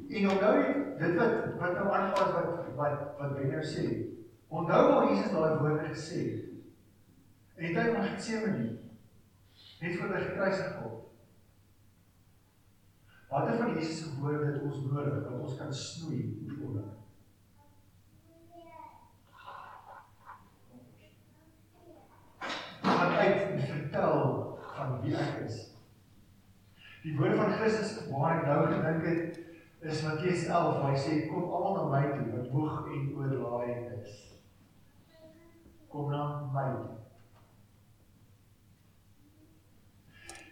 En 0.10 0.30
onthou 0.30 0.56
dit 1.00 1.16
wat 1.16 1.34
wat 1.60 1.74
nou 1.78 1.88
aangaan 1.94 2.34
wat 2.34 2.66
wat 2.76 3.04
wat 3.20 3.36
Ben 3.38 3.54
nou 3.54 3.64
sê. 3.64 3.86
Onthou 4.50 4.93
waar 4.93 5.10
Jesus 5.10 5.32
daai 5.32 5.58
woorde 5.58 5.89
gesê 5.93 6.20
het. 6.30 6.45
En 7.56 7.66
die 7.66 7.74
tyd 7.76 7.93
van 7.93 8.04
Getsemane 8.04 8.70
net 9.80 9.97
voor 10.00 10.14
hy 10.16 10.22
gekruisig 10.24 10.80
word. 10.82 10.95
Wat 13.30 13.50
is 13.50 13.60
van 13.60 13.74
Jesus 13.74 14.00
se 14.00 14.16
woorde 14.20 14.52
wat 14.52 14.62
ons 14.62 14.80
nodig 14.91 15.20
wat 15.24 15.39
ons 15.39 15.58
kan 15.58 15.74
snoei 15.74 16.22
oor? 16.66 16.80
Gaan 22.82 23.12
uit 23.12 23.41
en 23.41 23.62
vertel 23.68 24.18
van 24.76 24.97
wie 25.04 25.14
ek 25.16 25.43
is. 25.45 25.60
Die 27.04 27.14
woorde 27.20 27.38
van 27.38 27.54
Christus 27.60 27.93
waar 28.10 28.39
ek 28.39 28.50
nou 28.50 28.66
gedink 28.74 29.08
het 29.12 29.39
is 29.80 30.02
Matteus 30.04 30.50
11 30.50 30.82
waar 30.82 30.89
hy 30.89 30.97
sê 31.06 31.22
kom 31.30 31.54
almal 31.54 31.78
na 31.78 31.86
my 31.93 32.04
toe 32.18 32.34
wat 32.34 32.52
moeg 32.56 32.91
en 32.97 33.08
oorlaai 33.14 33.78
is. 34.02 34.29
Kom 35.90 36.12
na 36.12 36.24
my. 36.54 36.70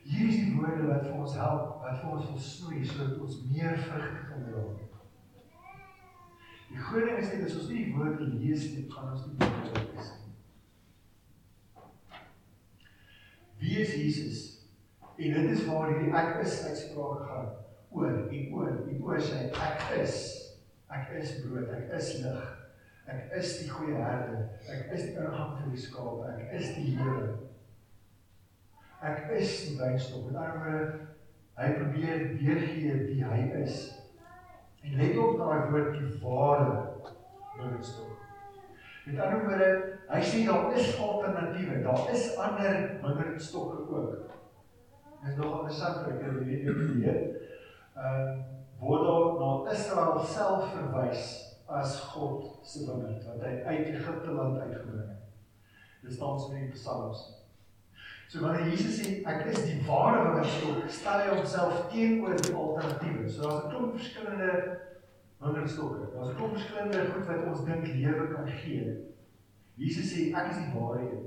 Hier 0.08 0.28
is 0.30 0.36
die 0.36 0.56
woorde 0.56 0.88
wat 0.88 1.04
vir 1.06 1.18
ons 1.20 1.36
help, 1.36 1.82
wat 1.84 2.00
vir 2.02 2.14
ons 2.16 2.30
wil 2.32 2.40
snoei 2.42 2.86
sodat 2.88 3.20
ons 3.22 3.42
meer 3.52 3.76
vrug 3.86 4.14
kan 4.30 4.46
dra. 4.48 4.64
Die 6.68 6.80
goeie 6.84 7.06
ding 7.10 7.20
is 7.22 7.34
net 7.34 7.46
as 7.48 7.58
ons 7.60 7.70
nie 7.72 7.84
die 7.86 7.96
woorde 7.96 8.30
lees 8.32 8.70
nie, 8.72 8.86
gaan 8.92 9.14
ons 9.14 9.28
nie 9.28 9.38
wat 9.44 9.70
dit 9.76 10.00
is 10.00 10.10
nie. 10.16 10.34
Wie 13.62 13.78
is 13.84 13.96
Jesus? 14.00 14.42
En 15.18 15.34
dit 15.34 15.54
is 15.54 15.66
waar 15.68 15.92
hierdie 15.92 16.14
ek 16.14 16.42
is 16.46 16.60
uitspraak 16.66 17.24
gaan 17.30 17.54
oor 17.90 18.14
en 18.14 18.54
oor 18.54 18.70
en 18.74 19.02
oor 19.04 19.22
sy 19.24 19.48
ek 19.50 19.86
is 20.02 20.18
ek 20.94 21.14
is 21.22 21.38
brood 21.44 21.72
ek 21.74 21.92
is 21.98 22.14
lig 22.24 22.57
ek 23.08 23.36
is 23.40 23.54
die 23.62 23.70
goeie 23.72 23.96
herder. 23.96 24.48
Ek 24.68 24.92
is 24.96 25.06
die 25.10 25.16
ingang 25.16 25.54
vir 25.60 25.70
die 25.72 25.84
skape 25.84 26.32
ek 26.34 26.56
is 26.60 26.74
die 26.76 26.96
lewe 26.98 27.36
ek 29.08 29.30
is 29.38 29.54
die 29.68 29.78
wynstok. 29.78 30.26
Met 30.26 30.40
ander 30.42 30.60
woorde 30.64 31.00
hy 31.58 31.68
probeer 31.78 32.24
weergee 32.38 32.96
wie 33.08 33.24
hy 33.26 33.40
is. 33.64 33.80
En 34.84 34.98
let 34.98 35.18
op 35.22 35.38
daai 35.40 35.70
woord 35.72 35.94
die 35.98 36.14
ware 36.22 36.72
wynstok 37.58 38.18
met 39.08 39.22
ander 39.24 39.46
woorde 39.48 39.70
hy 40.08 40.20
sê 40.24 40.44
daar 40.48 40.74
is 40.76 40.90
alternatiewe. 41.00 41.82
Daar 41.84 42.10
is 42.12 42.26
ander 42.44 42.76
wynstokke 43.04 43.78
ook. 43.88 44.34
Dit 45.22 45.30
is 45.32 45.38
nog 45.40 45.54
interessant 45.62 46.04
vir 46.04 46.14
ek 46.14 46.26
het 46.26 46.42
hierdie 46.48 47.00
weet. 47.02 47.52
Ehm 47.98 48.28
uh, 48.28 48.38
word 48.78 49.08
daar 49.08 49.30
na 49.40 49.72
Israel 49.74 50.20
self 50.22 50.68
verwys 50.74 51.47
as 51.68 52.00
God 52.00 52.60
se 52.64 52.86
wingerd 52.86 53.26
wat 53.28 53.42
hy 53.44 53.56
uit 53.66 53.90
Egipte 53.92 54.32
land 54.32 54.60
uitgebring 54.60 55.10
het. 55.10 55.26
Dit 56.02 56.14
staan 56.14 56.40
so 56.40 56.54
in 56.56 56.70
die 56.70 56.72
Psalms. 56.72 57.26
So 58.28 58.40
wanneer 58.44 58.70
Jesus 58.72 59.00
sê 59.00 59.12
ek 59.28 59.46
is 59.52 59.64
die 59.68 59.82
ware 59.88 60.24
wingerdstok, 60.30 60.88
stel 60.92 61.22
hy 61.24 61.36
homself 61.36 61.86
teenoor 61.92 62.36
die 62.40 62.56
alternatiewe. 62.56 63.30
So 63.30 63.44
daar's 63.44 63.66
'n 63.66 63.70
klomp 63.72 63.96
verskillende 64.00 64.80
wingerdstokke. 65.40 66.10
Daar's 66.14 66.30
'n 66.32 66.36
klomp 66.36 66.56
verskillende 66.56 67.06
goed 67.12 67.28
wat 67.28 67.46
ons 67.52 67.66
dink 67.66 67.88
lewe 67.88 68.28
kan 68.34 68.48
gee. 68.48 68.98
Jesus 69.76 70.12
sê 70.14 70.32
ek 70.34 70.52
is 70.52 70.58
die 70.64 70.74
ware 70.76 71.02
een. 71.04 71.26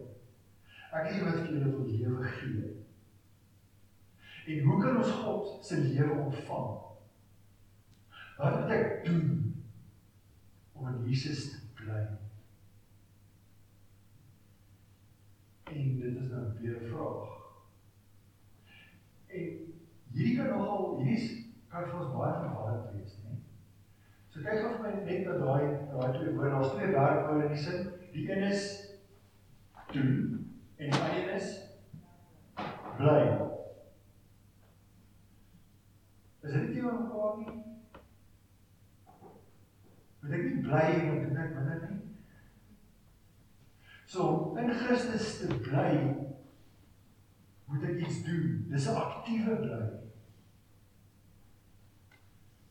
Ek 0.93 1.11
is 1.11 1.17
die 1.17 1.25
wat 1.25 1.41
vir 1.41 1.53
julle 1.53 1.71
wil 1.77 1.87
lewe 1.87 2.25
gee. 2.25 2.77
En 4.47 4.65
hoe 4.65 4.83
kan 4.83 4.97
ons 4.97 5.11
God 5.11 5.65
se 5.65 5.77
lewe 5.77 6.13
ontvang? 6.13 6.71
Wat 8.39 8.61
moet 8.61 8.71
ek 8.71 9.05
doen 9.05 9.51
om 10.81 10.89
in 10.89 11.09
Jesus 11.09 11.51
te 11.51 11.83
bly? 11.83 12.07
En 15.65 15.99
dit 16.01 16.17
is 16.17 16.29
nou 16.31 16.47
weer 16.61 16.83
'n 16.83 16.89
vraag. 16.89 17.29
En 19.27 19.75
hierdie 20.13 20.37
kan 20.37 20.47
nogal 20.47 21.03
hier's 21.03 21.27
kan 21.69 21.85
vir 21.85 22.01
ons 22.01 22.15
baie 22.15 22.33
verwarrend 22.41 22.95
wees, 22.95 23.19
né? 23.25 23.37
So 24.31 24.41
kyk 24.43 24.65
of 24.65 24.81
my 24.83 24.91
net 25.05 25.25
dat 25.25 25.39
daai 25.39 25.65
daai 25.93 26.13
twee 26.17 26.35
woorde, 26.35 26.51
daar's 26.51 26.73
twee 26.75 26.93
werkwoorde 26.93 27.45
in 27.45 27.55
die 27.55 27.63
sin. 27.63 27.93
Die 28.13 28.31
een 28.33 28.43
is 28.43 28.65
doen 29.93 30.61
en 30.77 30.91
die 30.91 31.01
ander 31.01 31.35
is 31.35 31.49
bly. 32.97 33.23
Is 36.41 36.53
dit 36.53 36.69
nie 36.75 36.83
mekaar 36.83 37.37
nie? 37.39 37.70
Moet 40.31 40.39
ek 40.39 40.45
nie 40.47 40.63
bly 40.63 40.83
en 40.95 41.17
doen 41.25 41.39
ek 41.43 41.55
minder 41.57 41.79
nie? 41.91 41.97
So 44.07 44.27
in 44.63 44.69
Christus 44.79 45.41
te 45.41 45.57
bly 45.59 45.89
moet 47.67 47.87
ek 47.89 47.99
iets 48.05 48.21
doen. 48.29 48.61
Dis 48.71 48.87
'n 48.87 49.01
aktiewe 49.01 49.57
bly. 49.65 49.81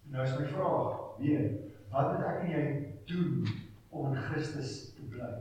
Nou 0.08 0.24
is 0.24 0.38
my 0.40 0.48
vraag, 0.48 1.04
weer, 1.20 1.52
wat 1.92 2.14
moet 2.14 2.26
ek 2.32 2.42
en 2.48 2.56
jy 2.56 2.64
doen 3.12 3.52
om 3.90 4.16
in 4.16 4.24
Christus 4.32 4.96
te 4.96 5.12
bly? 5.12 5.36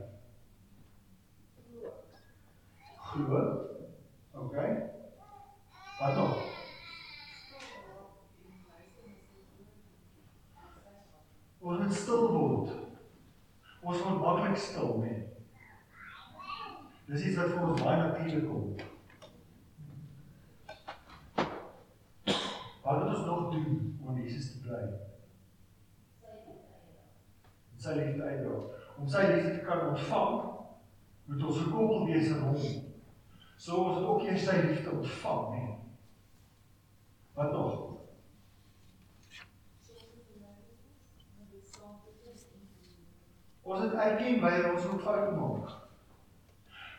Glo. 2.97 3.41
OK. 4.35 4.55
Wat 5.99 6.15
nog? 6.15 6.49
Ons 11.59 11.79
moet 11.79 11.93
stil 11.93 12.31
word. 12.31 12.69
Ons 13.81 14.03
moet 14.03 14.21
maklik 14.21 14.48
stil, 14.59 14.97
nee. 15.03 15.27
Dis 17.09 17.25
iets 17.25 17.37
wat 17.39 17.53
vir 17.53 17.65
ons 17.65 17.81
baie 17.81 17.97
natuurlik 18.01 18.45
kom. 18.45 18.75
Wat 22.83 22.99
moet 22.99 23.15
ons 23.15 23.25
nog 23.25 23.51
doen 23.53 23.99
om 24.05 24.19
Jesus 24.21 24.51
te 24.51 24.61
bly? 24.65 24.83
Sy 27.79 27.95
liefde 27.97 28.23
uitdra. 28.23 28.61
Om 28.99 29.09
sy 29.09 29.25
liefde 29.31 29.55
te 29.57 29.65
kan 29.65 29.87
ontvang, 29.89 30.39
moet 31.29 31.43
ons 31.49 31.61
gekoppel 31.63 32.05
wees 32.11 32.31
aan 32.33 32.47
hom. 32.49 32.63
So 33.59 33.83
ons 33.83 33.99
moet 33.99 34.09
ook 34.13 34.25
eers 34.27 34.45
sy 34.45 34.57
liefde 34.67 34.91
ontvang, 34.99 35.53
hè. 35.55 35.67
Wat 37.39 37.51
nog? 37.51 37.88
Ons 43.69 43.81
het 43.81 43.93
erken 43.93 44.39
wanneer 44.41 44.71
ons 44.73 44.85
ook 44.85 45.01
foute 45.01 45.35
maak. 45.35 45.69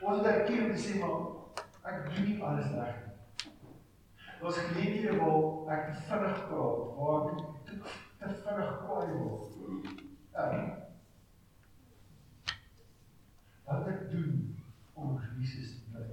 Ons 0.00 0.16
het 0.16 0.26
erken 0.26 0.68
te 0.70 0.82
sê 0.82 0.98
maar 1.00 1.24
ek 1.90 2.04
doen 2.14 2.28
nie 2.28 2.36
alles 2.46 2.68
reg 2.76 3.00
nie. 3.06 3.16
Ons 4.40 4.60
geleenthede 4.68 5.16
waar 5.18 5.72
ek 5.74 5.88
te 5.88 6.04
vinnig 6.06 6.44
praat, 6.46 6.84
waar 7.00 7.26
ek 7.32 7.42
te, 7.66 7.80
te 8.20 8.30
vinnig 8.44 8.70
kwaai 8.84 9.10
word. 9.16 9.58
En 10.44 10.62
wat 13.66 13.90
ek 13.96 14.06
doen 14.14 14.38
om 14.94 15.18
Jesus 15.40 15.74
te 15.74 15.90
bly. 15.90 16.06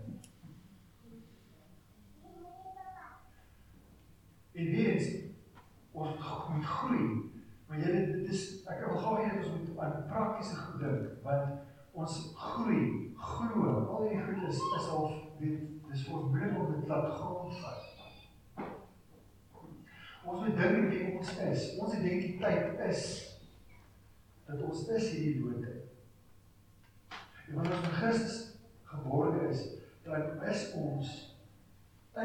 En 4.57 4.73
weer 4.73 4.93
eens 4.97 5.13
ons 5.93 6.49
moet 6.49 6.65
groei. 6.65 7.26
Maar 7.77 7.89
jy 7.89 8.05
dit 8.11 8.29
is 8.33 8.43
ek 8.65 8.79
wil 8.87 8.95
gou 8.97 9.11
hê 9.19 9.25
ons 9.37 9.49
moet 9.53 9.81
aan 9.85 10.05
praktiese 10.09 10.55
goed 10.57 10.79
dink 10.81 11.19
want 11.25 11.59
ons 11.97 12.15
groei, 12.37 12.87
glo, 13.13 13.73
al 13.93 14.07
die 14.09 14.17
goed 14.23 14.47
is 14.49 14.63
is 14.79 14.87
al 14.95 15.05
weet 15.37 15.67
dis 15.91 16.07
vir 16.07 16.15
ons 16.17 16.31
moeilik 16.31 16.57
om 16.57 16.71
dit 16.73 16.89
laat 16.89 17.13
grondvat. 17.19 17.85
Ons 20.25 20.41
moet 20.41 20.57
dink 20.57 20.89
wie 20.89 21.05
ons 21.11 21.31
is. 21.51 21.69
Ons 21.77 21.95
identiteit 21.99 22.81
is 22.89 23.05
dat 24.49 24.65
ons 24.65 24.83
is 24.97 25.09
hierdie 25.13 25.45
lote. 25.45 25.77
En 27.13 27.59
wanneer 27.59 27.77
ons 27.77 27.89
in 27.91 27.97
Christus 28.01 28.39
gebore 28.89 29.49
is, 29.51 29.67
dan 30.05 30.41
is 30.49 30.69
ons 30.81 31.17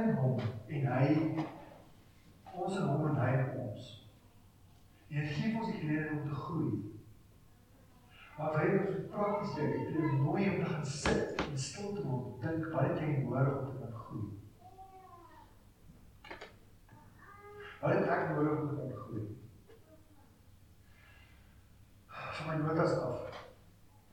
in 0.01 0.15
hom 0.17 0.41
en 0.41 0.95
hy 0.97 1.09
ons 2.57 2.79
in 2.79 2.89
hom 2.89 3.11
en 3.13 3.21
hy 3.21 3.35
in 3.37 3.61
ons. 3.67 3.99
Dit 5.13 5.29
gee 5.29 5.57
ons 5.61 5.67
die 5.69 5.81
geleentheid 5.81 6.13
om 6.13 6.29
te 6.29 6.35
groei. 6.35 6.93
Maar 8.37 8.53
wanneer 8.53 8.87
ons 8.87 9.09
prakties 9.11 9.55
dink, 9.55 9.73
dit 9.93 10.05
is 10.05 10.13
mooi 10.13 10.51
om 10.51 10.65
te 10.65 10.71
gaan 10.71 10.87
sit 10.87 11.43
en 11.49 11.59
stil 11.59 11.91
te 11.93 12.05
word, 12.07 12.39
dink 12.41 12.71
wat 12.73 12.87
het 12.87 13.03
jy 13.03 13.11
nodig 13.19 13.59
om 13.59 13.67
te 13.67 13.81
kan 13.83 13.99
groei? 14.07 14.31
Wat 17.83 17.93
het 17.99 18.09
ek 18.15 18.31
nodig 18.31 18.63
om 18.63 18.71
te 18.71 18.79
kan 18.79 18.97
groei? 19.03 19.27
Van 22.39 22.49
my 22.49 22.57
notas 22.63 22.97
af. 23.05 23.45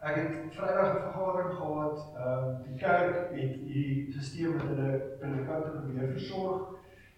Ek 0.04 0.20
het 0.20 0.54
Vrydag 0.58 0.92
'n 0.98 1.02
vergadering 1.08 1.56
gehad. 1.62 1.98
Ehm 2.18 2.44
um, 2.50 2.62
die 2.68 2.78
kerk 2.84 3.16
het 3.16 3.32
hierdie 3.32 4.12
stelsel 4.12 4.52
met 4.52 4.68
hulle 4.68 4.92
predikante 5.24 5.70
probeer 5.80 6.12
versorg 6.12 6.62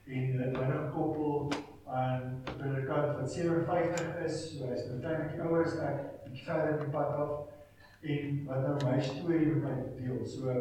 en 0.06 0.32
hulle 0.38 0.64
het 0.64 0.80
gekoppel 0.86 1.70
aan 1.92 2.22
'n 2.24 2.58
predikant 2.58 3.18
wat 3.18 3.32
57 3.32 4.24
is, 4.26 4.58
so 4.58 4.68
hy's 4.68 4.86
nou 4.88 5.00
eintlik 5.04 5.42
ouer 5.46 5.66
as 5.66 5.80
ek, 5.80 5.98
bietjie 6.26 6.46
verder 6.46 6.80
die 6.80 6.92
pad 6.94 7.16
af 7.24 7.32
en 8.02 8.46
wat 8.46 8.62
nou 8.68 8.76
my 8.86 9.00
storie 9.02 9.48
met 9.54 9.64
my 9.64 9.74
deel. 9.98 10.26
So 10.26 10.54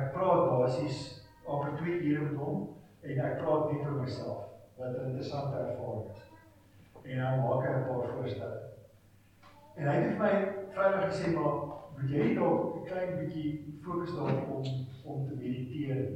ek 0.00 0.12
praat 0.14 0.48
basies 0.50 0.98
oor 1.44 1.76
2 1.76 2.00
ure 2.10 2.24
met 2.24 2.40
hom 2.42 2.66
en 3.02 3.20
ek 3.26 3.38
praat 3.38 3.72
net 3.72 3.86
oor 3.86 4.00
myself 4.02 4.42
wat 4.78 4.96
'n 4.96 5.06
interessante 5.10 5.56
ervaring 5.56 6.10
is. 6.10 6.22
En 7.04 7.18
dan 7.18 7.40
maak 7.44 7.66
hy 7.66 7.74
'n 7.74 7.86
paar 7.86 8.10
voorstelle. 8.16 8.60
En 9.76 9.88
hy 9.88 9.94
het 9.94 10.18
my 10.18 10.32
Vrydag 10.74 11.06
gesê 11.10 11.30
maar 11.34 11.54
moet 11.94 12.10
jy 12.10 12.34
dalk 12.34 12.76
'n 12.76 12.84
klein 12.84 13.16
bietjie 13.18 13.78
fokus 13.82 14.14
daarop 14.14 14.50
om 14.50 14.64
om 15.04 15.26
te 15.26 15.34
mediteer. 15.34 16.08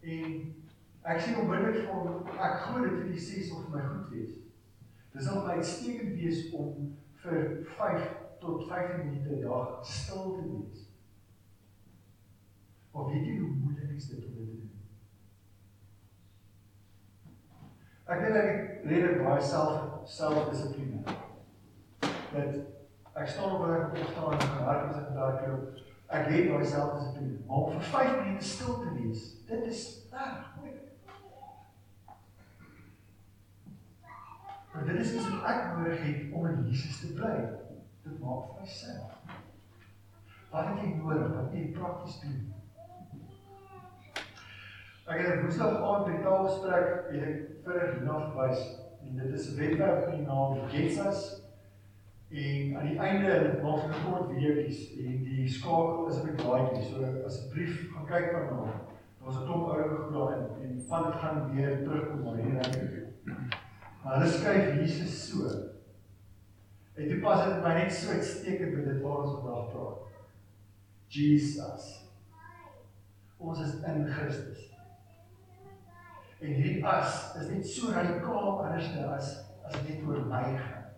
En 0.00 0.61
ek 1.02 1.20
sê 1.20 1.34
onmiddellik 1.40 1.86
vir 1.86 1.94
hom 1.94 2.40
ek 2.46 2.58
glo 2.64 2.84
dit 2.84 2.98
vir 2.98 3.08
die 3.10 3.24
6 3.26 3.52
of 3.58 3.68
my 3.74 3.82
goed 3.82 4.10
wees. 4.14 4.34
Dis 5.12 5.28
al 5.28 5.42
my 5.46 5.58
uitstekend 5.58 6.14
wees 6.16 6.44
om 6.56 6.92
vir 7.24 7.48
5 7.76 8.08
tot 8.40 8.68
15 8.68 9.04
minute 9.06 9.36
'n 9.36 9.40
dag 9.40 9.84
stil 9.86 10.32
te 10.36 10.42
wees. 10.50 10.86
Maar 12.92 13.06
weet 13.06 13.26
jy 13.26 13.38
hoe 13.38 13.50
moeilik 13.50 13.96
is 13.96 14.08
dit 14.08 14.24
om 14.24 14.34
dit 14.36 14.46
te 14.50 14.56
doen? 14.56 14.70
Ek 18.04 18.20
dink 18.20 18.36
ek 18.36 18.84
redelik 18.84 19.24
baie 19.24 19.42
self 19.42 20.08
selfdissipline. 20.16 21.02
Dat 22.32 22.54
ek 23.14 23.28
staan 23.28 23.54
op 23.54 23.64
wat 23.64 23.76
ek 23.78 23.98
opstaan 24.02 24.32
en 24.32 24.64
werk 24.66 24.88
as 24.88 24.96
ek 24.96 25.14
daar 25.14 25.48
loop. 25.48 25.82
Ek 26.12 26.26
het 26.28 26.48
daai 26.48 26.66
selfdissipline. 26.66 27.38
Maar 27.46 27.56
om 27.56 27.72
vir 27.72 27.82
5 27.82 28.24
minute 28.24 28.44
stil 28.44 28.80
te 28.80 28.94
wees, 28.98 29.28
dit 29.46 29.66
is 29.66 29.84
reg 30.12 30.56
moeilik. 30.56 30.88
Maar 34.72 34.84
dit 34.84 35.00
is 35.00 35.14
iets 35.14 35.30
wat 35.30 35.44
ek 35.44 35.76
nodig 35.76 36.02
het 36.02 36.32
om 36.32 36.46
in 36.46 36.64
Jesus 36.68 37.00
te 37.00 37.12
bly. 37.12 37.34
Dit 38.02 38.18
maak 38.20 38.46
vir 38.48 38.60
my 38.60 38.66
sin. 38.66 39.00
Wat 40.52 40.66
het 40.68 40.80
jy 40.80 40.94
nodig? 40.96 41.34
Wat 41.34 41.52
jy 41.56 41.66
prakties 41.76 42.20
doen? 42.22 42.40
Ek 45.04 45.20
het 45.20 45.34
'n 45.34 45.40
woensdag 45.42 45.76
aand 45.90 46.06
by 46.06 46.16
taalgesprek 46.24 46.88
en 47.12 47.24
ek 47.28 47.38
vinnig 47.64 47.94
hierna 47.94 48.18
verwys 48.24 48.62
en 49.04 49.16
dit 49.16 49.32
is 49.38 49.48
'n 49.50 49.56
webwerf 49.60 50.06
met 50.06 50.16
die 50.16 50.26
naam 50.26 50.68
Getsas 50.68 51.20
en 52.30 52.76
aan 52.76 52.86
die 52.88 52.98
einde 52.98 53.60
maak 53.62 53.80
hulle 53.80 54.04
kort 54.04 54.30
videoetjies 54.30 54.82
en 54.98 55.24
die 55.24 55.48
skakel 55.48 56.08
is 56.08 56.20
op 56.20 56.26
die 56.26 56.38
blaadjie 56.44 56.82
so 56.82 57.24
asseblief 57.26 57.92
gaan 57.92 58.06
kyk 58.06 58.32
van 58.32 58.56
hom. 58.56 58.70
Daar's 59.20 59.36
'n 59.36 59.44
klomp 59.44 59.68
ouer 59.68 59.96
goed 59.96 60.12
daarin 60.14 60.46
en 60.62 60.80
van 60.88 61.04
dit 61.04 61.14
gaan 61.14 61.54
weer 61.54 61.82
terugkom 61.84 62.22
na 62.24 62.34
hierdie 62.34 63.60
Maar 64.02 64.18
hulle 64.18 64.32
skryf 64.32 64.80
Jesus 64.80 65.28
so. 65.28 65.48
En 66.94 67.08
dit 67.08 67.20
pas 67.20 67.46
dit 67.46 67.62
my 67.62 67.74
net 67.74 67.92
so 67.92 68.10
uitstekend 68.10 68.74
met 68.74 68.84
dit 68.84 69.00
waar 69.02 69.22
ons 69.22 69.38
vandag 69.40 69.70
praat. 69.72 69.98
Jesus. 71.06 71.88
Ons 73.36 73.60
is 73.60 73.74
in 73.82 74.06
Christus. 74.06 74.68
En 76.40 76.52
hierdie 76.52 76.82
as 76.86 77.34
is 77.38 77.48
net 77.48 77.66
so 77.66 77.92
radikaal 77.94 78.64
anders 78.64 78.90
as 79.14 79.32
as 79.62 79.78
dit 79.86 80.02
oor 80.06 80.24
my 80.26 80.42
gaan. 80.58 80.90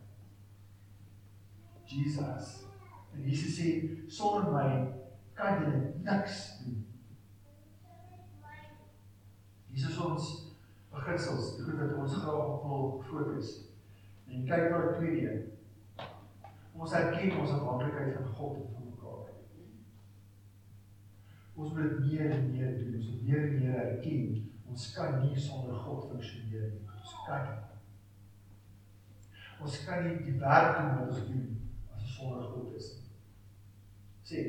Jesus. 1.85 2.65
En 3.15 3.23
Jesus 3.29 3.59
sê 3.59 3.75
sonder 4.09 4.49
my 4.53 4.69
kan 5.37 5.61
jy 5.63 5.75
niks 6.07 6.41
doen. 6.63 6.81
Is 9.75 9.99
ons 9.99 10.44
beginsels, 10.95 11.57
die 11.57 11.67
goed 11.67 11.81
wat 11.83 11.99
ons 12.05 12.17
graag 12.23 12.65
wil 12.69 13.03
fokus. 13.11 13.53
En 14.31 14.47
kyk 14.49 14.71
na 14.71 14.81
die 14.87 14.97
tweede 14.99 15.33
een. 15.33 16.09
Ons 16.75 16.97
erken 16.99 17.39
ons 17.41 17.53
afhanklikheid 17.55 18.17
van 18.17 18.33
God 18.39 18.57
en 18.63 18.73
van 18.73 18.89
mekaar. 18.91 19.29
Ons 21.55 21.77
moet 21.77 22.01
meer 22.07 22.31
en 22.31 22.51
meer 22.51 22.75
doen, 22.79 22.99
ons 22.99 23.13
moet 23.13 23.29
meer 23.29 23.47
en 23.49 23.57
meer 23.61 23.79
erken 23.85 24.27
ons 24.75 24.93
kan 24.95 25.21
nie 25.23 25.41
sonder 25.41 25.77
God 25.79 26.09
funksioneer 26.11 26.73
nie. 26.73 26.87
Ons 26.99 27.13
kan 27.27 27.45
nie. 27.47 27.61
Ons 29.63 29.77
kan 29.87 30.03
nie 30.03 30.17
die 30.27 30.39
werk 30.41 30.81
doen 30.81 30.95
wat 30.97 31.13
ons 31.13 31.27
doen 31.29 31.45
as 31.95 32.01
ons 32.01 32.17
sonder 32.19 32.49
God 32.51 32.75
is 32.81 32.89
nie. 32.97 33.13
Sê 34.27 34.47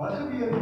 Wat 0.00 0.14
gebeur 0.16 0.52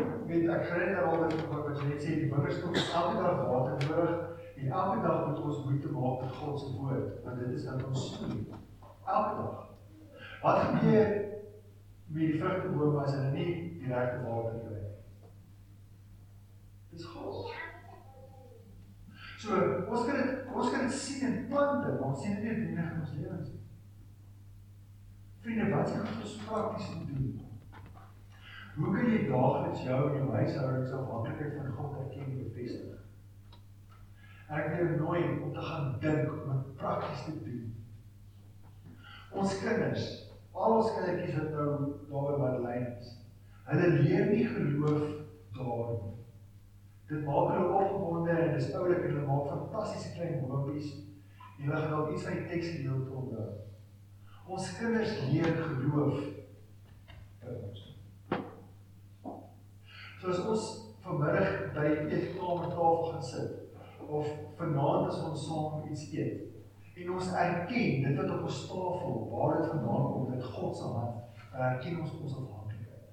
kry 0.64 0.86
net 0.86 1.02
al 1.02 1.28
dit 1.28 1.44
wat 1.50 1.78
jy 1.80 1.86
net 1.88 2.02
sê 2.02 2.16
die 2.22 2.30
wingerskop 2.32 2.76
is 2.76 2.90
elke 3.00 3.22
dag 3.22 3.40
water 3.46 3.88
nodig 3.88 4.12
en 4.58 4.72
elke 4.80 5.00
dag 5.06 5.26
moet 5.26 5.40
ons 5.46 5.64
moeite 5.64 5.92
maak 5.94 6.22
met 6.22 6.36
God 6.40 6.60
se 6.60 6.72
woord 6.76 7.24
want 7.24 7.40
dit 7.42 7.56
is 7.58 7.64
dan 7.68 7.84
ons 7.86 8.04
sien 8.16 8.44
elke 8.48 9.34
dag. 9.40 9.64
Wat 10.42 10.60
gebeur 10.66 11.08
met 12.08 12.20
die 12.22 12.34
vrugteboom 12.40 12.98
as 13.02 13.14
hulle 13.14 13.32
nie 13.36 13.50
die 13.80 13.92
regte 13.92 14.22
water 14.26 14.60
kry 14.64 14.82
nie? 14.82 14.94
Dis 16.92 17.08
God. 17.14 17.50
So, 19.38 19.54
ons 19.86 20.06
kan 20.06 20.16
dit 20.18 20.54
ons 20.54 20.70
kan 20.70 20.86
dit 20.86 20.96
sien 20.98 21.26
in 21.28 21.44
plante, 21.50 21.92
maar 21.98 22.08
ons 22.10 22.22
sien 22.22 22.40
dit 22.42 22.64
nie 22.64 22.72
in 22.74 22.96
ons 23.00 23.12
lewens 23.14 23.52
nie. 23.52 23.62
Vriende, 25.44 25.68
wat 25.76 25.92
is 25.92 26.00
dit 26.00 26.24
ons 26.24 26.40
prakties 26.48 26.96
moet 26.96 27.12
doen? 27.12 27.47
Hoe 28.78 28.94
kan 28.94 29.08
jy 29.10 29.24
daagliks 29.26 29.80
jou 29.82 30.02
en 30.08 30.16
jou 30.20 30.28
huishouding 30.32 30.86
se 30.86 30.94
afhanklikheid 30.94 31.54
van 31.58 31.72
God 31.78 31.94
erken 31.98 32.26
en 32.26 32.36
bevestig? 32.44 33.00
Ek 34.48 34.68
wil 34.68 34.78
jou 34.78 34.98
nooi 35.00 35.22
om 35.42 35.50
te 35.56 35.64
gaan 35.70 35.88
dink 36.04 36.28
om 36.32 36.52
dit 36.52 36.68
prakties 36.78 37.24
te 37.26 37.34
doen. 37.42 37.64
Ons 39.34 39.56
kinders, 39.60 40.06
al 40.54 40.76
ons 40.76 40.92
kindertjies 40.94 41.40
wat 41.40 41.50
nou 41.56 41.66
daar 42.12 42.28
by 42.28 42.36
Madeleine 42.44 42.94
is, 43.00 43.10
hulle 43.68 43.90
leer 43.96 44.30
nie 44.30 44.46
geloof 44.46 45.10
daar 45.58 45.92
nie. 45.96 46.14
Dit 47.10 47.26
maak 47.26 47.50
hulle 47.56 47.74
opgewonde 47.82 48.38
en 48.46 48.54
dis 48.54 48.72
oulik 48.78 49.02
en 49.02 49.14
hulle 49.16 49.26
maak 49.26 49.50
fantastiese 49.50 50.14
klein 50.14 50.46
hopies 50.46 50.94
en 51.58 51.66
hulle 51.66 51.82
gaan 51.82 51.92
dalk 51.96 52.14
iets 52.14 52.30
van 52.30 52.38
die 52.38 52.48
teks 52.54 52.72
gedeelte 52.76 53.20
onthou. 53.24 53.50
Ons 54.46 54.72
kinders 54.78 55.20
leer 55.26 55.62
geloof 55.66 56.24
by 57.42 57.58
ons. 57.58 57.86
So 60.18 60.30
as 60.30 60.42
ons 60.42 60.66
vanmiddag 61.04 61.72
by 61.76 61.86
die 61.94 62.08
eetkamertafel 62.10 63.04
gaan 63.12 63.22
sit 63.22 63.50
of 64.08 64.26
vanaand 64.58 65.12
as 65.12 65.22
ons 65.28 65.46
saam 65.46 65.86
iets 65.92 66.08
eet 66.10 66.98
en 66.98 67.12
ons 67.14 67.30
erken 67.38 68.02
dit 68.02 68.16
wat 68.18 68.32
op 68.34 68.48
ons 68.48 68.60
tafel 68.66 69.18
waar 69.30 69.56
dit 69.56 69.70
vandaan 69.70 70.08
kom 70.12 70.30
dit 70.32 70.48
God 70.56 70.76
se 70.76 70.90
hand 70.96 71.18
erken 71.58 72.00
ons 72.00 72.10
ons 72.22 72.36
afhanklikheid. 72.36 73.06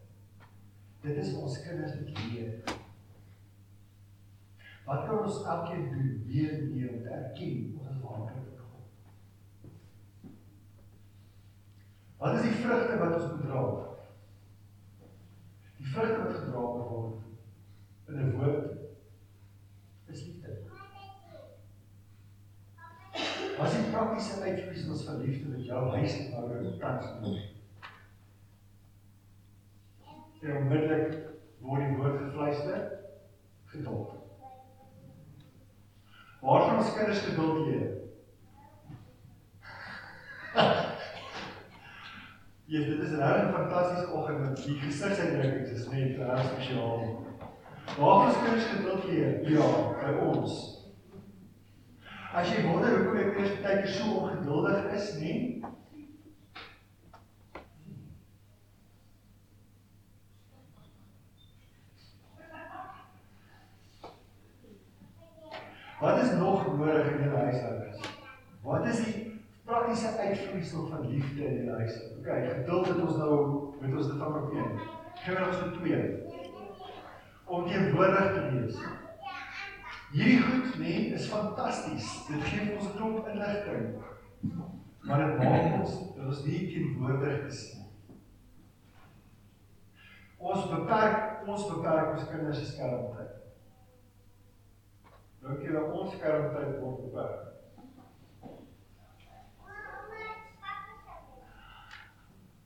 Dit 1.01 1.17
is 1.17 1.33
ons 1.37 1.61
kinders 1.63 1.93
dit 1.99 2.19
leer. 2.31 2.75
Wat 4.85 5.05
kan 5.07 5.23
ons 5.23 5.43
elkeen 5.43 5.89
doen 5.89 6.11
weer 6.27 6.53
en 6.59 6.71
weer 6.73 6.93
om 6.93 7.01
te 7.01 7.09
erken 7.09 7.73
ons 7.79 7.89
is 7.89 8.03
afhanklik 8.03 8.51
van 8.51 8.67
God? 8.69 10.31
Wat 12.17 12.37
is 12.37 12.47
die 12.49 12.57
vrugte 12.61 13.01
wat 13.01 13.17
ons 13.19 13.31
moet 13.31 13.45
dra? 13.49 13.65
Vrugte 15.93 16.23
wat 16.23 16.33
gedra 16.33 16.59
word 16.59 17.17
in 18.07 18.19
'n 18.21 18.31
woord 18.37 18.65
is 20.05 20.25
liefde. 20.25 20.57
Wat 23.57 23.67
is 23.67 23.75
die 23.75 23.91
praktiese 23.91 24.41
uitvloeisels 24.41 25.03
van 25.05 25.21
liefde 25.21 25.51
wat 25.51 25.65
jou 25.65 25.89
huishouding 25.89 26.79
tans 26.79 27.05
doen? 27.21 27.39
En 30.41 30.57
onmiddellik 30.57 31.13
word 31.59 31.87
die 31.87 31.97
woord 31.97 32.17
gefluister 32.17 32.91
geduld. 33.65 34.13
Waar 36.41 36.61
gaan 36.61 36.77
ons 36.77 36.93
kinders 36.93 37.19
geduld 37.19 37.67
leer? 37.67 37.93
Ja, 42.67 42.79
dit 42.79 42.99
is 42.99 43.09
'n 43.09 43.15
regtig 43.15 43.53
fantastiese 43.53 44.11
oggend 44.11 44.39
met 44.39 44.63
die 44.63 44.75
gesigsuitdrukkings 44.75 45.69
is 45.69 45.89
net 45.89 46.17
regtig 46.17 46.45
spesiaal. 46.51 47.25
Waar 47.97 48.25
ons 48.25 48.41
kinders 48.43 48.65
geduld 48.65 49.03
leer, 49.03 49.49
ja, 49.49 49.67
by 50.01 50.25
ons. 50.25 50.53
As 52.33 52.49
jy 52.49 52.63
wonder 52.67 52.95
hoekom 52.97 53.17
ek 53.17 53.37
eers 53.37 53.61
baie 53.61 53.75
keer 53.81 53.87
so 53.87 54.15
ongeduldig 54.17 54.93
is, 54.93 55.13
nie? 55.19 55.65
Wat 65.99 66.23
is 66.23 66.31
nog 66.31 66.77
nodig 66.77 67.11
in 67.11 67.23
jou 67.23 67.37
huishoudings? 67.37 68.09
Wat 68.61 68.85
is 68.85 69.05
die 69.05 69.41
praktiese 69.65 70.17
uitvloeisel 70.75 70.87
van 70.87 71.07
liefde 71.07 71.45
in 71.45 71.61
die 71.61 71.71
huis. 71.71 72.01
OK, 72.17 72.27
geduld 72.55 72.87
het 72.87 72.97
ons 72.97 73.17
nou 73.17 73.73
met 73.81 73.95
ons 73.95 74.07
dit 74.07 74.17
van 74.17 74.31
probeer. 74.31 74.71
Gaan 75.13 75.47
ons 75.47 75.57
vir 75.61 75.71
twee. 75.79 76.01
Om 77.45 77.67
teenwoordig 77.67 78.33
te 78.33 78.43
wees. 78.51 78.79
Hierdie 80.11 80.41
goed 80.41 80.77
nê 80.79 80.95
is 81.15 81.29
fantasties. 81.29 82.09
Dit 82.27 82.43
gee 82.49 82.75
ons 82.75 82.89
'n 82.89 82.97
klomp 82.97 83.27
inligting. 83.27 84.03
Maar 85.05 85.25
dit 85.25 85.37
maak 85.37 85.79
ons 85.79 86.15
dat 86.15 86.25
ons 86.25 86.43
nie 86.45 86.67
teenwoordig 86.73 87.47
is 87.47 87.73
nie. 87.75 87.85
Ons 90.37 90.69
beperk 90.69 91.47
ons 91.47 91.67
beperk 91.69 92.13
ons 92.17 92.29
kinders 92.29 92.59
se 92.59 92.65
skermtyd. 92.65 93.33
Dink 95.41 95.61
jy 95.61 95.73
dat 95.73 95.91
ons 95.93 96.13
skermtyd 96.13 96.79
word 96.81 97.03
beperk? 97.05 97.54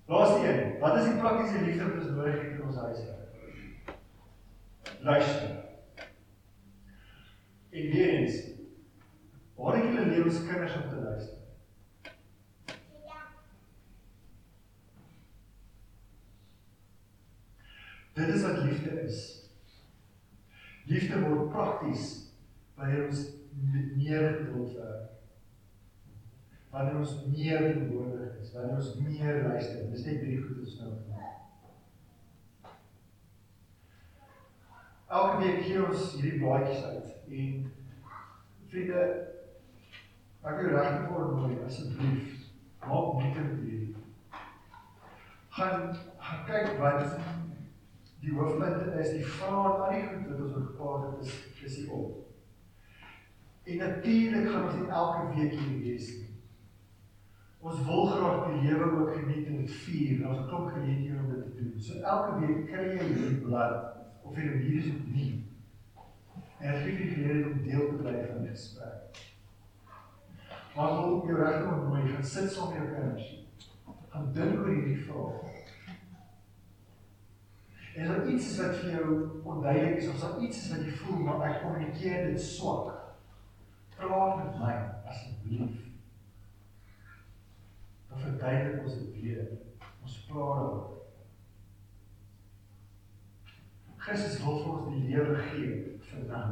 Laaste 0.10 0.48
een, 0.48 0.80
wat 0.80 0.96
is 0.98 1.04
die 1.06 1.20
praktiese 1.22 1.66
liefde 1.66 1.84
wat 1.84 1.98
ons 2.02 2.10
nodig 2.10 2.38
het 2.42 2.52
in 2.52 2.62
ons 2.66 2.76
huis? 2.76 3.02
Luister. 5.00 5.50
En 7.70 7.92
weer 7.92 8.10
eens, 8.10 8.40
waar 9.56 9.76
het 9.76 9.84
julle 9.84 10.06
leer 10.08 10.26
ons 10.26 10.40
kinders 10.48 10.76
om 10.80 10.88
te 10.90 10.96
luister? 10.96 11.38
Dit 18.14 18.34
is 18.34 18.42
wat 18.42 18.64
liefde 18.64 19.02
is. 19.04 19.22
Liefde 20.86 21.22
word 21.28 21.54
prakties 21.54 22.10
wanneer 22.74 23.06
ons 23.06 23.24
meer 23.94 24.34
geduld 24.42 24.74
werk 24.74 25.19
wanneer 26.70 26.98
ons 26.98 27.16
meer 27.26 27.58
teenwoordig 27.58 28.38
is, 28.42 28.52
wanneer 28.54 28.76
ons 28.76 28.96
meer 28.96 29.44
luister. 29.48 29.90
Dis 29.92 30.06
net 30.06 30.22
drie 30.22 30.42
goed 30.42 30.62
wat 30.64 30.76
nou 30.80 30.90
doen. 30.90 31.10
Elke 35.10 35.38
week 35.42 35.64
gee 35.66 35.86
ons 35.86 36.12
hierdie 36.14 36.40
blaadjies 36.44 36.84
uit 36.86 37.08
en 37.40 37.72
vriende 38.70 39.06
ek 40.46 40.60
wil 40.60 40.70
regtig 40.76 41.08
vir 41.10 41.32
nooi 41.34 41.56
asseblief 41.66 42.36
maak 42.86 43.18
met 43.18 43.40
hierdie. 43.64 43.96
Gaan 45.58 45.90
gaan 46.30 46.46
kyk 46.46 46.78
wat 46.78 47.18
die 48.22 48.36
hoofpunt 48.38 48.94
is 49.02 49.14
die 49.18 49.26
vraag 49.26 49.82
aan 49.88 49.96
die 49.96 50.08
goed 50.08 50.30
wat 50.30 50.46
ons 50.46 50.58
gepraat 50.60 51.06
het 51.08 51.26
is 51.26 51.66
is 51.66 51.82
die 51.82 51.92
op. 51.92 52.26
En 53.66 53.78
natuurlik 53.78 54.52
gaan 54.52 54.68
ons 54.70 54.78
nie 54.78 54.98
elke 55.02 55.28
week 55.34 55.58
hier 55.58 55.78
wees 55.82 56.12
nie. 56.20 56.29
Ons 57.60 57.82
wil 57.84 58.06
graag 58.06 58.46
die 58.48 58.62
lewe 58.70 58.86
ook 59.00 59.14
geniet 59.18 59.48
en 59.48 59.58
dit 59.62 59.72
vier. 59.84 60.28
Ons 60.28 60.38
het 60.38 60.46
'n 60.46 60.50
klomp 60.50 60.70
geleenthede 60.72 61.20
om 61.20 61.30
dit 61.30 61.44
te 61.44 61.64
doen. 61.64 61.82
So 61.82 62.00
elke 62.00 62.40
week 62.40 62.68
kry 62.68 62.84
jy 62.84 63.04
hierdie 63.04 63.42
blad 63.44 63.74
of 64.24 64.36
jy 64.36 64.44
dit 64.44 64.62
hier 64.64 64.80
is 64.80 64.92
of 64.94 65.06
nie. 65.16 65.46
En 66.60 66.74
ek 66.74 66.82
gee 66.84 66.96
vir 66.96 67.28
julle 67.28 67.52
om 67.52 67.64
deel 67.64 67.88
te 67.90 67.96
bly 68.04 68.16
van 68.32 68.42
die 68.42 68.50
gesprek. 68.50 69.20
Maar 70.76 70.96
wil 70.96 71.28
jy 71.28 71.36
regtig 71.36 71.84
mooi 71.88 72.08
gaan 72.08 72.24
sit 72.24 72.52
saam 72.52 72.70
met 72.70 72.78
jou 72.78 72.88
kinders. 72.94 73.28
Gaan 74.10 74.32
dink 74.34 74.60
oor 74.60 74.74
hierdie 74.74 75.04
vraag. 75.04 75.46
En 77.96 78.16
as 78.16 78.28
iets 78.28 78.50
is 78.52 78.58
wat 78.62 78.76
vir 78.76 78.92
jou 78.92 79.30
onduidelik 79.44 79.98
is 79.98 80.08
of 80.08 80.24
as 80.24 80.42
iets 80.42 80.58
is 80.64 80.72
wat 80.72 80.86
jy 80.86 80.92
voel 80.92 81.20
maar 81.20 81.46
ek 81.50 81.62
kommunikeer 81.62 82.32
dit 82.32 82.42
swak. 82.42 82.96
Praat 83.98 84.44
met 84.44 84.60
my 84.60 84.74
asseblief. 85.06 85.89
Dan 88.10 88.24
verduidelik 88.26 88.84
ons 88.84 88.98
dit 88.98 89.22
weer. 89.22 89.46
Ons 90.02 90.18
praat 90.30 90.56
daaroor. 90.60 91.00
Christus 94.00 94.44
wil 94.44 94.60
vir 94.64 94.74
ons 94.74 94.92
die 94.94 95.08
lewe 95.12 95.38
gee 95.52 95.72
vir 96.10 96.28
nou. 96.30 96.48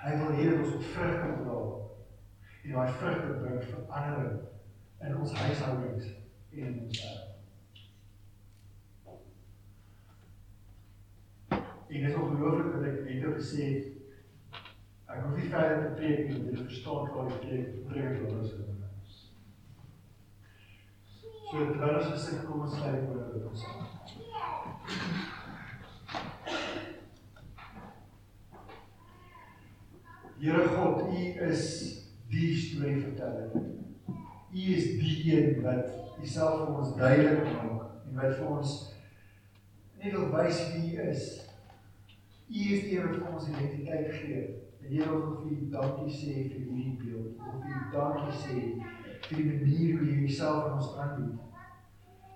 Hy 0.00 0.14
wil 0.20 0.32
hê 0.36 0.48
dat 0.48 0.62
ons 0.64 0.76
op 0.76 0.88
vrugte 0.94 1.34
dra 1.42 1.58
en 2.60 2.72
daai 2.74 2.96
vrugte 3.00 3.36
bring 3.40 3.62
verandering 3.68 4.40
in 5.00 5.16
ons 5.16 5.36
huishoudings 5.42 6.08
en 6.50 6.66
in 6.66 6.80
ons 6.84 7.02
wêreld. 7.02 7.26
En 11.90 12.00
dit 12.00 12.08
is 12.10 12.18
ongelooflik 12.22 12.74
dat 12.74 12.84
ek 12.90 13.00
net 13.06 13.38
gesê 13.38 13.70
het 13.70 13.86
ek 15.10 15.24
hoef 15.24 15.38
nie 15.38 15.48
verder 15.54 15.80
te 15.86 15.94
preek 15.96 16.28
nie, 16.28 16.42
dit 16.50 16.60
verstaan 16.60 17.08
klaar 17.14 17.32
die 17.32 17.40
preek, 17.46 17.72
preek 17.88 18.20
wat 18.20 18.36
ons 18.36 18.52
doen. 18.58 18.79
So 21.50 21.58
terwyl 21.58 21.96
ons 21.98 22.10
gesit 22.12 22.44
kom 22.46 22.60
ons 22.62 22.74
sluit 22.78 23.08
oor 23.10 23.24
dit 23.32 23.46
ons. 23.48 23.62
Here 30.38 30.68
God, 30.70 31.00
U 31.10 31.24
is 31.48 31.64
die 32.30 32.52
storieverteller. 32.54 33.50
U 33.50 34.68
is 34.76 34.86
die 35.00 35.16
een 35.32 35.58
wat 35.66 35.90
Uself 36.22 36.62
vir 36.62 36.78
ons 36.84 36.94
duidelik 37.00 37.42
maak 37.56 38.06
en 38.06 38.22
wat 38.22 38.38
vir 38.38 38.46
ons 38.52 38.76
net 39.98 40.14
wil 40.14 40.30
wys 40.36 40.62
wie 40.76 40.94
U 40.94 41.08
is. 41.08 41.26
U 42.46 42.62
is 42.62 42.86
die 42.86 42.94
een 42.94 43.08
wat 43.08 43.18
vir 43.18 43.34
ons 43.34 43.50
identiteit 43.50 44.14
gee. 44.20 44.46
En 44.84 44.94
Here, 44.94 45.10
ons 45.18 45.26
wil 45.26 45.42
vir 45.42 45.58
U 45.58 45.68
dankie 45.74 46.14
sê 46.14 46.38
vir 46.46 46.62
hierdie 46.62 46.96
beeld. 47.02 47.42
Ons 47.42 47.58
wil 47.58 47.66
vir 47.66 47.74
U 47.74 47.92
dankie 47.98 48.38
sê 48.46 48.79
vir 49.30 49.38
die 49.38 49.50
manier 49.50 49.98
hoe 49.98 50.08
jy 50.08 50.18
jouself 50.24 50.66
aan 50.66 50.78
ons 50.80 50.96
aanbied. 50.98 51.38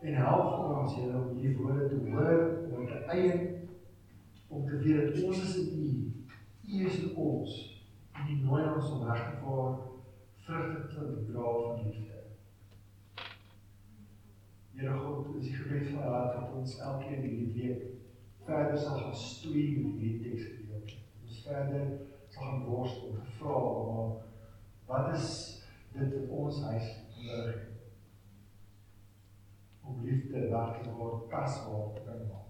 En 0.04 0.14
help 0.20 0.64
ons 0.84 0.94
Here 0.94 1.16
om 1.16 1.36
hierdie 1.38 1.56
woorde 1.56 1.88
te 1.88 1.98
hoor, 2.10 2.42
om 2.76 2.86
te 2.86 2.98
eien 3.14 3.54
om 4.54 4.66
te 4.66 4.78
weet 4.78 5.14
dat 5.14 5.24
ons 5.24 5.42
is 5.42 5.56
in 5.56 5.80
U. 5.82 6.12
U 6.64 6.86
is 6.86 6.98
in 6.98 7.16
ons. 7.16 7.54
En 8.12 8.28
U 8.30 8.36
nooi 8.44 8.62
ons 8.74 8.90
om 8.90 9.06
reg 9.08 9.24
te 9.30 9.40
vaar 9.42 9.78
vrugte 10.44 10.86
te 10.92 11.24
dra 11.32 11.42
van 11.42 11.80
liefde. 11.82 12.20
Here 14.74 14.98
God, 14.98 15.34
is 15.38 15.48
die 15.48 15.56
gebed 15.56 15.88
van 15.88 16.02
hart 16.02 16.36
dat 16.36 16.54
ons 16.54 16.78
elkeen 16.78 17.22
hierdie 17.24 17.52
week 17.56 17.82
verder 18.44 18.78
sal 18.78 18.98
gaan 19.00 19.16
stoei 19.16 19.64
met 19.80 19.98
hierdie 20.02 20.30
teksgedeelte. 20.30 21.00
Ons 21.24 21.42
verder 21.46 21.86
sal 22.28 22.42
gaan 22.42 22.64
worstel 22.68 23.14
en 23.16 23.34
vra 23.38 23.58
maar 23.88 24.16
wat 24.86 25.14
is 25.16 25.30
dit 25.94 26.12
in 26.12 26.30
ons 26.30 26.62
huis 26.62 26.86
nodig 27.22 27.56
om 29.80 30.04
liefde 30.04 30.48
werklik 30.48 30.96
word 30.98 31.28
pasbaar 31.28 31.92
te 31.94 32.00
kan 32.06 32.24
maak. 32.30 32.48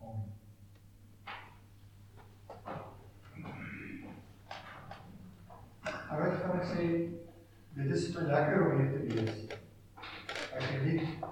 Amen. 0.00 0.32
Ek 5.84 6.18
wil 6.18 6.34
vir 6.40 6.66
sê 6.72 6.88
dit 7.78 7.94
is 7.98 8.08
baie 8.16 8.26
lekker 8.32 8.66
om 8.66 8.80
hier 8.80 8.90
te 8.96 9.00
wees. 9.12 9.38
Ek 10.54 10.68
geniet 10.72 11.30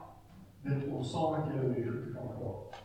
dit 0.62 0.86
om 0.86 1.02
saam 1.02 1.34
met 1.34 1.50
julle 1.50 1.74
weer 1.74 1.98
te 2.04 2.14
kan 2.14 2.30
praat. 2.38 2.80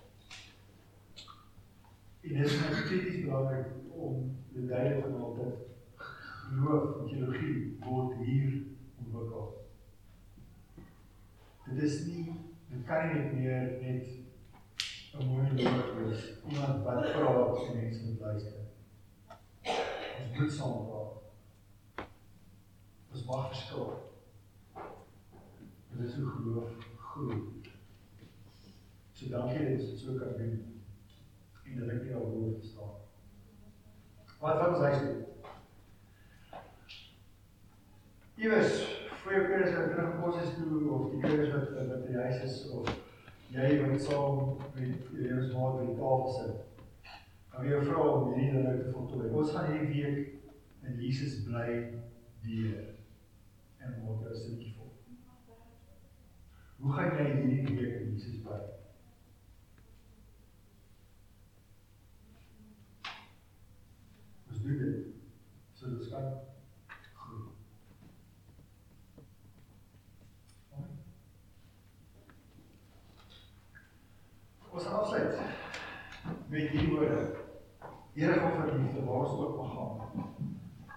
En 2.25 2.33
dit 2.33 2.45
is 2.45 2.59
net 2.63 2.83
krities 2.89 3.23
belangrik 3.27 3.73
om 3.93 4.13
die 4.55 4.65
duidelik 4.65 5.03
te 5.05 5.13
maak 5.13 5.41
dat 5.43 5.66
geloof 6.47 6.99
en 6.99 7.07
teologie 7.07 7.77
word 7.83 8.17
hier 8.25 8.53
ontwikkel. 9.03 9.47
Dit 11.65 11.83
is 11.83 12.05
nie 12.05 12.25
dit 12.67 12.85
kan 12.87 13.11
nie 13.11 13.33
meer 13.33 13.77
net 13.81 14.07
'n 15.17 15.27
mooi 15.27 15.47
woord 15.49 15.93
wees 15.97 16.23
iemand 16.47 16.83
wat 16.83 17.11
praat 17.11 17.67
en 17.67 17.75
mense 17.75 18.05
moet 18.05 18.19
luister. 18.19 18.59
Ons 20.21 20.39
moet 20.39 20.51
saam 20.51 20.87
praat. 20.87 22.07
Ons 23.11 23.25
mag 23.25 23.47
verskil. 23.47 23.93
Dit 25.91 26.07
is 26.07 26.15
hoe 26.15 26.29
geloof 26.29 26.71
groei. 26.97 27.41
So 29.13 29.29
dankie 29.29 29.59
dat 29.59 29.67
dit 29.77 29.99
so 29.99 30.17
kan 30.17 30.37
doen. 30.37 30.81
En 31.63 31.79
dat 31.79 31.89
ek 31.89 32.03
jou 32.09 32.23
woord 32.31 32.59
verstaan. 32.59 32.95
Wat 34.39 34.59
wat 34.59 34.67
ons 34.67 34.85
huis 34.85 34.99
doen? 34.99 35.25
Iewers 38.37 38.81
vir 39.23 39.33
jou 39.33 39.43
kinders 39.49 39.75
wat 39.75 39.91
terug 39.91 40.17
kos 40.21 40.41
is 40.43 40.55
toe 40.55 40.81
of 40.93 41.11
die 41.11 41.21
kinders 41.25 41.53
wat 41.55 41.71
wat 41.77 41.93
in 41.97 42.07
die 42.11 42.21
huis 42.21 42.43
is 42.45 42.57
of 42.77 42.91
jy 43.51 43.69
wat 43.81 44.01
saam 44.01 44.57
met 44.75 45.07
jou 45.17 45.39
maat 45.53 45.79
by 45.79 45.85
die 45.87 45.97
tafel 45.97 46.33
sit. 46.35 46.55
Wil 47.57 47.71
jy 47.71 47.79
vra 47.87 48.03
om 48.13 48.33
hierdie 48.35 48.61
ding 48.61 48.83
te 48.83 48.91
voltooi. 48.93 49.31
Ons 49.33 49.55
gaan 49.55 49.71
hierdie 49.73 50.03
week 50.03 50.37
in 50.85 50.99
Jesus 51.01 51.39
bly 51.47 51.69
deur 52.45 52.83
en 53.81 54.01
word 54.05 54.29
'n 54.29 54.35
stukkie 54.35 54.75
vol. 54.77 54.91
Hoe 56.79 56.93
gaan 56.93 57.15
jy 57.17 57.25
hierdie 57.33 57.77
week 57.79 58.01
in 58.01 58.11
Jesus 58.13 58.41
bly? 58.45 58.59
Ons 64.49 64.61
doen 64.61 64.77
dit. 64.83 65.07
So 65.73 65.89
dit 65.89 66.09
kan 66.09 66.29
groei. 67.13 67.49
Ons 74.69 74.85
afsluit 74.85 75.41
met 76.49 76.69
hierdie 76.69 76.89
woorde. 76.93 77.45
Here 78.17 78.39
van 78.39 78.51
verliefde, 78.61 79.03
waar 79.05 79.25
ons 79.25 79.39
ook 79.39 79.57
mag 79.57 79.73
gaan. 79.73 79.97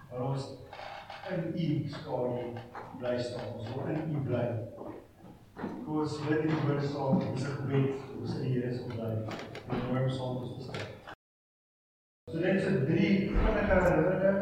Waar 0.09 0.21
ons 0.29 0.45
in 1.29 1.43
U 1.53 1.89
skadu 1.89 2.40
bly 2.99 3.17
staan. 3.17 3.53
Ons 3.57 3.73
wil 3.73 3.91
in 3.93 4.15
U 4.15 4.23
bly. 4.27 4.45
Kom 5.85 5.99
ons 6.01 6.17
bid 6.27 6.45
die 6.47 6.59
woorde 6.61 6.87
saam. 6.87 7.21
Ons 7.31 7.45
gebed, 7.45 8.05
ons 8.19 8.35
in 8.37 8.45
die 8.45 8.53
Here 8.55 8.73
se 8.73 8.87
bly. 8.91 9.11
En 9.69 9.85
om 9.91 10.09
saam 10.09 10.41
te 10.45 10.63
staan. 10.67 11.15
So 12.31 12.39
net 12.39 12.61
so 12.63 12.85
drie 12.85 13.13
vinnige 13.29 13.67
herinneringe. 13.73 14.33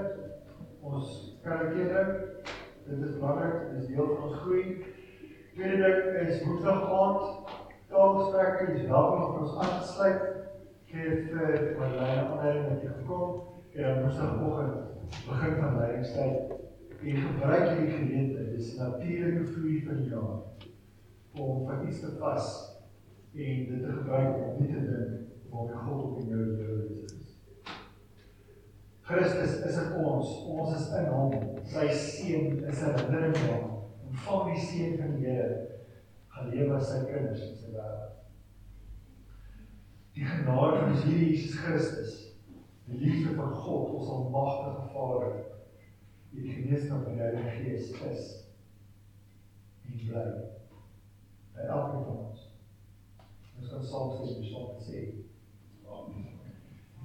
Ons 0.81 1.39
karakter, 1.43 2.11
dit 2.85 3.01
is 3.07 3.15
belangrik, 3.17 3.71
dit 3.71 3.81
is 3.81 3.87
deel 3.87 4.11
van 4.13 4.27
ons 4.27 4.37
groei. 4.43 4.63
Tweede 5.55 5.79
ding 5.81 6.29
is 6.29 6.43
Woensdag 6.45 6.85
aand 6.99 7.57
taalgesprekke, 7.89 8.67
jy 8.69 8.77
is 8.83 8.87
welkom 8.91 9.23
om 9.25 9.41
ons 9.43 9.57
aan 9.57 9.75
te 9.79 9.87
sluit. 9.89 10.27
Geef 10.89 11.29
vir 11.33 11.67
Marlene 11.77 12.23
aanleiding 12.27 12.69
dat 12.69 12.85
jy 12.85 12.95
gekom 13.01 13.35
en 13.73 13.83
dan 13.83 14.01
Woensdagoggend 14.03 15.25
begin 15.25 15.61
van 15.63 15.77
leidingstyd. 15.81 16.68
En 17.01 17.15
gebruik 17.15 17.69
hierdie 17.69 17.91
geleentheid, 17.95 18.49
dis 18.57 18.75
natuurlike 18.75 19.45
vloei 19.53 19.83
van 19.85 20.01
die 20.01 20.09
jaar 20.11 20.41
om 21.39 21.65
van 21.67 21.87
iets 21.87 21.99
te 21.99 22.11
vas 22.19 22.47
en 23.33 23.65
dit 23.69 23.81
te 23.81 23.91
gebruik 23.91 24.35
om 24.35 24.57
nie 24.59 24.73
te 24.73 24.81
dink 24.83 25.19
waar 25.49 25.77
God 25.85 26.03
op 26.03 26.27
jou 26.27 26.39
lewe 26.39 26.89
is. 26.89 27.19
Christus 29.09 29.55
is 29.65 29.77
in 29.81 29.93
ons, 29.97 30.33
ons 30.45 30.75
is 30.75 30.89
in 30.99 31.07
hom. 31.09 31.31
Sy 31.71 31.87
seun 31.97 32.59
is 32.69 32.81
'n 32.83 32.91
herinnering 32.97 33.37
aan 33.37 33.53
hom. 33.55 33.77
Ontvang 34.09 34.53
die 34.53 34.65
seën 34.65 34.97
van 34.99 35.15
die 35.15 35.25
Here. 35.25 35.67
Gaan 36.27 36.49
lewe 36.49 36.75
as 36.75 36.91
sy 36.91 36.99
kinders 37.05 37.41
in 37.47 37.55
sy 37.55 37.71
wêreld. 37.73 38.19
Die 40.13 40.25
genade 40.25 40.77
van 40.77 41.09
Jesus 41.09 41.57
Christus, 41.59 42.13
die 42.85 42.99
liefde 42.99 43.35
van 43.35 43.53
God, 43.53 43.89
ons 43.89 44.09
almagtige 44.09 44.93
Vader, 44.93 45.48
die 46.29 46.51
geneesheid 46.51 46.89
van 46.89 47.05
die 47.13 47.21
Heilige 47.21 47.49
Gees 47.49 47.89
is 48.11 48.27
en 49.85 49.97
bly 50.05 50.25
by 51.55 51.65
elke 51.65 52.03
van 52.03 52.19
ons. 52.25 52.45
Ons 53.59 53.71
gaan 53.71 53.87
saam 53.89 54.13
sê, 54.17 54.27
ons 54.37 54.51
sal 54.51 54.69
sê. 54.85 55.07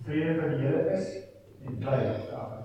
Vrede 0.04 0.36
van 0.40 0.52
die 0.52 0.66
Here 0.66 0.84
is 0.98 1.08
en 1.64 1.80
bly 1.80 2.02
daar. 2.28 2.63